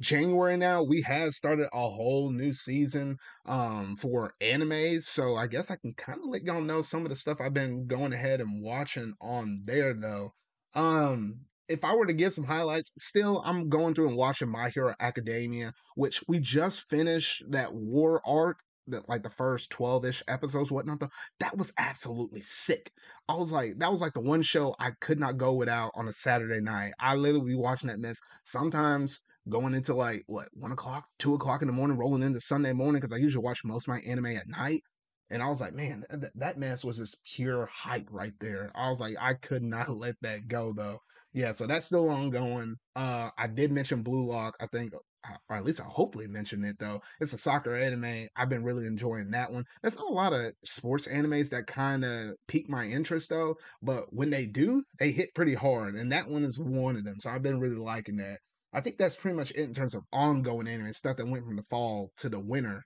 January 0.00 0.56
now, 0.56 0.82
we 0.82 1.02
have 1.02 1.34
started 1.34 1.68
a 1.72 1.80
whole 1.88 2.30
new 2.30 2.52
season 2.52 3.16
um 3.46 3.96
for 3.96 4.34
anime. 4.40 5.00
So 5.00 5.36
I 5.36 5.46
guess 5.46 5.70
I 5.70 5.76
can 5.76 5.94
kind 5.94 6.18
of 6.20 6.28
let 6.28 6.44
y'all 6.44 6.60
know 6.60 6.82
some 6.82 7.04
of 7.04 7.10
the 7.10 7.16
stuff 7.16 7.40
I've 7.40 7.54
been 7.54 7.86
going 7.86 8.12
ahead 8.12 8.40
and 8.40 8.62
watching 8.62 9.14
on 9.20 9.62
there 9.64 9.94
though. 9.94 10.32
Um 10.74 11.40
if 11.68 11.84
I 11.84 11.94
were 11.94 12.06
to 12.06 12.12
give 12.12 12.34
some 12.34 12.44
highlights, 12.44 12.92
still 12.98 13.42
I'm 13.44 13.68
going 13.68 13.94
through 13.94 14.08
and 14.08 14.16
watching 14.16 14.50
My 14.50 14.70
Hero 14.70 14.94
Academia, 15.00 15.72
which 15.94 16.22
we 16.28 16.38
just 16.38 16.88
finished 16.88 17.42
that 17.50 17.74
war 17.74 18.20
arc, 18.26 18.60
that 18.88 19.08
like 19.08 19.22
the 19.22 19.30
first 19.30 19.70
12-ish 19.70 20.22
episodes, 20.28 20.70
whatnot 20.70 21.00
though. 21.00 21.08
That 21.40 21.56
was 21.56 21.72
absolutely 21.78 22.42
sick. 22.42 22.90
I 23.28 23.34
was 23.34 23.50
like, 23.50 23.78
that 23.78 23.90
was 23.90 24.02
like 24.02 24.12
the 24.12 24.20
one 24.20 24.42
show 24.42 24.74
I 24.78 24.90
could 25.00 25.18
not 25.18 25.38
go 25.38 25.54
without 25.54 25.92
on 25.94 26.08
a 26.08 26.12
Saturday 26.12 26.60
night. 26.60 26.92
I 27.00 27.14
literally 27.14 27.52
be 27.52 27.56
watching 27.56 27.88
that 27.88 27.98
mess. 27.98 28.18
Sometimes 28.42 29.20
going 29.48 29.74
into 29.74 29.94
like 29.94 30.24
what 30.26 30.48
one 30.52 30.72
o'clock, 30.72 31.06
two 31.18 31.34
o'clock 31.34 31.62
in 31.62 31.68
the 31.68 31.72
morning, 31.72 31.96
rolling 31.96 32.22
into 32.22 32.40
Sunday 32.40 32.72
morning, 32.72 32.96
because 32.96 33.12
I 33.12 33.16
usually 33.16 33.44
watch 33.44 33.64
most 33.64 33.88
of 33.88 33.94
my 33.94 34.00
anime 34.00 34.26
at 34.26 34.48
night. 34.48 34.82
And 35.30 35.42
I 35.42 35.48
was 35.48 35.60
like, 35.60 35.74
man, 35.74 36.04
th- 36.10 36.32
that 36.36 36.58
mess 36.58 36.84
was 36.84 36.98
just 36.98 37.22
pure 37.24 37.66
hype 37.66 38.08
right 38.10 38.34
there. 38.40 38.70
I 38.74 38.88
was 38.88 39.00
like, 39.00 39.16
I 39.20 39.34
could 39.34 39.62
not 39.62 39.90
let 39.96 40.16
that 40.22 40.48
go 40.48 40.72
though 40.72 41.00
yeah, 41.34 41.52
so 41.52 41.66
that's 41.66 41.86
still 41.86 42.08
ongoing. 42.08 42.76
Uh, 42.94 43.28
I 43.36 43.48
did 43.48 43.72
mention 43.72 44.02
Blue 44.02 44.24
Lock. 44.24 44.54
I 44.60 44.68
think, 44.68 44.94
uh, 44.94 45.36
or 45.50 45.56
at 45.56 45.64
least 45.64 45.80
I 45.80 45.84
hopefully 45.84 46.28
mentioned 46.28 46.64
it 46.64 46.78
though. 46.78 47.02
It's 47.20 47.32
a 47.32 47.38
soccer 47.38 47.74
anime. 47.74 48.28
I've 48.36 48.48
been 48.48 48.62
really 48.62 48.86
enjoying 48.86 49.32
that 49.32 49.52
one. 49.52 49.64
There's 49.82 49.96
not 49.96 50.10
a 50.10 50.14
lot 50.14 50.32
of 50.32 50.54
sports 50.64 51.08
animes 51.08 51.50
that 51.50 51.66
kind 51.66 52.04
of 52.04 52.36
pique 52.46 52.70
my 52.70 52.84
interest 52.86 53.30
though, 53.30 53.56
but 53.82 54.14
when 54.14 54.30
they 54.30 54.46
do, 54.46 54.84
they 55.00 55.10
hit 55.10 55.34
pretty 55.34 55.54
hard, 55.54 55.96
and 55.96 56.12
that 56.12 56.28
one 56.28 56.44
is 56.44 56.58
one 56.58 56.96
of 56.96 57.04
them. 57.04 57.16
So 57.18 57.30
I've 57.30 57.42
been 57.42 57.60
really 57.60 57.76
liking 57.76 58.16
that. 58.18 58.38
I 58.72 58.80
think 58.80 58.96
that's 58.96 59.16
pretty 59.16 59.36
much 59.36 59.50
it 59.50 59.58
in 59.58 59.74
terms 59.74 59.94
of 59.94 60.04
ongoing 60.12 60.68
anime 60.68 60.92
stuff 60.92 61.16
that 61.16 61.26
went 61.28 61.44
from 61.44 61.56
the 61.56 61.62
fall 61.64 62.12
to 62.18 62.28
the 62.28 62.40
winter. 62.40 62.84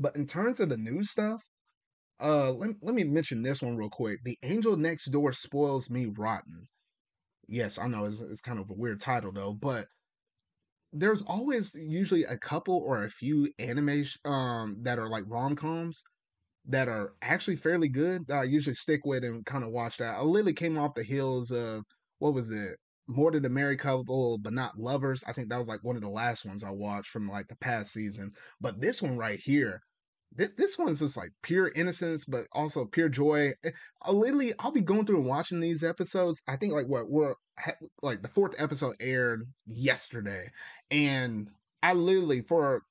But 0.00 0.16
in 0.16 0.26
terms 0.26 0.58
of 0.60 0.68
the 0.70 0.76
new 0.76 1.04
stuff, 1.04 1.42
uh, 2.20 2.52
let, 2.52 2.70
let 2.82 2.94
me 2.96 3.04
mention 3.04 3.42
this 3.42 3.62
one 3.62 3.76
real 3.76 3.90
quick. 3.90 4.20
The 4.24 4.38
Angel 4.42 4.76
Next 4.76 5.06
Door 5.12 5.34
spoils 5.34 5.90
me 5.90 6.06
rotten 6.06 6.66
yes, 7.50 7.78
I 7.78 7.88
know 7.88 8.04
it's, 8.06 8.20
it's 8.20 8.40
kind 8.40 8.58
of 8.58 8.70
a 8.70 8.74
weird 8.74 9.00
title 9.00 9.32
though, 9.32 9.52
but 9.52 9.86
there's 10.92 11.22
always 11.22 11.74
usually 11.74 12.24
a 12.24 12.36
couple 12.38 12.76
or 12.78 13.04
a 13.04 13.10
few 13.10 13.48
anime 13.58 14.04
um 14.24 14.78
that 14.82 14.98
are 14.98 15.08
like 15.08 15.24
rom 15.28 15.54
coms 15.56 16.02
that 16.66 16.88
are 16.88 17.14
actually 17.22 17.56
fairly 17.56 17.88
good 17.88 18.26
that 18.28 18.38
I 18.38 18.44
usually 18.44 18.74
stick 18.74 19.02
with 19.04 19.24
and 19.24 19.44
kind 19.46 19.64
of 19.64 19.70
watch 19.70 19.98
that. 19.98 20.16
I 20.16 20.22
literally 20.22 20.54
came 20.54 20.78
off 20.78 20.94
the 20.94 21.04
heels 21.04 21.50
of 21.52 21.84
what 22.20 22.34
was 22.34 22.50
it? 22.50 22.76
More 23.08 23.32
than 23.32 23.44
a 23.46 23.48
married 23.48 23.80
couple, 23.80 24.38
but 24.38 24.52
not 24.52 24.78
lovers. 24.78 25.24
I 25.26 25.32
think 25.32 25.48
that 25.50 25.58
was 25.58 25.68
like 25.68 25.84
one 25.84 25.96
of 25.96 26.02
the 26.02 26.10
last 26.10 26.44
ones 26.46 26.64
I 26.64 26.70
watched 26.70 27.10
from 27.10 27.28
like 27.28 27.48
the 27.48 27.56
past 27.56 27.92
season. 27.92 28.32
But 28.60 28.80
this 28.80 29.02
one 29.02 29.18
right 29.18 29.40
here, 29.40 29.80
th- 30.36 30.56
this 30.56 30.78
one's 30.78 31.00
just 31.00 31.16
like 31.16 31.30
pure 31.42 31.70
innocence, 31.74 32.24
but 32.24 32.46
also 32.52 32.84
pure 32.84 33.08
joy. 33.08 33.52
Eh, 33.64 33.70
I 34.02 34.12
literally, 34.12 34.52
I'll 34.58 34.72
be 34.72 34.80
going 34.80 35.06
through 35.06 35.18
and 35.18 35.26
watching 35.26 35.60
these 35.60 35.82
episodes. 35.82 36.42
I 36.48 36.56
think 36.56 36.72
like 36.72 36.86
what 36.86 37.10
we're 37.10 37.34
like 38.02 38.22
the 38.22 38.28
fourth 38.28 38.54
episode 38.58 38.96
aired 39.00 39.42
yesterday, 39.66 40.50
and 40.90 41.48
I 41.82 41.94
literally 41.94 42.42
for 42.42 42.82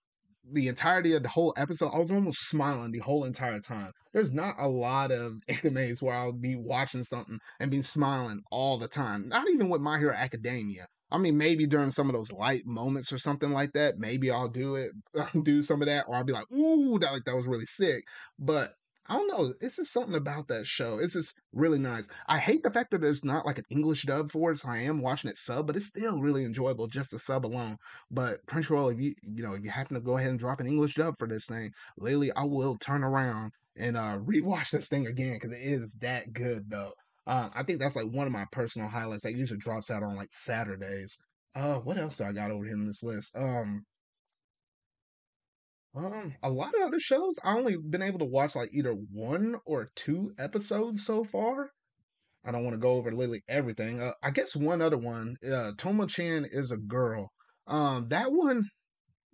the 0.52 0.68
entirety 0.68 1.14
of 1.14 1.24
the 1.24 1.30
whole 1.30 1.54
episode, 1.58 1.92
I 1.94 2.00
was 2.00 2.12
almost 2.12 2.50
smiling 2.50 2.92
the 2.92 3.00
whole 3.00 3.26
entire 3.26 3.60
time. 3.60 3.92
There's 4.14 4.32
not 4.32 4.56
a 4.58 4.68
lot 4.68 5.12
of 5.12 5.34
animes 5.50 6.02
where 6.02 6.16
I'll 6.16 6.32
be 6.32 6.56
watching 6.56 7.04
something 7.04 7.40
and 7.60 7.70
be 7.70 7.82
smiling 7.82 8.42
all 8.52 8.78
the 8.78 8.88
time. 8.88 9.28
Not 9.30 9.50
even 9.50 9.70
with 9.70 9.82
My 9.82 10.00
Hero 10.00 10.14
Academia. 10.14 10.88
I 11.12 11.18
mean, 11.18 11.38
maybe 11.38 11.66
during 11.68 11.91
some 11.91 12.07
of 12.10 12.14
those 12.14 12.32
light 12.32 12.66
moments 12.66 13.12
or 13.12 13.18
something 13.18 13.51
like 13.51 13.74
that, 13.74 13.97
maybe 13.99 14.30
I'll 14.32 14.47
do 14.49 14.76
it, 14.76 14.91
do 15.43 15.62
some 15.62 15.82
of 15.82 15.88
that, 15.88 16.05
or 16.07 16.16
I'll 16.16 16.24
be 16.24 16.34
like, 16.34 16.51
"Ooh, 16.51 16.99
that 16.99 17.12
like 17.12 17.26
that 17.26 17.36
was 17.36 17.47
really 17.47 17.66
sick." 17.66 18.03
But 18.38 18.74
I 19.07 19.16
don't 19.16 19.28
know. 19.28 19.53
It's 19.60 19.78
just 19.78 19.91
something 19.91 20.14
about 20.16 20.47
that 20.49 20.68
show. 20.68 20.99
It's 20.99 21.14
just 21.14 21.36
really 21.51 21.80
nice. 21.80 22.07
I 22.28 22.38
hate 22.38 22.62
the 22.62 22.70
fact 22.72 22.91
that 22.91 23.01
there's 23.01 23.26
not 23.26 23.45
like 23.45 23.57
an 23.57 23.66
English 23.72 24.03
dub 24.03 24.32
for 24.32 24.51
it, 24.51 24.60
so 24.60 24.70
I 24.70 24.78
am 24.80 25.01
watching 25.01 25.30
it 25.32 25.38
sub, 25.38 25.66
but 25.68 25.76
it's 25.76 25.88
still 25.88 26.22
really 26.22 26.45
enjoyable 26.45 26.88
just 26.88 27.12
the 27.12 27.20
sub 27.20 27.45
alone. 27.45 27.78
But 28.12 28.45
Crunchyroll, 28.45 28.93
if 28.93 28.99
you 29.01 29.16
you 29.24 29.43
know 29.43 29.53
if 29.53 29.64
you 29.64 29.72
happen 29.72 29.95
to 29.95 30.01
go 30.01 30.18
ahead 30.18 30.30
and 30.30 30.39
drop 30.39 30.60
an 30.60 30.68
English 30.68 30.95
dub 30.95 31.16
for 31.18 31.28
this 31.28 31.47
thing, 31.47 31.72
lately 31.97 32.32
I 32.34 32.43
will 32.43 32.78
turn 32.78 33.03
around 33.03 33.53
and 33.76 33.97
uh 33.97 34.18
rewatch 34.20 34.72
this 34.72 34.88
thing 34.88 35.07
again 35.07 35.36
because 35.36 35.53
it 35.53 35.62
is 35.64 35.93
that 36.01 36.32
good 36.34 36.70
though. 36.70 36.91
Uh, 37.30 37.48
I 37.54 37.62
think 37.62 37.78
that's 37.78 37.96
like 37.96 38.08
one 38.08 38.26
of 38.26 38.34
my 38.34 38.46
personal 38.52 38.88
highlights 38.88 39.22
that 39.22 39.36
usually 39.36 39.60
drops 39.60 39.92
out 39.92 40.02
on 40.02 40.16
like 40.16 40.30
Saturdays. 40.32 41.20
Uh, 41.54 41.76
what 41.76 42.00
else 42.00 42.18
do 42.18 42.24
I 42.24 42.32
got 42.32 42.50
over 42.50 42.66
here 42.66 42.74
in 42.74 42.88
this 42.88 43.04
list? 43.04 43.36
Um, 43.36 43.86
um, 45.96 46.34
a 46.42 46.50
lot 46.50 46.74
of 46.74 46.82
other 46.82 47.00
shows 47.00 47.36
I 47.44 47.56
only 47.56 47.78
been 47.78 48.02
able 48.02 48.18
to 48.20 48.26
watch 48.26 48.56
like 48.56 48.72
either 48.74 48.94
one 48.94 49.58
or 49.68 49.92
two 49.96 50.34
episodes 50.40 51.06
so 51.06 51.24
far. 51.24 51.70
I 52.44 52.52
don't 52.52 52.64
want 52.64 52.74
to 52.74 52.80
go 52.80 52.94
over 52.94 53.12
literally 53.12 53.44
everything. 53.48 54.02
Uh, 54.02 54.14
I 54.24 54.32
guess 54.32 54.56
one 54.56 54.82
other 54.82 54.98
one, 54.98 55.36
uh, 55.48 55.74
Tomo-chan 55.78 56.48
is 56.52 56.72
a 56.72 56.78
girl. 56.78 57.30
Um, 57.68 58.08
that 58.10 58.32
one 58.32 58.64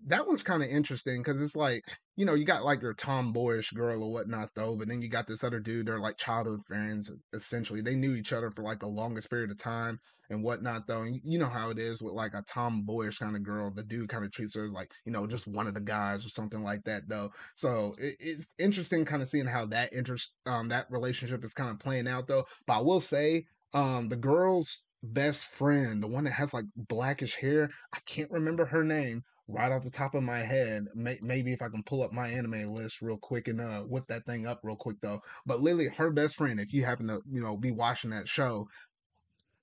that 0.07 0.27
one's 0.27 0.43
kind 0.43 0.61
of 0.61 0.69
interesting 0.69 1.21
because 1.21 1.41
it's 1.41 1.55
like 1.55 1.83
you 2.15 2.25
know 2.25 2.33
you 2.33 2.45
got 2.45 2.63
like 2.63 2.81
your 2.81 2.93
tomboyish 2.93 3.71
girl 3.71 4.03
or 4.03 4.11
whatnot 4.11 4.49
though 4.55 4.75
but 4.75 4.87
then 4.87 5.01
you 5.01 5.07
got 5.09 5.25
this 5.25 5.43
other 5.43 5.59
dude 5.59 5.87
they're 5.87 5.99
like 5.99 6.17
childhood 6.17 6.61
friends 6.65 7.11
essentially 7.33 7.81
they 7.81 7.95
knew 7.95 8.13
each 8.13 8.33
other 8.33 8.51
for 8.51 8.61
like 8.61 8.79
the 8.79 8.87
longest 8.87 9.29
period 9.29 9.51
of 9.51 9.57
time 9.57 9.99
and 10.29 10.43
whatnot 10.43 10.85
though 10.85 11.03
and 11.03 11.19
you 11.23 11.39
know 11.39 11.47
how 11.47 11.69
it 11.69 11.79
is 11.79 12.01
with 12.01 12.13
like 12.13 12.33
a 12.33 12.43
tomboyish 12.43 13.19
kind 13.19 13.35
of 13.35 13.43
girl 13.43 13.71
the 13.71 13.83
dude 13.83 14.09
kind 14.09 14.25
of 14.25 14.31
treats 14.31 14.55
her 14.55 14.65
as 14.65 14.71
like 14.71 14.91
you 15.05 15.11
know 15.11 15.25
just 15.25 15.47
one 15.47 15.67
of 15.67 15.73
the 15.73 15.81
guys 15.81 16.25
or 16.25 16.29
something 16.29 16.63
like 16.63 16.83
that 16.83 17.07
though 17.07 17.31
so 17.55 17.95
it, 17.97 18.15
it's 18.19 18.47
interesting 18.59 19.05
kind 19.05 19.21
of 19.21 19.29
seeing 19.29 19.47
how 19.47 19.65
that 19.65 19.93
interest 19.93 20.33
um 20.45 20.69
that 20.69 20.85
relationship 20.89 21.43
is 21.43 21.53
kind 21.53 21.69
of 21.69 21.79
playing 21.79 22.07
out 22.07 22.27
though 22.27 22.45
but 22.67 22.77
i 22.77 22.81
will 22.81 23.01
say 23.01 23.45
um 23.73 24.09
the 24.09 24.15
girls 24.15 24.83
best 25.13 25.45
friend, 25.45 26.01
the 26.01 26.07
one 26.07 26.23
that 26.23 26.31
has 26.31 26.53
like 26.53 26.65
blackish 26.75 27.35
hair. 27.35 27.69
I 27.93 27.99
can't 28.05 28.31
remember 28.31 28.65
her 28.65 28.83
name 28.83 29.23
right 29.47 29.71
off 29.71 29.83
the 29.83 29.91
top 29.91 30.15
of 30.15 30.23
my 30.23 30.39
head. 30.39 30.85
May- 30.95 31.19
maybe 31.21 31.53
if 31.53 31.61
I 31.61 31.69
can 31.69 31.83
pull 31.83 32.03
up 32.03 32.11
my 32.11 32.27
anime 32.27 32.73
list 32.73 33.01
real 33.01 33.17
quick 33.17 33.47
and 33.47 33.61
uh, 33.61 33.81
whip 33.81 34.05
that 34.07 34.25
thing 34.25 34.47
up 34.47 34.59
real 34.63 34.75
quick 34.75 34.97
though. 35.01 35.21
But 35.45 35.61
literally, 35.61 35.89
her 35.89 36.11
best 36.11 36.35
friend, 36.35 36.59
if 36.59 36.73
you 36.73 36.83
happen 36.83 37.07
to 37.07 37.21
you 37.27 37.41
know 37.41 37.57
be 37.57 37.71
watching 37.71 38.11
that 38.11 38.27
show, 38.27 38.67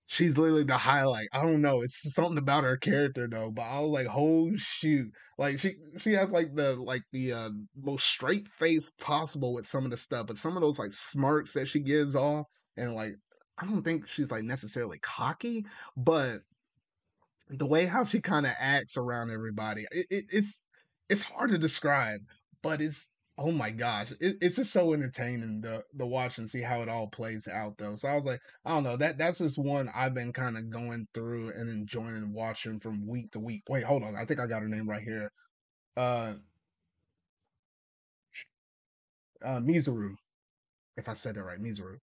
she's 0.07 0.37
literally 0.37 0.65
the 0.65 0.77
highlight. 0.79 1.29
I 1.33 1.43
don't 1.43 1.63
know. 1.63 1.83
It's 1.83 2.15
something 2.15 2.39
about 2.39 2.65
her 2.65 2.77
character 2.77 3.27
though. 3.29 3.51
But 3.51 3.63
I 3.63 3.81
was 3.81 3.91
like, 3.91 4.07
oh 4.11 4.51
shoot. 4.57 5.11
Like 5.39 5.59
she 5.59 5.75
she 5.99 6.13
has 6.13 6.31
like 6.31 6.55
the 6.55 6.77
like 6.77 7.03
the 7.13 7.33
uh 7.33 7.51
most 7.77 8.07
straight 8.07 8.49
face 8.49 8.91
possible 9.01 9.55
with 9.55 9.67
some 9.67 9.85
of 9.85 9.91
the 9.91 9.97
stuff. 9.97 10.27
But 10.27 10.37
some 10.37 10.57
of 10.57 10.63
those 10.63 10.79
like 10.79 10.93
smirks 10.93 11.53
that 11.55 11.67
she 11.69 11.81
gives 11.81 12.15
off 12.15 12.47
and 12.77 12.95
like 12.95 13.15
I 13.59 13.67
don't 13.67 13.83
think 13.83 14.09
she's 14.09 14.31
like 14.31 14.45
necessarily 14.45 14.99
cocky, 14.99 15.67
but 15.97 16.39
the 17.53 17.67
way 17.67 17.87
how 17.87 18.05
she 18.05 18.21
kind 18.21 18.47
of 18.47 18.53
acts 18.59 18.97
around 18.97 19.31
everybody, 19.31 19.87
it, 19.93 20.07
it, 20.11 20.25
it's 20.31 20.63
it's 21.09 21.23
hard 21.23 21.51
to 21.51 21.59
describe, 21.59 22.21
but 22.63 22.81
it's 22.81 23.09
oh 23.39 23.53
my 23.53 23.71
gosh, 23.71 24.11
it, 24.21 24.37
it's 24.41 24.57
just 24.57 24.73
so 24.73 24.93
entertaining 24.95 25.63
to 25.63 25.85
to 25.99 26.07
watch 26.07 26.39
and 26.39 26.49
see 26.51 26.63
how 26.63 26.83
it 26.83 26.89
all 26.89 27.09
plays 27.09 27.49
out 27.49 27.77
though. 27.79 27.97
So 27.97 28.09
I 28.09 28.15
was 28.15 28.25
like, 28.25 28.41
I 28.65 28.71
don't 28.71 28.85
know, 28.85 28.97
that 28.97 29.19
that's 29.19 29.39
just 29.39 29.59
one 29.59 29.89
I've 29.95 30.15
been 30.15 30.33
kind 30.33 30.57
of 30.59 30.71
going 30.71 31.07
through 31.15 31.51
and 31.53 31.69
enjoying 31.71 32.17
and 32.17 32.35
watching 32.35 32.81
from 32.81 33.07
week 33.07 33.33
to 33.33 33.41
week. 33.41 33.63
Wait, 33.69 33.85
hold 33.85 34.03
on, 34.05 34.17
I 34.17 34.25
think 34.25 34.41
I 34.41 34.47
got 34.47 34.63
her 34.63 34.69
name 34.69 34.89
right 34.89 35.03
here. 35.03 35.31
Uh, 35.97 36.35
uh, 39.43 39.59
Mizuru, 39.61 40.15
if 40.97 41.09
I 41.09 41.15
said 41.15 41.37
that 41.37 41.45
right, 41.45 41.61
Mizuru. 41.63 41.99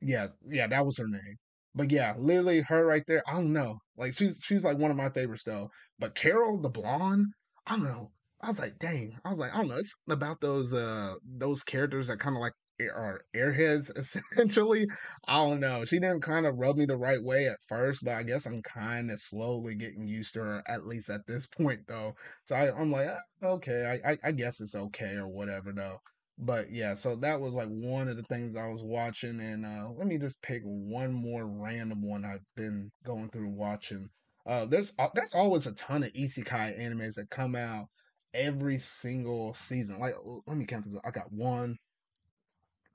Yeah, 0.00 0.28
yeah, 0.48 0.66
that 0.68 0.86
was 0.86 0.96
her 0.98 1.06
name. 1.06 1.36
But 1.76 1.90
yeah, 1.90 2.14
literally 2.18 2.62
her 2.62 2.86
right 2.86 3.04
there. 3.06 3.22
I 3.28 3.34
don't 3.34 3.52
know. 3.52 3.78
Like 3.98 4.14
she's 4.14 4.38
she's 4.42 4.64
like 4.64 4.78
one 4.78 4.90
of 4.90 4.96
my 4.96 5.10
favorites 5.10 5.44
though. 5.44 5.70
But 5.98 6.14
Carol 6.14 6.60
the 6.60 6.70
blonde, 6.70 7.26
I 7.66 7.72
don't 7.76 7.84
know. 7.84 8.10
I 8.40 8.48
was 8.48 8.58
like, 8.58 8.78
dang. 8.78 9.18
I 9.24 9.28
was 9.28 9.38
like, 9.38 9.54
I 9.54 9.58
don't 9.58 9.68
know. 9.68 9.76
It's 9.76 9.94
about 10.08 10.40
those 10.40 10.72
uh 10.72 11.14
those 11.24 11.62
characters 11.62 12.06
that 12.08 12.18
kind 12.18 12.34
of 12.34 12.40
like 12.40 12.54
are 12.80 13.22
airheads 13.34 13.90
essentially. 14.32 14.86
I 15.28 15.44
don't 15.44 15.60
know. 15.60 15.84
She 15.84 15.98
didn't 15.98 16.22
kind 16.22 16.46
of 16.46 16.56
rub 16.56 16.76
me 16.76 16.86
the 16.86 16.96
right 16.96 17.22
way 17.22 17.46
at 17.46 17.58
first, 17.68 18.04
but 18.04 18.14
I 18.14 18.22
guess 18.22 18.46
I'm 18.46 18.62
kind 18.62 19.10
of 19.10 19.20
slowly 19.20 19.74
getting 19.74 20.06
used 20.06 20.34
to 20.34 20.40
her 20.40 20.62
at 20.66 20.86
least 20.86 21.10
at 21.10 21.26
this 21.26 21.46
point 21.46 21.86
though. 21.86 22.14
So 22.44 22.56
I, 22.56 22.80
am 22.80 22.90
like, 22.90 23.08
ah, 23.08 23.46
okay, 23.46 24.00
I, 24.02 24.12
I 24.12 24.18
I 24.24 24.32
guess 24.32 24.60
it's 24.60 24.74
okay 24.74 25.14
or 25.14 25.28
whatever 25.28 25.72
though. 25.72 25.98
But 26.38 26.70
yeah, 26.70 26.94
so 26.94 27.16
that 27.16 27.40
was 27.40 27.54
like 27.54 27.68
one 27.68 28.08
of 28.08 28.16
the 28.16 28.22
things 28.24 28.56
I 28.56 28.68
was 28.68 28.82
watching, 28.82 29.40
and 29.40 29.64
uh, 29.64 29.90
let 29.90 30.06
me 30.06 30.18
just 30.18 30.42
pick 30.42 30.62
one 30.64 31.12
more 31.12 31.46
random 31.46 32.02
one 32.02 32.24
I've 32.24 32.44
been 32.54 32.90
going 33.04 33.28
through 33.30 33.48
watching. 33.50 34.08
Uh, 34.46 34.66
there's 34.66 34.92
there's 35.14 35.34
always 35.34 35.66
a 35.66 35.72
ton 35.74 36.04
of 36.04 36.12
isekai 36.12 36.78
animes 36.78 37.14
that 37.14 37.30
come 37.30 37.54
out 37.56 37.88
every 38.34 38.78
single 38.78 39.54
season. 39.54 39.98
Like, 39.98 40.14
let 40.46 40.56
me 40.56 40.66
count 40.66 40.84
this. 40.84 40.96
I 41.04 41.10
got 41.10 41.32
one, 41.32 41.76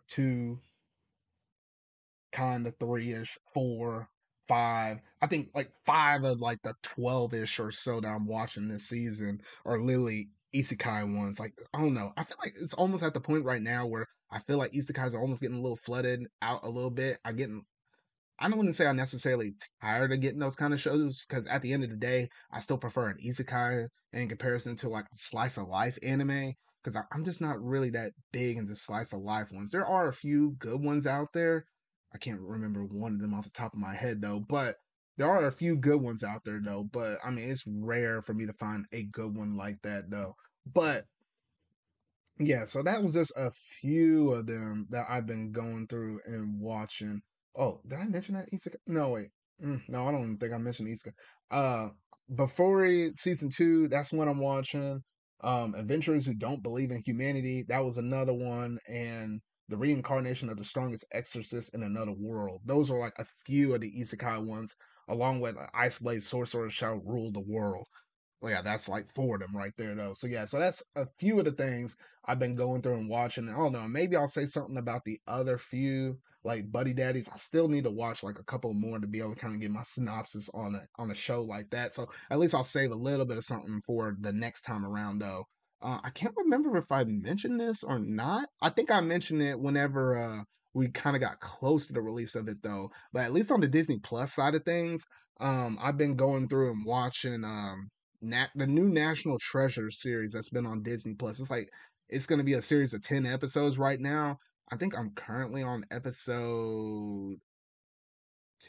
two, 0.08 0.60
kind 2.32 2.66
of 2.68 2.76
three 2.80 3.12
ish, 3.14 3.38
four, 3.54 4.10
five. 4.48 5.00
I 5.22 5.28
think 5.28 5.50
like 5.56 5.72
five 5.86 6.24
of 6.24 6.40
like 6.40 6.62
the 6.64 6.74
twelve 6.82 7.34
ish 7.34 7.60
or 7.60 7.72
so 7.72 8.00
that 8.00 8.08
I'm 8.08 8.28
watching 8.28 8.68
this 8.68 8.88
season 8.88 9.42
are 9.66 9.80
literally 9.80 10.30
isekai 10.56 11.18
ones. 11.18 11.40
Like 11.40 11.54
I 11.74 11.80
don't 11.80 11.94
know. 11.94 12.12
I 12.18 12.24
feel 12.24 12.38
like 12.44 12.54
it's 12.60 12.74
almost 12.74 13.04
at 13.04 13.14
the 13.14 13.22
point 13.22 13.46
right 13.46 13.62
now 13.62 13.86
where 13.86 14.08
I 14.32 14.40
feel 14.40 14.58
like 14.58 14.74
isekais 14.74 15.14
are 15.14 15.22
almost 15.22 15.42
getting 15.42 15.58
a 15.58 15.62
little 15.62 15.78
flooded 15.78 16.26
out 16.42 16.62
a 16.64 16.70
little 16.70 16.92
bit. 16.92 17.18
I 17.26 17.32
getting 17.34 17.64
I 18.40 18.48
don't 18.48 18.58
want 18.58 18.70
to 18.70 18.74
say 18.74 18.88
I'm 18.88 18.98
necessarily 18.98 19.54
tired 19.82 20.12
of 20.12 20.20
getting 20.20 20.40
those 20.40 20.56
kind 20.56 20.74
of 20.74 20.82
shows 20.82 21.26
because 21.28 21.46
at 21.46 21.62
the 21.62 21.74
end 21.74 21.84
of 21.84 21.92
the 21.92 21.96
day, 21.96 22.28
I 22.52 22.60
still 22.60 22.78
prefer 22.78 23.10
an 23.10 23.18
isekai 23.24 23.88
in 24.14 24.30
comparison 24.30 24.76
to 24.78 24.90
like 24.90 25.06
slice 25.16 25.58
of 25.58 25.68
life 25.68 26.00
anime 26.02 26.54
because 26.84 27.00
I'm 27.12 27.24
just 27.24 27.40
not 27.40 27.64
really 27.64 27.92
that 27.92 28.14
big 28.32 28.58
into 28.58 28.76
slice 28.76 29.14
of 29.14 29.22
life 29.22 29.52
ones. 29.52 29.70
There 29.70 29.86
are 29.86 30.08
a 30.08 30.14
few 30.14 30.56
good 30.58 30.82
ones 30.82 31.06
out 31.06 31.34
there. 31.34 31.66
I 32.16 32.18
can't 32.18 32.42
remember 32.42 32.84
one 32.84 33.14
of 33.14 33.22
them 33.22 33.36
off 33.36 33.44
the 33.44 33.52
top 33.52 33.74
of 33.74 33.80
my 33.80 33.94
head 33.94 34.22
though, 34.22 34.40
but 34.40 34.76
there 35.18 35.30
are 35.30 35.46
a 35.46 35.52
few 35.52 35.78
good 35.78 36.02
ones 36.02 36.24
out 36.24 36.44
there 36.44 36.62
though. 36.64 36.84
But 36.92 37.18
I 37.24 37.32
mean, 37.32 37.50
it's 37.50 37.66
rare 37.68 38.22
for 38.22 38.34
me 38.34 38.46
to 38.46 38.54
find 38.54 38.86
a 38.92 39.04
good 39.04 39.36
one 39.36 39.56
like 39.58 39.78
that 39.84 40.10
though. 40.10 40.36
But 40.72 41.06
yeah, 42.40 42.66
so 42.66 42.82
that 42.84 43.04
was 43.04 43.14
just 43.14 43.32
a 43.36 43.52
few 43.52 44.32
of 44.32 44.48
them 44.48 44.88
that 44.90 45.06
I've 45.10 45.28
been 45.28 45.52
going 45.52 45.88
through 45.88 46.22
and 46.26 46.60
watching. 46.60 47.22
Oh, 47.56 47.82
did 47.88 48.00
I 48.00 48.06
mention 48.06 48.36
that 48.36 48.50
Isekai? 48.52 48.78
No, 48.88 49.10
wait. 49.10 49.30
Mm, 49.64 49.82
no, 49.90 50.08
I 50.08 50.12
don't 50.12 50.38
think 50.38 50.54
I 50.54 50.58
mentioned 50.58 50.88
Isekai. 50.88 51.12
Uh, 51.52 51.90
Bofuri 52.34 53.18
season 53.18 53.50
two, 53.50 53.88
that's 53.90 54.12
what 54.14 54.28
I'm 54.28 54.40
watching. 54.40 55.04
Um, 55.44 55.76
Adventurers 55.76 56.26
Who 56.26 56.34
Don't 56.34 56.64
Believe 56.64 56.92
in 56.92 57.04
Humanity, 57.06 57.66
that 57.68 57.84
was 57.84 57.98
another 57.98 58.34
one. 58.34 58.80
And 58.88 59.42
The 59.70 59.78
Reincarnation 59.78 60.50
of 60.50 60.58
the 60.58 60.64
Strongest 60.64 61.06
Exorcist 61.12 61.76
in 61.76 61.84
Another 61.84 62.14
World. 62.14 62.62
Those 62.66 62.90
are 62.90 63.00
like 63.00 63.14
a 63.20 63.26
few 63.46 63.76
of 63.76 63.82
the 63.82 63.92
Isekai 63.92 64.44
ones, 64.44 64.76
along 65.12 65.42
with 65.42 65.58
Ice 65.74 66.00
Blade 66.00 66.24
Sorcerer 66.24 66.70
Shall 66.70 66.96
Rule 66.96 67.32
the 67.32 67.42
World. 67.42 67.86
Well, 68.42 68.52
yeah, 68.52 68.62
that's 68.64 68.90
like 68.90 69.12
four 69.14 69.36
of 69.36 69.42
them 69.42 69.56
right 69.56 69.74
there, 69.78 69.94
though. 69.94 70.16
So 70.16 70.26
yeah, 70.26 70.46
so 70.46 70.58
that's 70.58 70.82
a 70.96 71.06
few 71.20 71.38
of 71.38 71.46
the 71.46 71.52
things 71.52 71.96
I've 72.26 72.40
been 72.40 72.56
going 72.56 72.82
through 72.82 72.96
and 72.96 73.10
watching. 73.10 73.48
I 73.48 73.56
don't 73.56 73.74
know, 73.74 73.88
maybe 73.88 74.16
I'll 74.16 74.28
say 74.28 74.46
something 74.46 74.78
about 74.78 75.06
the 75.06 75.20
other 75.28 75.58
few, 75.58 76.18
like 76.44 76.72
Buddy 76.72 76.94
Daddies. 76.94 77.30
I 77.32 77.38
still 77.38 77.68
need 77.68 77.84
to 77.84 77.92
watch 77.92 78.24
like 78.24 78.40
a 78.40 78.44
couple 78.44 78.74
more 78.74 78.98
to 79.00 79.06
be 79.06 79.20
able 79.20 79.36
to 79.36 79.40
kind 79.40 79.54
of 79.54 79.62
get 79.62 79.70
my 79.70 79.84
synopsis 79.84 80.50
on 80.56 80.76
a 80.76 80.82
on 80.98 81.12
a 81.12 81.16
show 81.16 81.44
like 81.44 81.70
that. 81.70 81.94
So 81.94 82.08
at 82.32 82.40
least 82.40 82.56
I'll 82.56 82.64
save 82.64 82.92
a 82.92 82.96
little 82.96 83.26
bit 83.26 83.38
of 83.38 83.44
something 83.44 83.82
for 83.86 84.16
the 84.20 84.34
next 84.34 84.62
time 84.62 84.86
around, 84.86 85.20
though. 85.20 85.46
Uh, 85.82 86.00
I 86.04 86.10
can't 86.12 86.36
remember 86.38 86.78
if 86.78 86.92
I 86.92 87.04
mentioned 87.04 87.60
this 87.60 87.84
or 87.84 88.00
not. 88.00 88.48
I 88.62 88.70
think 88.70 88.90
I 88.92 89.02
mentioned 89.02 89.42
it 89.42 89.60
whenever 89.60 90.18
uh, 90.18 90.44
we 90.74 90.88
kind 90.90 91.16
of 91.16 91.22
got 91.22 91.40
close 91.40 91.88
to 91.88 91.94
the 91.94 92.02
release 92.02 92.36
of 92.36 92.48
it, 92.48 92.62
though. 92.64 92.92
But 93.14 93.24
at 93.24 93.34
least 93.34 93.52
on 93.52 93.62
the 93.62 93.68
Disney 93.68 94.00
Plus 94.00 94.34
side 94.34 94.56
of 94.56 94.64
things, 94.64 95.06
um, 95.40 95.78
I've 95.82 95.98
been 95.98 96.16
going 96.16 96.48
through 96.48 96.72
and 96.72 96.86
watching 96.86 97.44
um, 97.44 97.90
nat- 98.22 98.52
the 98.56 98.68
new 98.68 98.88
National 98.88 99.38
Treasure 99.40 99.92
series 99.92 100.34
that's 100.34 100.50
been 100.50 100.66
on 100.66 100.84
Disney 100.84 101.16
Plus. 101.16 101.40
It's 101.40 101.50
like 101.50 101.70
it's 102.10 102.28
going 102.28 102.40
to 102.40 102.46
be 102.46 102.54
a 102.54 102.62
series 102.62 102.94
of 102.94 103.02
10 103.02 103.26
episodes 103.26 103.78
right 103.78 104.00
now. 104.00 104.38
I 104.72 104.78
think 104.78 104.98
I'm 104.98 105.12
currently 105.12 105.64
on 105.64 105.84
episode 105.92 107.38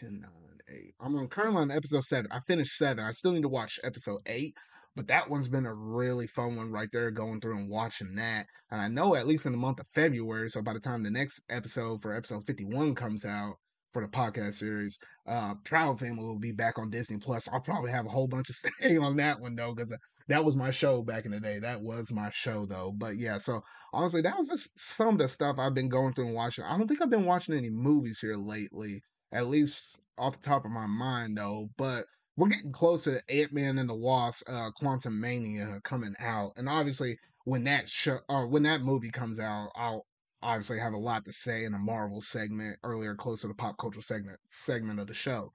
10, 0.01 0.21
9, 0.21 0.31
8. 0.69 0.95
I'm 1.01 1.17
on 1.17 1.29
currently 1.29 1.63
on 1.63 1.71
episode 1.71 2.05
7. 2.05 2.31
I 2.33 2.41
finished 2.41 2.77
7. 2.77 3.05
I 3.05 3.13
still 3.13 3.33
need 3.33 3.43
to 3.43 3.49
watch 3.49 3.79
episode 3.85 4.21
8, 4.27 4.57
but 4.97 5.09
that 5.09 5.29
one's 5.29 5.49
been 5.49 5.67
a 5.67 5.75
really 5.75 6.27
fun 6.27 6.57
one 6.57 6.73
right 6.73 6.89
there 6.93 7.11
going 7.11 7.41
through 7.41 7.57
and 7.57 7.71
watching 7.71 8.15
that. 8.17 8.47
And 8.71 8.81
I 8.81 8.89
know 8.89 9.15
at 9.15 9.27
least 9.27 9.47
in 9.47 9.53
the 9.53 9.59
month 9.59 9.81
of 9.81 9.89
February, 9.89 10.51
so 10.51 10.63
by 10.63 10.73
the 10.73 10.81
time 10.81 11.03
the 11.03 11.11
next 11.11 11.43
episode 11.49 12.03
for 12.03 12.15
episode 12.15 12.47
51 12.47 12.95
comes 12.95 13.25
out, 13.25 13.57
for 13.93 14.03
the 14.03 14.09
podcast 14.09 14.55
series. 14.55 14.99
Uh, 15.27 15.55
Proud 15.65 16.01
Family 16.01 16.25
will 16.25 16.39
be 16.39 16.53
back 16.53 16.79
on 16.79 16.91
Disney 16.91 17.19
Plus. 17.19 17.49
I'll 17.53 17.61
probably 17.61 17.91
have 17.91 18.07
a 18.07 18.11
whole 18.11 18.27
bunch 18.27 18.49
of 18.51 18.57
staying 18.81 18.99
on 18.99 19.17
that 19.17 19.41
one 19.41 19.55
though, 19.55 19.75
because 19.75 19.93
uh, 19.93 19.97
that 20.29 20.45
was 20.45 20.57
my 20.57 20.71
show 20.71 21.03
back 21.03 21.25
in 21.25 21.31
the 21.31 21.41
day. 21.41 21.59
That 21.59 21.81
was 21.81 22.13
my 22.13 22.31
show 22.31 22.67
though. 22.67 22.93
But 22.97 23.19
yeah, 23.19 23.37
so 23.37 23.63
honestly, 23.93 24.23
that 24.23 24.37
was 24.37 24.49
just 24.49 24.79
some 24.79 25.09
of 25.09 25.19
the 25.19 25.29
stuff 25.29 25.59
I've 25.59 25.75
been 25.75 25.89
going 25.89 26.13
through 26.15 26.27
and 26.27 26.35
watching. 26.35 26.65
I 26.65 26.77
don't 26.77 26.89
think 26.89 27.03
I've 27.03 27.11
been 27.11 27.27
watching 27.27 27.55
any 27.55 27.71
movies 27.71 28.21
here 28.21 28.37
lately, 28.37 29.03
at 29.33 29.49
least 29.49 30.01
off 30.19 30.41
the 30.41 30.49
top 30.49 30.65
of 30.65 30.71
my 30.71 30.87
mind 30.87 31.37
though. 31.37 31.71
But 31.77 32.07
we're 32.37 32.49
getting 32.49 32.73
close 32.73 33.05
to 33.05 33.21
Ant 33.29 33.53
Man 33.53 33.79
and 33.79 33.89
the 33.89 33.95
Wasp, 33.95 34.49
uh, 34.49 34.71
Quantumania 34.81 35.83
coming 35.83 36.15
out, 36.19 36.53
and 36.57 36.69
obviously 36.69 37.19
when 37.45 37.65
that 37.65 37.89
show 37.89 38.19
or 38.29 38.47
when 38.47 38.63
that 38.63 38.83
movie 38.83 39.11
comes 39.11 39.39
out, 39.41 39.71
I'll 39.77 40.07
obviously 40.43 40.79
have 40.79 40.93
a 40.93 40.99
lot 40.99 41.25
to 41.25 41.33
say 41.33 41.65
in 41.65 41.75
a 41.75 41.79
Marvel 41.79 42.21
segment 42.21 42.79
earlier, 42.83 43.15
close 43.15 43.43
to 43.43 43.49
the 43.49 43.55
pop 43.55 43.77
culture 43.79 44.03
segment 44.03 44.39
segment 44.49 45.01
of 45.01 45.07
the 45.07 45.15
show. 45.15 45.53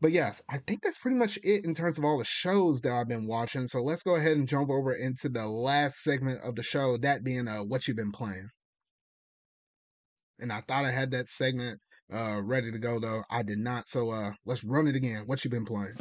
But 0.00 0.12
yes, 0.12 0.40
I 0.48 0.58
think 0.58 0.82
that's 0.82 0.98
pretty 0.98 1.16
much 1.16 1.38
it 1.42 1.64
in 1.64 1.74
terms 1.74 1.98
of 1.98 2.04
all 2.04 2.18
the 2.18 2.24
shows 2.24 2.80
that 2.82 2.92
I've 2.92 3.08
been 3.08 3.26
watching. 3.26 3.66
So 3.66 3.82
let's 3.82 4.04
go 4.04 4.14
ahead 4.14 4.36
and 4.36 4.46
jump 4.46 4.70
over 4.70 4.92
into 4.92 5.28
the 5.28 5.46
last 5.46 6.02
segment 6.04 6.40
of 6.42 6.54
the 6.54 6.62
show, 6.62 6.96
that 6.98 7.24
being 7.24 7.48
uh, 7.48 7.64
what 7.64 7.88
you've 7.88 7.96
been 7.96 8.12
playing. 8.12 8.48
And 10.38 10.52
I 10.52 10.60
thought 10.60 10.84
I 10.84 10.92
had 10.92 11.10
that 11.12 11.28
segment 11.28 11.80
uh, 12.12 12.40
ready 12.42 12.72
to 12.72 12.78
go 12.78 12.98
though. 12.98 13.22
I 13.30 13.42
did 13.42 13.58
not. 13.58 13.88
So 13.88 14.10
uh, 14.10 14.32
let's 14.46 14.64
run 14.64 14.88
it 14.88 14.96
again. 14.96 15.24
What 15.26 15.44
you 15.44 15.50
been 15.50 15.64
playing? 15.64 15.96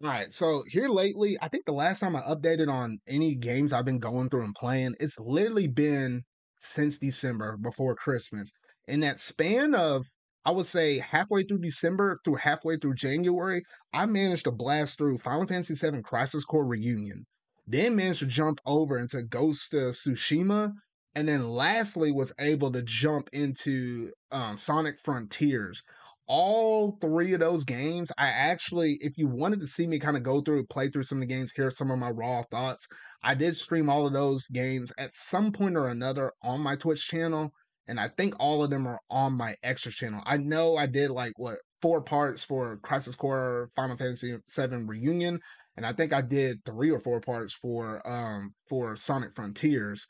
All 0.00 0.10
right, 0.10 0.32
so 0.32 0.62
here 0.68 0.88
lately, 0.88 1.36
I 1.42 1.48
think 1.48 1.66
the 1.66 1.72
last 1.72 1.98
time 1.98 2.14
I 2.14 2.20
updated 2.20 2.68
on 2.68 2.98
any 3.08 3.34
games 3.34 3.72
I've 3.72 3.84
been 3.84 3.98
going 3.98 4.30
through 4.30 4.44
and 4.44 4.54
playing, 4.54 4.94
it's 5.00 5.18
literally 5.18 5.66
been 5.66 6.22
since 6.60 7.00
December 7.00 7.56
before 7.56 7.96
Christmas. 7.96 8.52
In 8.86 9.00
that 9.00 9.18
span 9.18 9.74
of, 9.74 10.06
I 10.44 10.52
would 10.52 10.66
say, 10.66 11.00
halfway 11.00 11.42
through 11.42 11.58
December 11.58 12.16
through 12.24 12.36
halfway 12.36 12.76
through 12.76 12.94
January, 12.94 13.64
I 13.92 14.06
managed 14.06 14.44
to 14.44 14.52
blast 14.52 14.98
through 14.98 15.18
Final 15.18 15.48
Fantasy 15.48 15.74
VII 15.74 16.02
Crisis 16.02 16.44
Core 16.44 16.64
Reunion, 16.64 17.26
then 17.68 17.96
managed 17.96 18.20
to 18.20 18.26
jump 18.26 18.60
over 18.66 18.98
into 18.98 19.22
Ghost 19.22 19.74
of 19.74 19.94
Tsushima, 19.94 20.72
and 21.14 21.28
then 21.28 21.48
lastly 21.48 22.12
was 22.12 22.32
able 22.38 22.72
to 22.72 22.82
jump 22.82 23.28
into 23.32 24.12
um, 24.30 24.56
Sonic 24.56 25.00
Frontiers 25.00 25.82
all 26.28 26.98
three 27.00 27.32
of 27.32 27.40
those 27.40 27.64
games, 27.64 28.12
I 28.18 28.28
actually, 28.28 28.98
if 29.00 29.16
you 29.16 29.26
wanted 29.26 29.60
to 29.60 29.66
see 29.66 29.86
me 29.86 29.98
kind 29.98 30.16
of 30.16 30.22
go 30.22 30.42
through, 30.42 30.66
play 30.66 30.90
through 30.90 31.04
some 31.04 31.18
of 31.18 31.20
the 31.20 31.34
games, 31.34 31.50
hear 31.50 31.70
some 31.70 31.90
of 31.90 31.98
my 31.98 32.10
raw 32.10 32.42
thoughts, 32.50 32.86
I 33.22 33.34
did 33.34 33.56
stream 33.56 33.88
all 33.88 34.06
of 34.06 34.12
those 34.12 34.46
games 34.48 34.92
at 34.98 35.16
some 35.16 35.52
point 35.52 35.76
or 35.76 35.88
another 35.88 36.32
on 36.42 36.60
my 36.60 36.76
Twitch 36.76 37.08
channel. 37.08 37.50
And 37.88 37.98
I 37.98 38.08
think 38.08 38.34
all 38.38 38.62
of 38.62 38.68
them 38.68 38.86
are 38.86 39.00
on 39.08 39.32
my 39.32 39.56
extra 39.62 39.90
channel. 39.90 40.22
I 40.26 40.36
know 40.36 40.76
I 40.76 40.86
did 40.86 41.10
like 41.10 41.32
what 41.38 41.58
four 41.80 42.00
parts 42.00 42.44
for 42.44 42.76
Crisis 42.78 43.14
Core 43.14 43.70
Final 43.76 43.96
Fantasy 43.96 44.36
VII 44.36 44.84
Reunion, 44.86 45.40
and 45.76 45.86
I 45.86 45.92
think 45.92 46.12
I 46.12 46.22
did 46.22 46.64
three 46.64 46.90
or 46.90 47.00
four 47.00 47.20
parts 47.20 47.54
for 47.54 48.06
um 48.08 48.54
for 48.68 48.96
Sonic 48.96 49.34
Frontiers. 49.34 50.06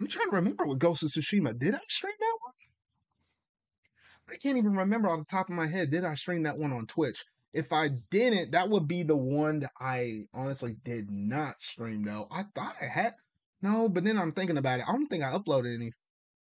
I'm 0.00 0.06
trying 0.06 0.30
to 0.30 0.36
remember 0.36 0.66
what 0.66 0.78
Ghost 0.78 1.02
of 1.02 1.10
Tsushima. 1.10 1.58
Did 1.58 1.74
I 1.74 1.80
stream 1.88 2.14
that 2.18 2.36
one? 2.40 2.52
I 4.28 4.36
can't 4.36 4.58
even 4.58 4.74
remember 4.74 5.08
off 5.08 5.20
the 5.20 5.24
top 5.24 5.48
of 5.48 5.54
my 5.54 5.66
head. 5.66 5.90
Did 5.90 6.04
I 6.04 6.16
stream 6.16 6.42
that 6.42 6.58
one 6.58 6.72
on 6.72 6.86
Twitch? 6.86 7.24
if 7.56 7.72
I 7.72 7.88
didn't, 8.10 8.50
that 8.50 8.68
would 8.68 8.86
be 8.86 9.02
the 9.02 9.16
one 9.16 9.60
that 9.60 9.70
I 9.80 10.26
honestly 10.34 10.76
did 10.84 11.10
not 11.10 11.62
stream 11.62 12.04
though. 12.04 12.28
I 12.30 12.44
thought 12.54 12.76
I 12.80 12.84
had 12.84 13.14
no, 13.62 13.88
but 13.88 14.04
then 14.04 14.18
I'm 14.18 14.32
thinking 14.32 14.58
about 14.58 14.80
it. 14.80 14.84
I 14.86 14.92
don't 14.92 15.06
think 15.06 15.24
I 15.24 15.32
uploaded 15.32 15.74
any. 15.74 15.90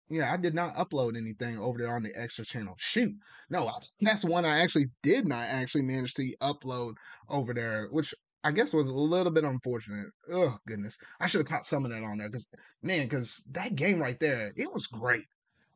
Yeah, 0.09 0.31
I 0.31 0.37
did 0.37 0.53
not 0.53 0.75
upload 0.75 1.17
anything 1.17 1.57
over 1.57 1.79
there 1.79 1.95
on 1.95 2.03
the 2.03 2.15
extra 2.15 2.45
channel. 2.45 2.75
Shoot, 2.77 3.15
no, 3.49 3.71
that's 4.01 4.23
one 4.25 4.45
I 4.45 4.59
actually 4.59 4.87
did 5.01 5.27
not 5.27 5.47
actually 5.47 5.81
manage 5.83 6.13
to 6.15 6.35
upload 6.41 6.95
over 7.29 7.53
there, 7.53 7.87
which 7.89 8.13
I 8.43 8.51
guess 8.51 8.73
was 8.73 8.87
a 8.87 8.93
little 8.93 9.31
bit 9.31 9.43
unfortunate. 9.45 10.07
Oh 10.31 10.57
goodness, 10.67 10.97
I 11.19 11.27
should 11.27 11.39
have 11.39 11.47
caught 11.47 11.65
some 11.65 11.85
of 11.85 11.91
that 11.91 12.03
on 12.03 12.17
there 12.17 12.29
because 12.29 12.47
man, 12.81 13.03
because 13.07 13.43
that 13.51 13.75
game 13.75 13.99
right 13.99 14.19
there, 14.19 14.51
it 14.55 14.71
was 14.73 14.87
great. 14.87 15.25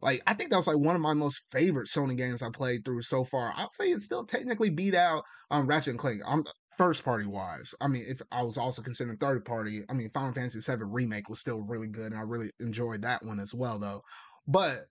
Like 0.01 0.21
I 0.27 0.33
think 0.33 0.51
that 0.51 0.57
was 0.57 0.67
like 0.67 0.77
one 0.77 0.95
of 0.95 1.01
my 1.01 1.13
most 1.13 1.41
favorite 1.49 1.87
Sony 1.87 2.15
games 2.15 2.41
I 2.43 2.49
played 2.49 2.85
through 2.85 3.01
so 3.01 3.23
far. 3.23 3.53
I'll 3.55 3.71
say 3.71 3.91
it 3.91 4.01
still 4.01 4.25
technically 4.25 4.69
beat 4.69 4.93
out 4.93 5.23
um 5.49 5.67
Ratchet 5.67 5.91
and 5.91 5.99
Clank. 5.99 6.21
I'm 6.25 6.43
first 6.77 7.03
party 7.03 7.25
wise. 7.25 7.73
I 7.81 7.87
mean, 7.87 8.05
if 8.07 8.21
I 8.31 8.43
was 8.43 8.57
also 8.57 8.81
considering 8.81 9.17
third 9.17 9.45
party, 9.45 9.83
I 9.89 9.93
mean 9.93 10.09
Final 10.13 10.33
Fantasy 10.33 10.59
VII 10.59 10.83
remake 10.83 11.29
was 11.29 11.39
still 11.39 11.61
really 11.61 11.87
good, 11.87 12.11
and 12.11 12.19
I 12.19 12.23
really 12.23 12.51
enjoyed 12.59 13.01
that 13.01 13.23
one 13.23 13.39
as 13.39 13.53
well 13.53 13.79
though. 13.79 14.01
But 14.47 14.85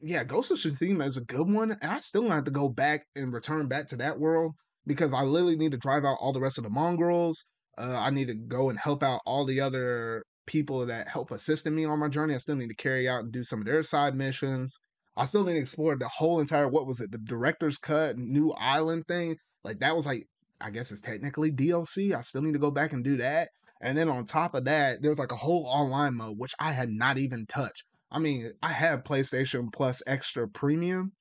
yeah, 0.00 0.24
Ghost 0.24 0.50
of 0.50 0.58
Tsushima 0.58 1.06
is 1.06 1.16
a 1.16 1.22
good 1.22 1.48
one, 1.48 1.72
and 1.72 1.90
I 1.90 2.00
still 2.00 2.28
have 2.28 2.44
to 2.44 2.50
go 2.50 2.68
back 2.68 3.06
and 3.16 3.32
return 3.32 3.68
back 3.68 3.88
to 3.88 3.96
that 3.98 4.18
world 4.18 4.52
because 4.86 5.14
I 5.14 5.22
literally 5.22 5.56
need 5.56 5.72
to 5.72 5.78
drive 5.78 6.04
out 6.04 6.18
all 6.20 6.32
the 6.32 6.40
rest 6.40 6.58
of 6.58 6.64
the 6.64 6.70
Mongols. 6.70 7.44
Uh, 7.78 7.96
I 7.96 8.10
need 8.10 8.26
to 8.26 8.34
go 8.34 8.68
and 8.68 8.78
help 8.78 9.02
out 9.02 9.20
all 9.24 9.46
the 9.46 9.60
other 9.60 10.24
people 10.46 10.84
that 10.86 11.08
help 11.08 11.30
assisting 11.30 11.74
me 11.74 11.84
on 11.84 12.00
my 12.00 12.08
journey. 12.08 12.34
I 12.34 12.38
still 12.38 12.56
need 12.56 12.68
to 12.68 12.74
carry 12.74 13.08
out 13.08 13.22
and 13.22 13.32
do 13.32 13.44
some 13.44 13.60
of 13.60 13.66
their 13.66 13.82
side 13.82 14.14
missions. 14.14 14.78
I 15.16 15.24
still 15.24 15.44
need 15.44 15.54
to 15.54 15.60
explore 15.60 15.96
the 15.96 16.08
whole 16.08 16.40
entire 16.40 16.68
what 16.68 16.86
was 16.86 17.00
it, 17.00 17.12
the 17.12 17.18
director's 17.18 17.78
cut, 17.78 18.18
new 18.18 18.52
island 18.52 19.06
thing. 19.06 19.36
Like 19.62 19.78
that 19.80 19.94
was 19.94 20.06
like 20.06 20.26
I 20.62 20.70
guess 20.70 20.92
it's 20.92 21.00
technically 21.00 21.52
DLC. 21.52 22.14
I 22.14 22.20
still 22.20 22.42
need 22.42 22.52
to 22.54 22.58
go 22.58 22.70
back 22.70 22.92
and 22.92 23.04
do 23.04 23.16
that. 23.18 23.48
And 23.80 23.98
then 23.98 24.08
on 24.08 24.24
top 24.24 24.54
of 24.54 24.64
that, 24.64 25.02
there's 25.02 25.18
like 25.18 25.32
a 25.32 25.36
whole 25.36 25.66
online 25.66 26.14
mode 26.14 26.38
which 26.38 26.54
I 26.60 26.72
had 26.72 26.88
not 26.88 27.18
even 27.18 27.46
touched. 27.46 27.84
I 28.10 28.18
mean, 28.18 28.52
I 28.62 28.68
have 28.68 29.04
PlayStation 29.04 29.72
Plus 29.72 30.02
Extra 30.06 30.48
Premium. 30.48 31.12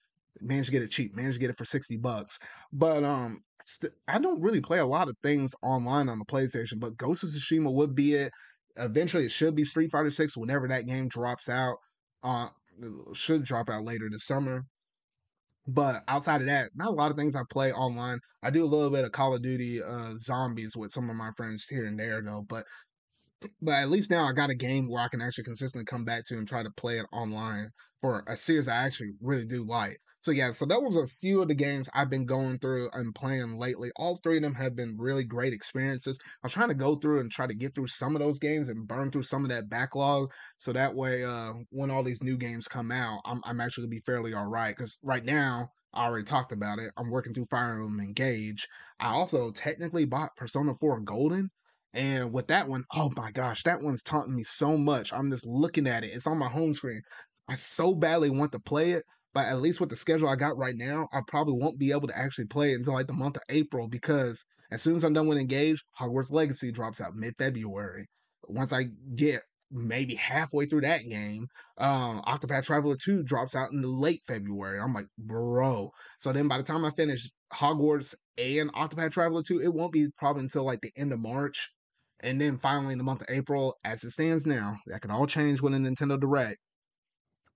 Managed 0.42 0.68
to 0.68 0.72
get 0.72 0.84
it 0.84 0.92
cheap. 0.92 1.16
Managed 1.16 1.36
to 1.36 1.40
get 1.40 1.50
it 1.50 1.58
for 1.58 1.66
sixty 1.66 1.98
bucks. 1.98 2.38
But 2.72 3.04
um, 3.04 3.42
st- 3.66 3.94
I 4.08 4.20
don't 4.20 4.42
really 4.42 4.62
play 4.62 4.80
a 4.80 4.86
lot 4.86 5.10
of 5.10 5.16
things 5.24 5.54
online 5.62 6.10
on 6.10 6.20
the 6.20 6.26
PlayStation. 6.26 6.80
But 6.80 6.98
Ghost 6.98 7.24
of 7.24 7.30
Tsushima 7.30 7.72
would 7.72 7.96
be 7.96 8.14
it 8.14 8.32
eventually 8.78 9.26
it 9.26 9.32
should 9.32 9.56
be 9.56 9.66
Street 9.66 9.92
Fighter 9.92 10.10
Six 10.10 10.38
whenever 10.38 10.68
that 10.68 10.88
game 10.88 11.08
drops 11.08 11.50
out. 11.50 11.78
Uh, 12.24 12.50
should 13.14 13.44
drop 13.44 13.70
out 13.70 13.86
later 13.86 14.10
this 14.12 14.26
summer. 14.26 14.66
But 15.68 16.04
outside 16.08 16.42
of 16.42 16.48
that, 16.48 16.72
not 16.76 16.90
a 16.90 16.96
lot 16.96 17.12
of 17.12 17.18
things 17.18 17.36
I 17.36 17.44
play 17.50 17.72
online. 17.72 18.20
I 18.44 18.50
do 18.50 18.64
a 18.64 18.66
little 18.66 18.90
bit 18.90 19.06
of 19.06 19.12
Call 19.12 19.34
of 19.36 19.42
Duty 19.42 19.82
uh, 19.82 20.14
Zombies 20.18 20.76
with 20.76 20.92
some 20.92 21.10
of 21.10 21.16
my 21.16 21.32
friends 21.38 21.66
here 21.70 21.86
and 21.86 22.00
there, 22.00 22.22
though. 22.22 22.44
But 22.48 22.66
but 23.62 23.74
at 23.76 23.90
least 23.90 24.12
now 24.12 24.26
I 24.26 24.34
got 24.34 24.50
a 24.50 24.56
game 24.56 24.90
where 24.90 25.02
I 25.02 25.08
can 25.08 25.22
actually 25.22 25.46
consistently 25.46 25.86
come 25.86 26.06
back 26.06 26.26
to 26.26 26.38
and 26.38 26.48
try 26.48 26.64
to 26.64 26.72
play 26.72 27.00
it 27.00 27.06
online 27.12 27.70
for 28.02 28.24
a 28.28 28.38
series 28.38 28.68
I 28.68 28.76
actually 28.76 29.12
really 29.22 29.46
do 29.46 29.64
like. 29.66 29.98
So 30.22 30.32
yeah, 30.32 30.52
so 30.52 30.66
that 30.68 30.82
was 30.82 30.96
a 30.96 31.08
few 31.08 31.42
of 31.42 31.48
the 31.48 31.56
games 31.56 31.90
I've 31.94 32.10
been 32.10 32.26
going 32.26 32.60
through 32.60 32.90
and 32.94 33.14
playing 33.14 33.58
lately. 33.58 33.92
All 33.96 34.18
three 34.18 34.38
of 34.38 34.44
them 34.44 34.54
have 34.54 34.76
been 34.76 34.96
really 35.00 35.24
great 35.24 35.52
experiences. 35.52 36.20
I'm 36.44 36.50
trying 36.50 36.70
to 36.70 36.76
go 36.76 36.96
through 36.96 37.20
and 37.22 37.32
try 37.32 37.48
to 37.48 37.56
get 37.56 37.74
through 37.74 37.88
some 37.88 38.16
of 38.16 38.22
those 38.22 38.38
games 38.40 38.70
and 38.70 38.88
burn 38.88 39.12
through 39.12 39.24
some 39.24 39.44
of 39.44 39.50
that 39.50 39.68
backlog, 39.70 40.32
so 40.58 40.72
that 40.74 40.94
way, 40.96 41.24
uh, 41.24 41.54
when 41.72 41.90
all 41.90 42.04
these 42.04 42.24
new 42.24 42.38
games 42.38 42.68
come 42.68 42.92
out, 42.92 43.22
I'm 43.26 43.42
I'm 43.46 43.60
actually 43.60 43.84
gonna 43.86 43.96
be 43.96 44.04
fairly 44.06 44.34
all 44.34 44.46
right. 44.46 44.76
Because 44.76 45.00
right 45.04 45.26
now, 45.26 45.70
I 45.94 46.06
already 46.06 46.26
talked 46.26 46.52
about 46.52 46.80
it. 46.80 46.92
I'm 46.98 47.10
working 47.10 47.34
through 47.34 47.48
Fire 47.48 47.74
Emblem 47.74 48.00
Engage. 48.00 48.68
I 49.00 49.10
also 49.14 49.52
technically 49.52 50.06
bought 50.06 50.36
Persona 50.38 50.74
4 50.80 51.00
Golden. 51.02 51.50
And 51.94 52.32
with 52.32 52.48
that 52.48 52.68
one, 52.70 52.86
oh 52.94 53.12
my 53.18 53.32
gosh, 53.32 53.64
that 53.64 53.82
one's 53.82 54.04
taunting 54.04 54.36
me 54.36 54.44
so 54.44 54.78
much. 54.78 55.12
I'm 55.12 55.30
just 55.32 55.46
looking 55.46 55.88
at 55.88 56.04
it. 56.04 56.12
It's 56.14 56.28
on 56.28 56.38
my 56.38 56.48
home 56.48 56.74
screen. 56.74 57.02
I 57.50 57.56
so 57.56 57.94
badly 57.94 58.30
want 58.30 58.52
to 58.54 58.60
play 58.60 58.92
it, 58.92 59.04
but 59.34 59.46
at 59.46 59.62
least 59.62 59.80
with 59.80 59.90
the 59.90 59.96
schedule 59.96 60.28
I 60.28 60.36
got 60.36 60.58
right 60.58 60.76
now, 60.76 61.08
I 61.14 61.22
probably 61.28 61.54
won't 61.54 61.80
be 61.80 61.92
able 61.92 62.08
to 62.08 62.18
actually 62.18 62.46
play 62.46 62.74
until 62.74 62.94
like 62.94 63.08
the 63.08 63.14
month 63.14 63.38
of 63.38 63.44
April 63.50 63.88
because 63.88 64.46
as 64.72 64.82
soon 64.82 64.96
as 64.96 65.04
I'm 65.04 65.14
done 65.14 65.28
with 65.28 65.38
Engage, 65.38 65.84
Hogwarts 66.00 66.32
Legacy 66.32 66.72
drops 66.72 67.02
out 67.02 67.16
mid 67.16 67.36
February. 67.38 68.08
Once 68.48 68.74
I 68.74 68.88
get 69.16 69.42
maybe 69.70 70.16
halfway 70.16 70.66
through 70.66 70.82
that 70.82 71.08
game, 71.08 71.48
um, 71.78 72.22
Octopath 72.24 72.66
Traveler 72.66 72.96
2 72.96 73.24
drops 73.24 73.56
out 73.56 73.72
in 73.72 73.82
the 73.82 73.88
late 73.88 74.22
February. 74.28 74.80
I'm 74.80 74.94
like, 74.94 75.08
bro. 75.18 75.92
So 76.20 76.34
then 76.34 76.48
by 76.48 76.58
the 76.58 76.64
time 76.64 76.86
I 76.86 76.92
finish 76.92 77.30
Hogwarts 77.54 78.16
and 78.38 78.72
Octopath 78.74 79.12
Traveler 79.12 79.44
2, 79.44 79.62
it 79.62 79.74
won't 79.74 79.94
be 79.94 80.08
probably 80.18 80.44
until 80.44 80.66
like 80.66 80.82
the 80.82 80.92
end 80.98 81.14
of 81.14 81.20
March. 81.20 81.70
And 82.22 82.40
then 82.40 82.58
finally 82.58 82.94
in 82.94 82.98
the 82.98 83.04
month 83.04 83.22
of 83.22 83.30
April, 83.30 83.78
as 83.84 84.04
it 84.04 84.12
stands 84.12 84.46
now, 84.46 84.78
that 84.88 85.02
can 85.02 85.12
all 85.12 85.26
change 85.26 85.62
with 85.62 85.74
a 85.74 85.78
Nintendo 85.78 86.20
Direct. 86.20 86.58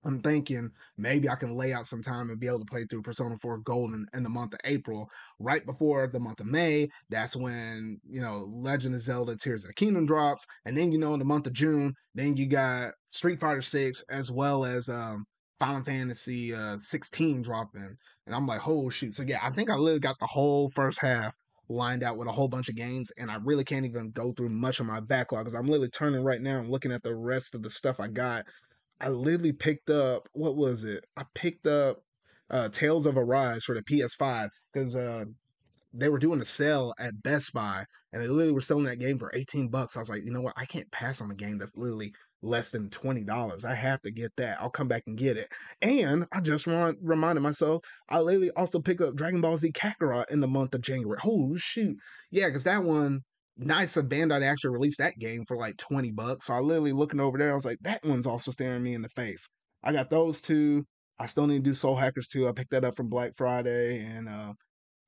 I'm 0.04 0.20
thinking 0.20 0.70
maybe 0.96 1.28
I 1.28 1.34
can 1.34 1.56
lay 1.56 1.72
out 1.72 1.86
some 1.86 2.02
time 2.02 2.30
and 2.30 2.38
be 2.38 2.46
able 2.46 2.60
to 2.60 2.64
play 2.64 2.84
through 2.84 3.02
Persona 3.02 3.36
4 3.38 3.58
Golden 3.58 4.06
in 4.14 4.22
the 4.22 4.28
month 4.28 4.54
of 4.54 4.60
April, 4.64 5.10
right 5.38 5.64
before 5.66 6.06
the 6.06 6.20
month 6.20 6.40
of 6.40 6.46
May. 6.46 6.88
That's 7.10 7.34
when, 7.34 8.00
you 8.08 8.20
know, 8.20 8.48
Legend 8.50 8.94
of 8.94 9.00
Zelda 9.00 9.36
Tears 9.36 9.64
of 9.64 9.68
the 9.68 9.74
Kingdom 9.74 10.06
drops. 10.06 10.46
And 10.64 10.76
then, 10.76 10.92
you 10.92 10.98
know, 10.98 11.12
in 11.12 11.18
the 11.18 11.24
month 11.24 11.46
of 11.46 11.52
June, 11.52 11.94
then 12.14 12.36
you 12.36 12.46
got 12.46 12.92
Street 13.08 13.40
Fighter 13.40 13.62
6 13.62 14.04
as 14.08 14.30
well 14.30 14.64
as 14.64 14.88
um, 14.88 15.24
Final 15.58 15.82
Fantasy 15.82 16.54
uh, 16.54 16.76
16 16.78 17.42
dropping. 17.42 17.96
And 18.26 18.34
I'm 18.34 18.46
like, 18.46 18.66
oh, 18.66 18.88
shoot. 18.90 19.14
So, 19.14 19.24
yeah, 19.24 19.40
I 19.42 19.50
think 19.50 19.70
I 19.70 19.74
literally 19.74 20.00
got 20.00 20.18
the 20.20 20.26
whole 20.26 20.70
first 20.70 21.00
half 21.00 21.34
lined 21.68 22.02
out 22.02 22.16
with 22.16 22.28
a 22.28 22.32
whole 22.32 22.48
bunch 22.48 22.68
of 22.68 22.76
games, 22.76 23.10
and 23.18 23.30
I 23.30 23.36
really 23.36 23.64
can't 23.64 23.86
even 23.86 24.10
go 24.10 24.32
through 24.32 24.50
much 24.50 24.80
of 24.80 24.86
my 24.86 25.00
backlog 25.00 25.44
because 25.44 25.58
I'm 25.58 25.66
literally 25.66 25.88
turning 25.88 26.22
right 26.22 26.40
now 26.40 26.58
and 26.58 26.70
looking 26.70 26.92
at 26.92 27.02
the 27.02 27.14
rest 27.14 27.54
of 27.54 27.62
the 27.62 27.70
stuff 27.70 28.00
I 28.00 28.08
got 28.08 28.44
I 29.00 29.08
literally 29.08 29.52
picked 29.52 29.90
up 29.90 30.28
what 30.32 30.56
was 30.56 30.84
it? 30.84 31.04
I 31.16 31.24
picked 31.34 31.66
up 31.66 32.02
uh 32.50 32.68
Tales 32.68 33.06
of 33.06 33.16
Arise 33.16 33.64
for 33.64 33.74
the 33.74 33.82
PS5 33.82 34.48
because 34.72 34.96
uh 34.96 35.24
they 35.92 36.08
were 36.08 36.18
doing 36.18 36.40
a 36.40 36.44
sale 36.44 36.92
at 36.98 37.22
Best 37.22 37.52
Buy 37.52 37.84
and 38.12 38.22
they 38.22 38.28
literally 38.28 38.52
were 38.52 38.60
selling 38.60 38.84
that 38.84 38.98
game 38.98 39.18
for 39.18 39.32
18 39.34 39.68
bucks. 39.68 39.96
I 39.96 40.00
was 40.00 40.10
like, 40.10 40.24
you 40.24 40.30
know 40.30 40.42
what? 40.42 40.54
I 40.56 40.66
can't 40.66 40.90
pass 40.90 41.20
on 41.20 41.30
a 41.30 41.34
game 41.34 41.58
that's 41.58 41.76
literally 41.76 42.12
less 42.42 42.70
than 42.70 42.90
$20. 42.90 43.64
I 43.64 43.74
have 43.74 44.02
to 44.02 44.10
get 44.10 44.32
that. 44.36 44.60
I'll 44.60 44.70
come 44.70 44.88
back 44.88 45.04
and 45.06 45.16
get 45.16 45.36
it. 45.36 45.50
And 45.82 46.26
I 46.32 46.40
just 46.40 46.66
want, 46.66 46.98
reminded 47.02 47.40
myself, 47.40 47.82
I 48.08 48.20
literally 48.20 48.50
also 48.52 48.78
picked 48.78 49.00
up 49.00 49.16
Dragon 49.16 49.40
Ball 49.40 49.58
Z 49.58 49.72
Kakarot 49.72 50.30
in 50.30 50.40
the 50.40 50.48
month 50.48 50.74
of 50.74 50.82
January. 50.82 51.18
Oh, 51.24 51.54
shoot. 51.56 51.96
Yeah, 52.30 52.46
because 52.46 52.64
that 52.64 52.84
one, 52.84 53.22
nice 53.56 53.96
of 53.96 54.06
Bandai 54.06 54.42
actually 54.42 54.70
released 54.70 54.98
that 54.98 55.18
game 55.18 55.44
for 55.46 55.56
like 55.56 55.76
20 55.76 56.12
bucks. 56.12 56.46
So 56.46 56.54
I 56.54 56.60
literally 56.60 56.92
looking 56.92 57.20
over 57.20 57.38
there, 57.38 57.52
I 57.52 57.54
was 57.54 57.64
like, 57.64 57.78
that 57.82 58.04
one's 58.04 58.26
also 58.26 58.50
staring 58.50 58.82
me 58.82 58.94
in 58.94 59.02
the 59.02 59.08
face. 59.10 59.48
I 59.82 59.92
got 59.92 60.10
those 60.10 60.40
two. 60.40 60.84
I 61.18 61.26
still 61.26 61.46
need 61.46 61.64
to 61.64 61.70
do 61.70 61.74
Soul 61.74 61.96
Hackers 61.96 62.28
2. 62.28 62.48
I 62.48 62.52
picked 62.52 62.70
that 62.72 62.84
up 62.84 62.96
from 62.96 63.08
Black 63.08 63.32
Friday. 63.36 64.04
And 64.04 64.28
uh, 64.28 64.52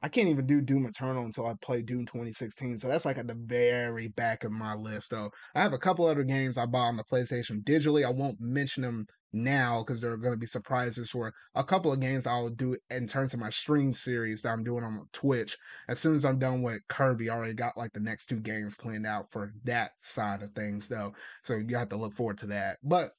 I 0.00 0.08
can't 0.08 0.28
even 0.28 0.46
do 0.46 0.60
Doom 0.60 0.86
Eternal 0.86 1.24
until 1.24 1.46
I 1.46 1.54
play 1.60 1.82
Doom 1.82 2.06
2016. 2.06 2.78
So 2.78 2.88
that's 2.88 3.04
like 3.04 3.18
at 3.18 3.26
the 3.26 3.34
very 3.34 4.08
back 4.08 4.44
of 4.44 4.52
my 4.52 4.74
list, 4.74 5.10
though. 5.10 5.30
I 5.54 5.62
have 5.62 5.72
a 5.72 5.78
couple 5.78 6.06
other 6.06 6.22
games 6.22 6.56
I 6.56 6.66
bought 6.66 6.88
on 6.88 6.96
the 6.96 7.04
PlayStation 7.04 7.64
digitally. 7.64 8.06
I 8.06 8.10
won't 8.10 8.40
mention 8.40 8.82
them 8.82 9.06
now 9.32 9.82
because 9.82 10.00
there 10.00 10.12
are 10.12 10.16
going 10.16 10.32
to 10.32 10.38
be 10.38 10.46
surprises 10.46 11.10
for 11.10 11.32
a 11.54 11.64
couple 11.64 11.92
of 11.92 12.00
games 12.00 12.26
I'll 12.26 12.48
do 12.48 12.76
in 12.90 13.06
terms 13.06 13.34
of 13.34 13.40
my 13.40 13.50
stream 13.50 13.92
series 13.92 14.42
that 14.42 14.50
I'm 14.50 14.62
doing 14.62 14.84
on 14.84 15.06
Twitch. 15.12 15.56
As 15.88 15.98
soon 15.98 16.14
as 16.14 16.24
I'm 16.24 16.38
done 16.38 16.62
with 16.62 16.80
Kirby, 16.88 17.28
I 17.28 17.36
already 17.36 17.54
got 17.54 17.76
like 17.76 17.92
the 17.92 18.00
next 18.00 18.26
two 18.26 18.40
games 18.40 18.76
planned 18.76 19.06
out 19.06 19.30
for 19.32 19.52
that 19.64 19.92
side 20.00 20.42
of 20.42 20.52
things, 20.52 20.88
though. 20.88 21.12
So 21.42 21.56
you 21.56 21.76
have 21.76 21.88
to 21.90 21.96
look 21.96 22.14
forward 22.14 22.38
to 22.38 22.46
that. 22.46 22.78
But 22.84 23.12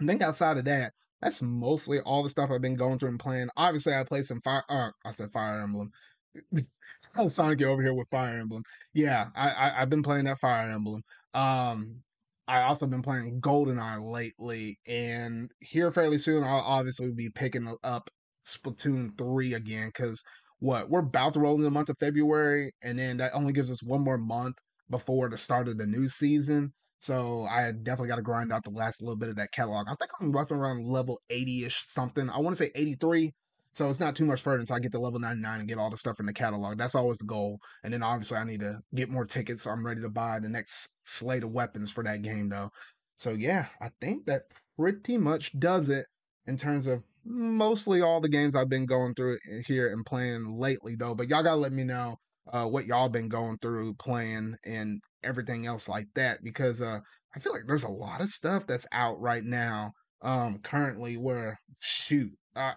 I 0.00 0.06
think 0.06 0.22
outside 0.22 0.56
of 0.56 0.64
that, 0.64 0.94
that's 1.22 1.40
mostly 1.40 2.00
all 2.00 2.22
the 2.22 2.28
stuff 2.28 2.50
I've 2.50 2.60
been 2.60 2.74
going 2.74 2.98
through 2.98 3.10
and 3.10 3.20
playing. 3.20 3.48
Obviously, 3.56 3.94
I 3.94 4.04
played 4.04 4.26
some 4.26 4.40
Fire. 4.40 4.64
Uh, 4.68 4.90
I 5.04 5.12
said 5.12 5.30
Fire 5.32 5.60
Emblem. 5.60 5.90
I 7.14 7.22
was 7.22 7.34
Sonic 7.34 7.62
over 7.62 7.80
here 7.82 7.94
with 7.94 8.08
Fire 8.10 8.36
Emblem. 8.38 8.62
Yeah, 8.92 9.28
I, 9.36 9.50
I 9.50 9.80
have 9.80 9.90
been 9.90 10.02
playing 10.02 10.24
that 10.24 10.40
Fire 10.40 10.68
Emblem. 10.70 11.02
Um, 11.34 12.02
I 12.48 12.62
also 12.62 12.86
been 12.86 13.02
playing 13.02 13.40
GoldenEye 13.40 14.02
lately, 14.10 14.78
and 14.86 15.50
here 15.60 15.90
fairly 15.92 16.18
soon 16.18 16.42
I'll 16.42 16.58
obviously 16.60 17.12
be 17.12 17.30
picking 17.30 17.72
up 17.84 18.10
Splatoon 18.44 19.16
3 19.16 19.54
again 19.54 19.88
because 19.88 20.22
what 20.58 20.90
we're 20.90 21.00
about 21.00 21.34
to 21.34 21.40
roll 21.40 21.56
in 21.56 21.62
the 21.62 21.70
month 21.70 21.88
of 21.88 21.98
February, 22.00 22.72
and 22.82 22.98
then 22.98 23.18
that 23.18 23.32
only 23.34 23.52
gives 23.52 23.70
us 23.70 23.82
one 23.82 24.02
more 24.02 24.18
month 24.18 24.56
before 24.90 25.28
the 25.28 25.38
start 25.38 25.68
of 25.68 25.78
the 25.78 25.86
new 25.86 26.08
season. 26.08 26.72
So 27.02 27.48
I 27.50 27.72
definitely 27.72 28.10
got 28.10 28.16
to 28.16 28.22
grind 28.22 28.52
out 28.52 28.62
the 28.62 28.70
last 28.70 29.02
little 29.02 29.16
bit 29.16 29.28
of 29.28 29.34
that 29.34 29.50
catalog. 29.50 29.88
I 29.88 29.94
think 29.96 30.12
I'm 30.20 30.30
roughing 30.30 30.58
around 30.58 30.86
level 30.86 31.20
80 31.30 31.64
ish 31.64 31.82
something. 31.84 32.30
I 32.30 32.38
want 32.38 32.56
to 32.56 32.64
say 32.64 32.70
83. 32.76 33.32
So 33.72 33.90
it's 33.90 33.98
not 33.98 34.14
too 34.14 34.24
much 34.24 34.40
further 34.40 34.60
until 34.60 34.76
I 34.76 34.78
get 34.78 34.92
to 34.92 35.00
level 35.00 35.18
99 35.18 35.58
and 35.58 35.68
get 35.68 35.78
all 35.78 35.90
the 35.90 35.96
stuff 35.96 36.20
in 36.20 36.26
the 36.26 36.32
catalog. 36.32 36.78
That's 36.78 36.94
always 36.94 37.18
the 37.18 37.24
goal. 37.24 37.58
And 37.82 37.92
then 37.92 38.04
obviously 38.04 38.38
I 38.38 38.44
need 38.44 38.60
to 38.60 38.78
get 38.94 39.10
more 39.10 39.24
tickets. 39.24 39.62
So 39.62 39.72
I'm 39.72 39.84
ready 39.84 40.00
to 40.00 40.10
buy 40.10 40.38
the 40.38 40.48
next 40.48 40.90
slate 41.02 41.42
of 41.42 41.50
weapons 41.50 41.90
for 41.90 42.04
that 42.04 42.22
game 42.22 42.48
though. 42.48 42.70
So 43.16 43.30
yeah, 43.30 43.66
I 43.80 43.90
think 44.00 44.26
that 44.26 44.42
pretty 44.78 45.18
much 45.18 45.58
does 45.58 45.88
it 45.88 46.06
in 46.46 46.56
terms 46.56 46.86
of 46.86 47.02
mostly 47.24 48.00
all 48.00 48.20
the 48.20 48.28
games 48.28 48.54
I've 48.54 48.68
been 48.68 48.86
going 48.86 49.14
through 49.14 49.38
here 49.66 49.92
and 49.92 50.06
playing 50.06 50.56
lately, 50.56 50.94
though. 50.94 51.16
But 51.16 51.28
y'all 51.30 51.42
gotta 51.42 51.56
let 51.56 51.72
me 51.72 51.82
know 51.82 52.20
uh, 52.52 52.66
what 52.66 52.86
y'all 52.86 53.08
been 53.08 53.28
going 53.28 53.58
through 53.58 53.94
playing 53.94 54.54
and 54.64 55.02
everything 55.24 55.66
else 55.66 55.88
like 55.88 56.08
that 56.14 56.42
because 56.42 56.82
uh, 56.82 57.00
I 57.34 57.38
feel 57.38 57.52
like 57.52 57.62
there's 57.66 57.84
a 57.84 57.88
lot 57.88 58.20
of 58.20 58.28
stuff 58.28 58.66
that's 58.66 58.86
out 58.92 59.20
right 59.20 59.44
now 59.44 59.92
um, 60.22 60.60
currently 60.62 61.16
where 61.16 61.58
shoot. 61.80 62.32
Uh, 62.54 62.72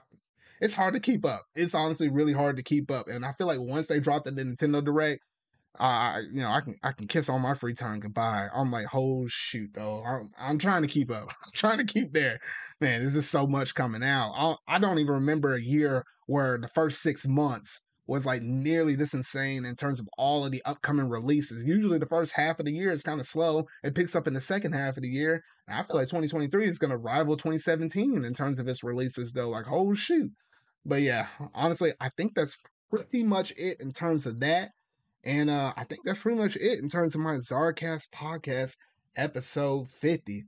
it's 0.61 0.73
hard 0.73 0.93
to 0.93 0.99
keep 0.99 1.25
up. 1.25 1.43
It's 1.55 1.75
honestly 1.75 2.09
really 2.09 2.33
hard 2.33 2.57
to 2.57 2.63
keep 2.63 2.89
up. 2.89 3.07
And 3.07 3.25
I 3.25 3.31
feel 3.33 3.47
like 3.47 3.59
once 3.59 3.87
they 3.87 3.99
drop 3.99 4.23
the 4.23 4.31
Nintendo 4.31 4.83
Direct, 4.83 5.21
I 5.77 6.19
you 6.19 6.41
know 6.41 6.49
I 6.49 6.61
can 6.61 6.75
I 6.83 6.91
can 6.93 7.07
kiss 7.07 7.27
all 7.27 7.39
my 7.39 7.53
free 7.53 7.73
time 7.73 7.99
goodbye. 7.99 8.47
I'm 8.53 8.71
like, 8.71 8.87
oh 8.93 9.25
shoot 9.27 9.71
though, 9.73 10.03
I'm, 10.03 10.29
I'm 10.37 10.57
trying 10.57 10.83
to 10.83 10.87
keep 10.87 11.11
up. 11.11 11.29
I'm 11.45 11.51
trying 11.53 11.79
to 11.79 11.85
keep 11.85 12.13
there. 12.13 12.39
Man, 12.79 13.01
there's 13.01 13.13
just 13.13 13.31
so 13.31 13.45
much 13.45 13.75
coming 13.75 14.03
out. 14.03 14.31
I, 14.37 14.75
I 14.75 14.79
don't 14.79 14.99
even 14.99 15.15
remember 15.15 15.53
a 15.53 15.61
year 15.61 16.03
where 16.27 16.57
the 16.57 16.69
first 16.69 17.01
six 17.01 17.27
months 17.27 17.81
was 18.07 18.25
like 18.25 18.41
nearly 18.41 18.95
this 18.95 19.13
insane 19.13 19.65
in 19.65 19.75
terms 19.75 19.99
of 19.99 20.07
all 20.17 20.45
of 20.45 20.51
the 20.51 20.61
upcoming 20.65 21.09
releases. 21.09 21.63
Usually 21.63 21.97
the 21.97 22.05
first 22.05 22.31
half 22.33 22.59
of 22.59 22.65
the 22.65 22.71
year 22.71 22.91
is 22.91 23.03
kind 23.03 23.19
of 23.19 23.25
slow. 23.25 23.65
It 23.83 23.95
picks 23.95 24.15
up 24.15 24.27
in 24.27 24.33
the 24.33 24.41
second 24.41 24.73
half 24.73 24.97
of 24.97 25.03
the 25.03 25.09
year. 25.09 25.41
And 25.67 25.79
I 25.79 25.83
feel 25.83 25.95
like 25.95 26.07
2023 26.07 26.67
is 26.67 26.79
going 26.79 26.91
to 26.91 26.97
rival 26.97 27.35
2017 27.35 28.23
in 28.23 28.33
terms 28.33 28.59
of 28.59 28.67
its 28.67 28.83
releases 28.83 29.33
though. 29.33 29.49
Like, 29.49 29.65
oh 29.69 29.93
shoot. 29.93 30.31
But 30.85 31.01
yeah, 31.01 31.27
honestly, 31.55 31.93
I 31.99 32.09
think 32.09 32.35
that's 32.35 32.57
pretty 32.91 33.23
much 33.23 33.51
it 33.57 33.81
in 33.81 33.91
terms 33.91 34.27
of 34.27 34.39
that. 34.41 34.69
And 35.23 35.49
uh, 35.49 35.73
I 35.75 35.85
think 35.85 36.01
that's 36.05 36.21
pretty 36.21 36.37
much 36.37 36.55
it 36.55 36.79
in 36.79 36.89
terms 36.89 37.15
of 37.15 37.21
my 37.21 37.33
Czarcast 37.33 38.09
podcast 38.13 38.75
episode 39.17 39.89
50. 39.89 40.45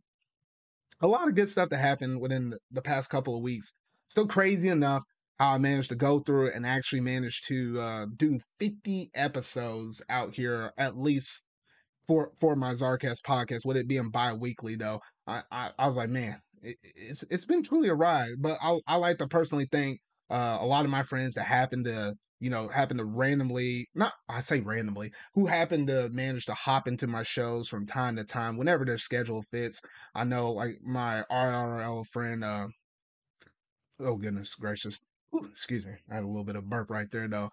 A 1.01 1.07
lot 1.07 1.27
of 1.27 1.35
good 1.35 1.49
stuff 1.49 1.69
that 1.69 1.77
happened 1.77 2.21
within 2.21 2.53
the 2.71 2.81
past 2.83 3.09
couple 3.09 3.35
of 3.35 3.41
weeks. 3.41 3.73
Still 4.07 4.27
crazy 4.27 4.69
enough 4.69 5.03
how 5.39 5.53
I 5.53 5.57
managed 5.57 5.89
to 5.89 5.95
go 5.95 6.19
through 6.19 6.47
it 6.47 6.55
and 6.55 6.65
actually 6.65 7.01
managed 7.01 7.47
to 7.47 7.79
uh, 7.79 8.05
do 8.15 8.39
50 8.59 9.11
episodes 9.15 10.01
out 10.09 10.35
here, 10.35 10.71
at 10.77 10.97
least 10.97 11.43
for 12.07 12.31
for 12.39 12.55
my 12.55 12.73
Czarcast 12.73 13.21
podcast. 13.25 13.65
With 13.65 13.77
it 13.77 13.87
being 13.87 14.09
bi-weekly 14.09 14.75
though, 14.75 14.99
I 15.27 15.43
I, 15.51 15.71
I 15.77 15.87
was 15.87 15.95
like, 15.97 16.09
man, 16.09 16.39
it, 16.61 16.77
it's 16.83 17.23
it's 17.29 17.45
been 17.45 17.63
truly 17.63 17.89
a 17.89 17.95
ride. 17.95 18.35
But 18.39 18.57
I 18.61 18.79
I 18.87 18.95
like 18.97 19.17
to 19.19 19.27
personally 19.27 19.67
thank 19.71 19.99
uh, 20.29 20.57
a 20.61 20.65
lot 20.65 20.85
of 20.85 20.91
my 20.91 21.03
friends 21.03 21.35
that 21.35 21.45
happen 21.45 21.83
to 21.85 22.15
you 22.39 22.49
know 22.49 22.67
happen 22.67 22.97
to 22.97 23.05
randomly 23.05 23.87
not 23.95 24.13
i 24.29 24.41
say 24.41 24.59
randomly 24.59 25.11
who 25.33 25.47
happen 25.47 25.87
to 25.87 26.07
manage 26.09 26.45
to 26.45 26.53
hop 26.53 26.87
into 26.87 27.07
my 27.07 27.23
shows 27.23 27.67
from 27.67 27.83
time 27.85 28.15
to 28.15 28.23
time 28.23 28.57
whenever 28.57 28.85
their 28.85 28.97
schedule 28.99 29.41
fits 29.49 29.81
i 30.13 30.23
know 30.23 30.51
like 30.51 30.75
my 30.83 31.23
rrl 31.31 32.05
friend 32.05 32.43
uh 32.43 32.67
oh 33.99 34.15
goodness 34.15 34.55
gracious 34.55 34.99
Ooh, 35.35 35.47
excuse 35.51 35.85
me 35.85 35.93
i 36.09 36.15
had 36.15 36.23
a 36.23 36.27
little 36.27 36.43
bit 36.43 36.55
of 36.55 36.69
burp 36.69 36.89
right 36.89 37.09
there 37.11 37.27
though 37.27 37.49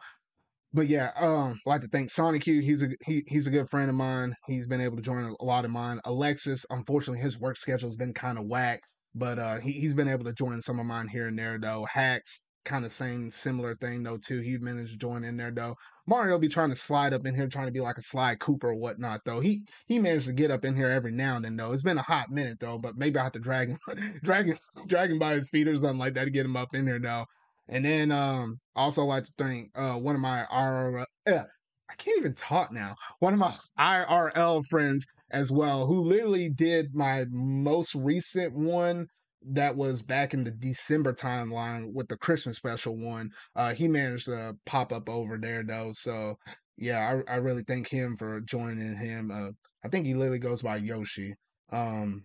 but 0.75 0.89
yeah, 0.89 1.13
um, 1.17 1.61
I'd 1.65 1.71
like 1.71 1.81
to 1.83 1.89
thank 1.89 2.11
Sonic. 2.11 2.43
He's 2.43 2.83
a 2.83 2.89
he, 3.07 3.23
he's 3.29 3.47
a 3.47 3.51
good 3.51 3.71
friend 3.71 3.89
of 3.89 3.95
mine. 3.95 4.35
He's 4.49 4.67
been 4.67 4.81
able 4.81 4.97
to 4.97 5.03
join 5.03 5.33
a 5.39 5.45
lot 5.45 5.65
of 5.65 5.71
mine. 5.71 6.01
Alexis, 6.05 6.67
unfortunately, 6.69 7.23
his 7.23 7.39
work 7.39 7.57
schedule 7.57 7.89
has 7.89 7.97
been 7.97 8.13
kind 8.13 8.39
of 8.39 8.47
whack, 8.47 8.83
but 9.15 9.39
uh, 9.39 9.59
he 9.59 9.71
he's 9.71 9.95
been 9.95 10.09
able 10.09 10.25
to 10.25 10.33
join 10.33 10.61
some 10.61 10.81
of 10.81 10.87
mine 10.87 11.07
here 11.07 11.29
and 11.29 11.39
there 11.39 11.59
though. 11.61 11.87
Hacks, 11.89 12.45
kind 12.65 12.85
of 12.85 12.91
same 12.91 13.31
similar 13.31 13.77
thing 13.77 14.03
though 14.03 14.17
too. 14.17 14.41
He 14.41 14.59
managed 14.59 14.91
to 14.91 14.99
join 14.99 15.23
in 15.23 15.37
there 15.37 15.53
though. 15.53 15.77
Mario 16.09 16.41
be 16.41 16.49
trying 16.49 16.71
to 16.71 16.77
slide 16.77 17.13
up 17.13 17.25
in 17.25 17.37
here, 17.37 17.47
trying 17.47 17.67
to 17.67 17.73
be 17.73 17.81
like 17.81 17.99
a 17.99 18.03
Sly 18.03 18.35
Cooper 18.35 18.71
or 18.71 18.75
whatnot 18.75 19.21
though. 19.25 19.39
He 19.39 19.63
he 19.87 20.01
managed 20.01 20.27
to 20.27 20.33
get 20.33 20.51
up 20.51 20.65
in 20.65 20.75
here 20.75 20.91
every 20.91 21.13
now 21.13 21.37
and 21.37 21.45
then 21.45 21.57
though. 21.57 21.73
It's 21.73 21.85
been 21.85 21.99
a 21.99 22.03
hot 22.03 22.31
minute 22.31 22.59
though, 22.59 22.79
but 22.79 22.97
maybe 22.97 23.21
I 23.21 23.23
have 23.23 23.33
to 23.33 23.39
drag 23.39 23.69
him, 23.69 23.79
drag 24.25 24.47
him, 24.49 24.59
drag 24.89 25.13
him 25.13 25.21
by 25.21 25.35
his 25.35 25.49
feet 25.51 25.69
or 25.69 25.77
something 25.77 25.99
like 25.99 26.15
that 26.15 26.25
to 26.25 26.31
get 26.31 26.47
him 26.47 26.57
up 26.57 26.75
in 26.75 26.85
there 26.85 26.99
though. 26.99 27.27
And 27.69 27.85
then 27.85 28.13
um 28.13 28.59
also 28.77 29.05
like 29.05 29.25
to 29.25 29.33
thank 29.39 29.71
uh 29.75 29.95
one 29.95 30.15
of 30.15 30.21
my 30.21 30.45
RRL, 30.53 31.07
uh, 31.27 31.45
I 31.91 31.95
can't 31.97 32.19
even 32.19 32.35
talk 32.35 32.73
now. 32.73 32.95
One 33.21 33.35
of 33.35 33.39
my 33.39 33.55
IRL 33.79 34.65
friends 34.67 35.07
as 35.31 35.51
well, 35.51 35.87
who 35.87 36.01
literally 36.01 36.51
did 36.51 36.95
my 36.95 37.25
most 37.31 37.95
recent 37.95 38.55
one 38.55 39.07
that 39.47 39.77
was 39.77 40.03
back 40.03 40.33
in 40.33 40.43
the 40.45 40.51
December 40.51 41.13
timeline 41.13 41.93
with 41.93 42.09
the 42.09 42.17
Christmas 42.17 42.57
special 42.57 42.97
one. 42.97 43.31
Uh, 43.55 43.75
he 43.75 43.89
managed 43.89 44.27
to 44.27 44.57
pop 44.65 44.93
up 44.93 45.09
over 45.09 45.37
there 45.39 45.63
though. 45.63 45.93
So 45.93 46.37
yeah, 46.77 47.23
I, 47.29 47.35
I 47.35 47.37
really 47.37 47.63
thank 47.63 47.89
him 47.89 48.17
for 48.17 48.41
joining 48.41 48.97
him. 48.97 49.31
Uh, 49.31 49.51
I 49.85 49.89
think 49.89 50.07
he 50.07 50.15
literally 50.15 50.39
goes 50.39 50.63
by 50.63 50.77
Yoshi. 50.77 51.35
Um, 51.71 52.25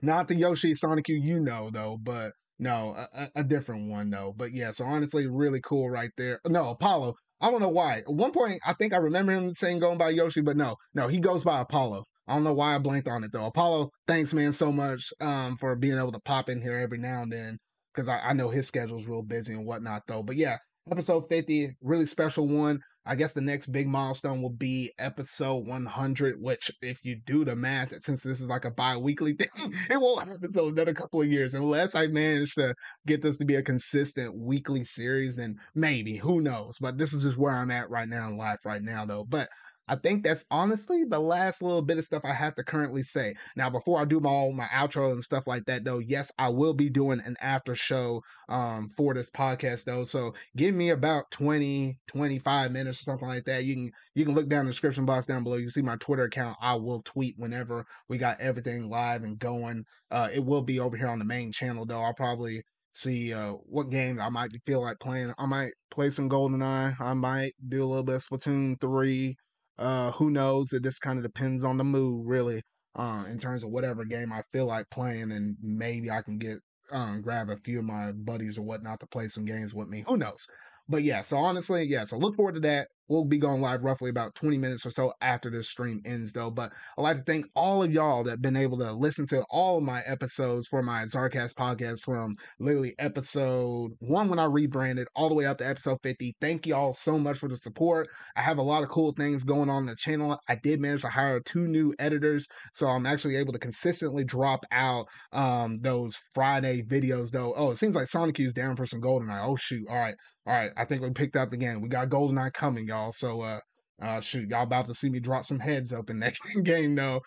not 0.00 0.28
the 0.28 0.34
Yoshi 0.36 0.74
Sonic 0.74 1.08
you 1.08 1.40
know 1.40 1.70
though, 1.72 1.98
but 2.00 2.32
no, 2.58 2.94
a, 3.14 3.30
a 3.36 3.44
different 3.44 3.90
one 3.90 4.10
though. 4.10 4.34
But 4.36 4.52
yeah, 4.52 4.70
so 4.70 4.84
honestly, 4.84 5.26
really 5.26 5.60
cool 5.60 5.88
right 5.90 6.10
there. 6.16 6.40
No, 6.46 6.70
Apollo. 6.70 7.14
I 7.40 7.50
don't 7.52 7.60
know 7.60 7.68
why. 7.68 7.98
At 7.98 8.08
one 8.08 8.32
point, 8.32 8.58
I 8.66 8.72
think 8.74 8.92
I 8.92 8.96
remember 8.96 9.32
him 9.32 9.54
saying 9.54 9.78
going 9.78 9.98
by 9.98 10.10
Yoshi, 10.10 10.40
but 10.40 10.56
no, 10.56 10.74
no, 10.94 11.06
he 11.06 11.20
goes 11.20 11.44
by 11.44 11.60
Apollo. 11.60 12.04
I 12.26 12.34
don't 12.34 12.44
know 12.44 12.54
why 12.54 12.74
I 12.74 12.78
blanked 12.78 13.08
on 13.08 13.24
it 13.24 13.32
though. 13.32 13.46
Apollo, 13.46 13.90
thanks 14.06 14.34
man 14.34 14.52
so 14.52 14.72
much 14.72 15.12
um, 15.20 15.56
for 15.56 15.76
being 15.76 15.96
able 15.98 16.12
to 16.12 16.20
pop 16.20 16.48
in 16.48 16.60
here 16.60 16.76
every 16.76 16.98
now 16.98 17.22
and 17.22 17.32
then 17.32 17.58
because 17.94 18.08
I, 18.08 18.18
I 18.18 18.32
know 18.32 18.48
his 18.50 18.66
schedule's 18.68 19.06
real 19.06 19.22
busy 19.22 19.54
and 19.54 19.64
whatnot 19.64 20.02
though. 20.06 20.22
But 20.22 20.36
yeah, 20.36 20.58
episode 20.90 21.28
50, 21.28 21.76
really 21.82 22.06
special 22.06 22.48
one. 22.48 22.80
I 23.06 23.14
guess 23.14 23.32
the 23.32 23.40
next 23.40 23.68
big 23.68 23.88
milestone 23.88 24.42
will 24.42 24.50
be 24.50 24.92
episode 24.98 25.66
100, 25.66 26.36
which, 26.42 26.70
if 26.82 27.02
you 27.04 27.16
do 27.24 27.42
the 27.42 27.56
math, 27.56 28.02
since 28.02 28.22
this 28.22 28.40
is 28.42 28.48
like 28.48 28.66
a 28.66 28.70
bi 28.70 28.98
weekly 28.98 29.32
thing, 29.38 29.48
it 29.90 29.98
won't 29.98 30.28
happen 30.28 30.44
until 30.44 30.68
another 30.68 30.92
couple 30.92 31.22
of 31.22 31.26
years. 31.26 31.54
Unless 31.54 31.94
I 31.94 32.08
manage 32.08 32.54
to 32.56 32.74
get 33.06 33.22
this 33.22 33.38
to 33.38 33.46
be 33.46 33.54
a 33.54 33.62
consistent 33.62 34.36
weekly 34.36 34.84
series, 34.84 35.36
then 35.36 35.56
maybe, 35.74 36.16
who 36.16 36.42
knows? 36.42 36.76
But 36.78 36.98
this 36.98 37.14
is 37.14 37.22
just 37.22 37.38
where 37.38 37.52
I'm 37.52 37.70
at 37.70 37.88
right 37.88 38.08
now 38.08 38.28
in 38.28 38.36
life, 38.36 38.58
right 38.66 38.82
now, 38.82 39.06
though. 39.06 39.24
But 39.24 39.48
I 39.88 39.96
think 39.96 40.22
that's 40.22 40.44
honestly 40.50 41.04
the 41.04 41.18
last 41.18 41.62
little 41.62 41.82
bit 41.82 41.98
of 41.98 42.04
stuff 42.04 42.24
I 42.24 42.32
have 42.32 42.54
to 42.56 42.64
currently 42.64 43.02
say. 43.02 43.34
Now, 43.56 43.70
before 43.70 44.00
I 44.00 44.04
do 44.04 44.20
my 44.20 44.28
all 44.28 44.52
my 44.52 44.66
outro 44.66 45.12
and 45.12 45.24
stuff 45.24 45.46
like 45.46 45.64
that, 45.66 45.84
though, 45.84 45.98
yes, 45.98 46.30
I 46.38 46.50
will 46.50 46.74
be 46.74 46.90
doing 46.90 47.20
an 47.24 47.36
after 47.40 47.74
show 47.74 48.22
um, 48.48 48.90
for 48.96 49.14
this 49.14 49.30
podcast, 49.30 49.84
though. 49.84 50.04
So 50.04 50.34
give 50.56 50.74
me 50.74 50.90
about 50.90 51.30
20, 51.30 51.98
25 52.06 52.72
minutes 52.72 53.00
or 53.00 53.04
something 53.04 53.28
like 53.28 53.44
that. 53.44 53.64
You 53.64 53.74
can 53.74 53.90
you 54.14 54.24
can 54.24 54.34
look 54.34 54.48
down 54.48 54.66
the 54.66 54.70
description 54.70 55.06
box 55.06 55.26
down 55.26 55.44
below. 55.44 55.56
You 55.56 55.70
see 55.70 55.82
my 55.82 55.96
Twitter 55.96 56.24
account. 56.24 56.56
I 56.60 56.74
will 56.74 57.02
tweet 57.02 57.34
whenever 57.38 57.84
we 58.08 58.18
got 58.18 58.40
everything 58.40 58.88
live 58.88 59.22
and 59.22 59.38
going. 59.38 59.84
Uh, 60.10 60.28
it 60.32 60.44
will 60.44 60.62
be 60.62 60.80
over 60.80 60.96
here 60.96 61.08
on 61.08 61.18
the 61.18 61.24
main 61.24 61.52
channel, 61.52 61.86
though. 61.86 62.02
I'll 62.02 62.14
probably 62.14 62.62
see 62.92 63.32
uh, 63.32 63.52
what 63.64 63.90
game 63.90 64.20
I 64.20 64.28
might 64.28 64.50
feel 64.64 64.82
like 64.82 64.98
playing. 64.98 65.32
I 65.38 65.46
might 65.46 65.72
play 65.90 66.10
some 66.10 66.28
GoldenEye. 66.28 67.00
I 67.00 67.14
might 67.14 67.52
do 67.68 67.82
a 67.82 67.86
little 67.86 68.02
bit 68.02 68.16
of 68.16 68.26
Splatoon 68.26 68.80
3. 68.80 69.36
Uh, 69.78 70.10
who 70.12 70.30
knows? 70.30 70.72
It 70.72 70.82
just 70.82 71.00
kind 71.00 71.18
of 71.18 71.24
depends 71.24 71.64
on 71.64 71.78
the 71.78 71.84
mood, 71.84 72.26
really, 72.26 72.62
uh, 72.96 73.24
in 73.28 73.38
terms 73.38 73.64
of 73.64 73.70
whatever 73.70 74.04
game 74.04 74.32
I 74.32 74.42
feel 74.52 74.66
like 74.66 74.90
playing, 74.90 75.32
and 75.32 75.56
maybe 75.62 76.10
I 76.10 76.22
can 76.22 76.38
get 76.38 76.58
um, 76.90 77.22
grab 77.22 77.50
a 77.50 77.56
few 77.58 77.78
of 77.78 77.84
my 77.84 78.12
buddies 78.12 78.58
or 78.58 78.62
whatnot 78.62 79.00
to 79.00 79.06
play 79.06 79.28
some 79.28 79.44
games 79.44 79.74
with 79.74 79.88
me. 79.88 80.04
Who 80.06 80.16
knows? 80.16 80.46
But 80.88 81.02
yeah, 81.02 81.22
so 81.22 81.36
honestly, 81.36 81.84
yeah, 81.84 82.04
so 82.04 82.18
look 82.18 82.34
forward 82.34 82.54
to 82.54 82.60
that. 82.62 82.88
We'll 83.08 83.24
be 83.24 83.38
going 83.38 83.60
live 83.60 83.84
roughly 83.84 84.10
about 84.10 84.34
20 84.34 84.58
minutes 84.58 84.84
or 84.84 84.90
so 84.90 85.12
after 85.20 85.50
this 85.50 85.68
stream 85.68 86.00
ends, 86.04 86.32
though. 86.32 86.50
But 86.50 86.72
I'd 86.96 87.02
like 87.02 87.16
to 87.16 87.22
thank 87.22 87.46
all 87.54 87.82
of 87.82 87.92
y'all 87.92 88.24
that 88.24 88.30
have 88.32 88.42
been 88.42 88.56
able 88.56 88.78
to 88.78 88.92
listen 88.92 89.26
to 89.28 89.44
all 89.50 89.80
my 89.80 90.02
episodes 90.06 90.66
for 90.66 90.82
my 90.82 91.04
Czarcast 91.04 91.54
podcast 91.54 92.00
from 92.00 92.36
literally 92.58 92.94
episode 92.98 93.92
one 94.00 94.28
when 94.28 94.38
I 94.38 94.44
rebranded 94.44 95.08
all 95.16 95.28
the 95.28 95.34
way 95.34 95.46
up 95.46 95.58
to 95.58 95.68
episode 95.68 95.98
50. 96.02 96.36
Thank 96.40 96.66
y'all 96.66 96.92
so 96.92 97.18
much 97.18 97.38
for 97.38 97.48
the 97.48 97.56
support. 97.56 98.08
I 98.36 98.42
have 98.42 98.58
a 98.58 98.62
lot 98.62 98.82
of 98.82 98.88
cool 98.88 99.12
things 99.12 99.44
going 99.44 99.70
on 99.70 99.86
the 99.86 99.96
channel. 99.96 100.38
I 100.48 100.56
did 100.56 100.80
manage 100.80 101.02
to 101.02 101.08
hire 101.08 101.40
two 101.40 101.66
new 101.66 101.94
editors, 101.98 102.46
so 102.72 102.88
I'm 102.88 103.06
actually 103.06 103.36
able 103.36 103.52
to 103.52 103.58
consistently 103.58 104.24
drop 104.24 104.64
out 104.70 105.06
um, 105.32 105.78
those 105.80 106.16
Friday 106.34 106.82
videos, 106.82 107.30
though. 107.30 107.54
Oh, 107.56 107.70
it 107.70 107.78
seems 107.78 107.94
like 107.94 108.08
Sonic 108.08 108.36
Q's 108.36 108.54
down 108.54 108.76
for 108.76 108.86
some 108.86 109.00
GoldenEye. 109.00 109.46
Oh, 109.46 109.56
shoot. 109.56 109.86
All 109.88 109.98
right. 109.98 110.14
All 110.48 110.54
right, 110.54 110.70
I 110.78 110.86
think 110.86 111.02
we 111.02 111.10
picked 111.10 111.36
up 111.36 111.50
the 111.50 111.58
game. 111.58 111.82
We 111.82 111.90
got 111.90 112.08
GoldenEye 112.08 112.54
coming, 112.54 112.86
y'all. 112.86 112.97
So, 113.12 113.40
uh, 113.40 113.60
uh, 114.00 114.20
shoot, 114.20 114.48
y'all 114.48 114.62
about 114.62 114.86
to 114.86 114.94
see 114.94 115.08
me 115.08 115.20
drop 115.20 115.46
some 115.46 115.58
heads 115.58 115.92
up 115.92 116.10
in 116.10 116.20
that 116.20 116.36
game, 116.64 116.94
though. 116.94 117.20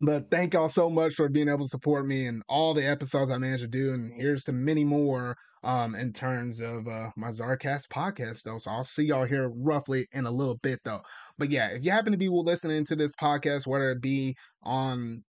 But 0.00 0.30
thank 0.30 0.54
y'all 0.54 0.68
so 0.68 0.88
much 0.88 1.14
for 1.14 1.28
being 1.28 1.48
able 1.48 1.64
to 1.64 1.68
support 1.68 2.06
me 2.06 2.26
and 2.26 2.42
all 2.48 2.72
the 2.72 2.86
episodes 2.86 3.30
I 3.30 3.38
managed 3.38 3.62
to 3.64 3.68
do. 3.68 3.92
And 3.92 4.12
here's 4.14 4.44
to 4.44 4.52
many 4.52 4.84
more 4.84 5.36
um, 5.64 5.96
in 5.96 6.12
terms 6.12 6.60
of 6.60 6.86
uh, 6.86 7.10
my 7.16 7.28
Czarcast 7.28 7.88
podcast, 7.88 8.44
though. 8.44 8.58
So 8.58 8.70
I'll 8.70 8.84
see 8.84 9.06
y'all 9.06 9.24
here 9.24 9.50
roughly 9.56 10.06
in 10.12 10.26
a 10.26 10.30
little 10.30 10.56
bit, 10.62 10.78
though. 10.84 11.00
But 11.36 11.50
yeah, 11.50 11.70
if 11.70 11.84
you 11.84 11.90
happen 11.90 12.12
to 12.12 12.18
be 12.18 12.28
listening 12.28 12.84
to 12.86 12.96
this 12.96 13.12
podcast, 13.20 13.66
whether 13.66 13.90
it 13.90 14.00
be 14.00 14.36
on 14.62 15.24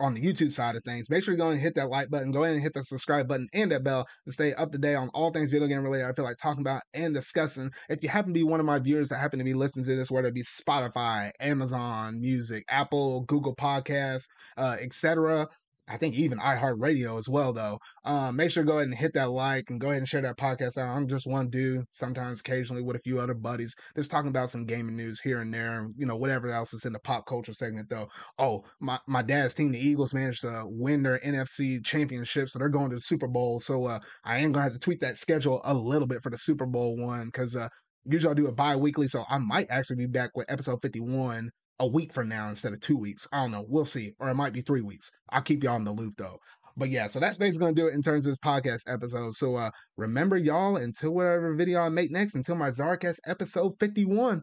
on 0.00 0.14
the 0.14 0.22
YouTube 0.22 0.52
side 0.52 0.76
of 0.76 0.84
things, 0.84 1.10
make 1.10 1.22
sure 1.22 1.32
you 1.32 1.38
go 1.38 1.50
and 1.50 1.60
hit 1.60 1.74
that 1.76 1.88
like 1.88 2.10
button, 2.10 2.30
go 2.30 2.42
ahead 2.42 2.54
and 2.54 2.62
hit 2.62 2.74
the 2.74 2.82
subscribe 2.84 3.28
button 3.28 3.48
and 3.54 3.72
that 3.72 3.84
bell 3.84 4.06
to 4.26 4.32
stay 4.32 4.52
up 4.54 4.72
to 4.72 4.78
date 4.78 4.94
on 4.94 5.10
all 5.14 5.30
things 5.30 5.50
video 5.50 5.68
game 5.68 5.82
related. 5.82 6.06
I 6.06 6.12
feel 6.12 6.24
like 6.24 6.36
talking 6.36 6.62
about 6.62 6.82
and 6.92 7.14
discussing. 7.14 7.70
If 7.88 8.02
you 8.02 8.08
happen 8.08 8.32
to 8.32 8.38
be 8.38 8.44
one 8.44 8.60
of 8.60 8.66
my 8.66 8.78
viewers 8.78 9.08
that 9.10 9.18
happen 9.18 9.38
to 9.38 9.44
be 9.44 9.54
listening 9.54 9.86
to 9.86 9.96
this, 9.96 10.10
whether 10.10 10.28
it 10.28 10.34
be 10.34 10.42
Spotify, 10.42 11.30
Amazon 11.40 12.20
Music, 12.20 12.64
Apple, 12.68 13.22
Google 13.22 13.54
Podcasts, 13.54 14.26
uh, 14.56 14.76
etc., 14.80 15.48
I 15.86 15.98
think 15.98 16.14
even 16.14 16.38
iHeartRadio 16.38 17.18
as 17.18 17.28
well, 17.28 17.52
though. 17.52 17.78
Um, 18.04 18.36
make 18.36 18.50
sure 18.50 18.62
to 18.62 18.66
go 18.66 18.78
ahead 18.78 18.86
and 18.88 18.94
hit 18.94 19.12
that 19.14 19.30
like 19.30 19.68
and 19.68 19.78
go 19.78 19.88
ahead 19.88 19.98
and 19.98 20.08
share 20.08 20.22
that 20.22 20.38
podcast 20.38 20.78
out. 20.78 20.96
I'm 20.96 21.06
just 21.06 21.26
one 21.26 21.50
dude, 21.50 21.84
sometimes 21.90 22.40
occasionally 22.40 22.82
with 22.82 22.96
a 22.96 23.00
few 23.00 23.20
other 23.20 23.34
buddies, 23.34 23.74
just 23.94 24.10
talking 24.10 24.30
about 24.30 24.48
some 24.48 24.64
gaming 24.64 24.96
news 24.96 25.20
here 25.20 25.40
and 25.40 25.52
there, 25.52 25.80
and 25.80 25.94
you 25.98 26.06
know, 26.06 26.16
whatever 26.16 26.48
else 26.48 26.72
is 26.72 26.86
in 26.86 26.94
the 26.94 27.00
pop 27.00 27.26
culture 27.26 27.52
segment 27.52 27.90
though. 27.90 28.08
Oh, 28.38 28.64
my, 28.80 28.98
my 29.06 29.20
dad's 29.22 29.52
team, 29.52 29.72
the 29.72 29.78
Eagles, 29.78 30.14
managed 30.14 30.40
to 30.42 30.62
win 30.64 31.02
their 31.02 31.18
NFC 31.18 31.84
championship, 31.84 32.48
so 32.48 32.58
they're 32.58 32.68
going 32.70 32.88
to 32.88 32.96
the 32.96 33.00
Super 33.02 33.26
Bowl. 33.28 33.60
So 33.60 33.84
uh, 33.84 34.00
I 34.24 34.38
am 34.38 34.52
gonna 34.52 34.64
have 34.64 34.72
to 34.72 34.78
tweak 34.78 35.00
that 35.00 35.18
schedule 35.18 35.60
a 35.64 35.74
little 35.74 36.08
bit 36.08 36.22
for 36.22 36.30
the 36.30 36.38
Super 36.38 36.66
Bowl 36.66 36.96
one 36.96 37.26
because 37.26 37.56
uh, 37.56 37.68
usually 38.04 38.30
I 38.30 38.34
do 38.34 38.48
it 38.48 38.56
bi-weekly, 38.56 39.08
so 39.08 39.24
I 39.28 39.36
might 39.38 39.66
actually 39.70 39.96
be 39.96 40.06
back 40.06 40.30
with 40.34 40.50
episode 40.50 40.80
51 40.80 41.50
a 41.78 41.86
week 41.86 42.12
from 42.12 42.28
now 42.28 42.48
instead 42.48 42.72
of 42.72 42.80
two 42.80 42.96
weeks. 42.96 43.26
I 43.32 43.42
don't 43.42 43.50
know. 43.50 43.64
We'll 43.68 43.84
see. 43.84 44.14
Or 44.18 44.28
it 44.28 44.34
might 44.34 44.52
be 44.52 44.60
three 44.60 44.82
weeks. 44.82 45.10
I'll 45.30 45.42
keep 45.42 45.62
y'all 45.62 45.76
in 45.76 45.84
the 45.84 45.92
loop 45.92 46.14
though. 46.16 46.38
But 46.76 46.88
yeah, 46.90 47.06
so 47.06 47.20
that's 47.20 47.36
basically 47.36 47.66
gonna 47.66 47.74
do 47.74 47.86
it 47.86 47.94
in 47.94 48.02
terms 48.02 48.26
of 48.26 48.32
this 48.32 48.38
podcast 48.38 48.82
episode. 48.92 49.34
So 49.34 49.56
uh 49.56 49.70
remember 49.96 50.36
y'all 50.36 50.76
until 50.76 51.12
whatever 51.12 51.54
video 51.54 51.80
I 51.80 51.88
make 51.88 52.10
next, 52.10 52.34
until 52.34 52.56
my 52.56 52.70
Czarcast 52.70 53.18
episode 53.26 53.74
51. 53.80 54.42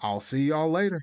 I'll 0.00 0.20
see 0.20 0.42
y'all 0.42 0.70
later. 0.70 1.02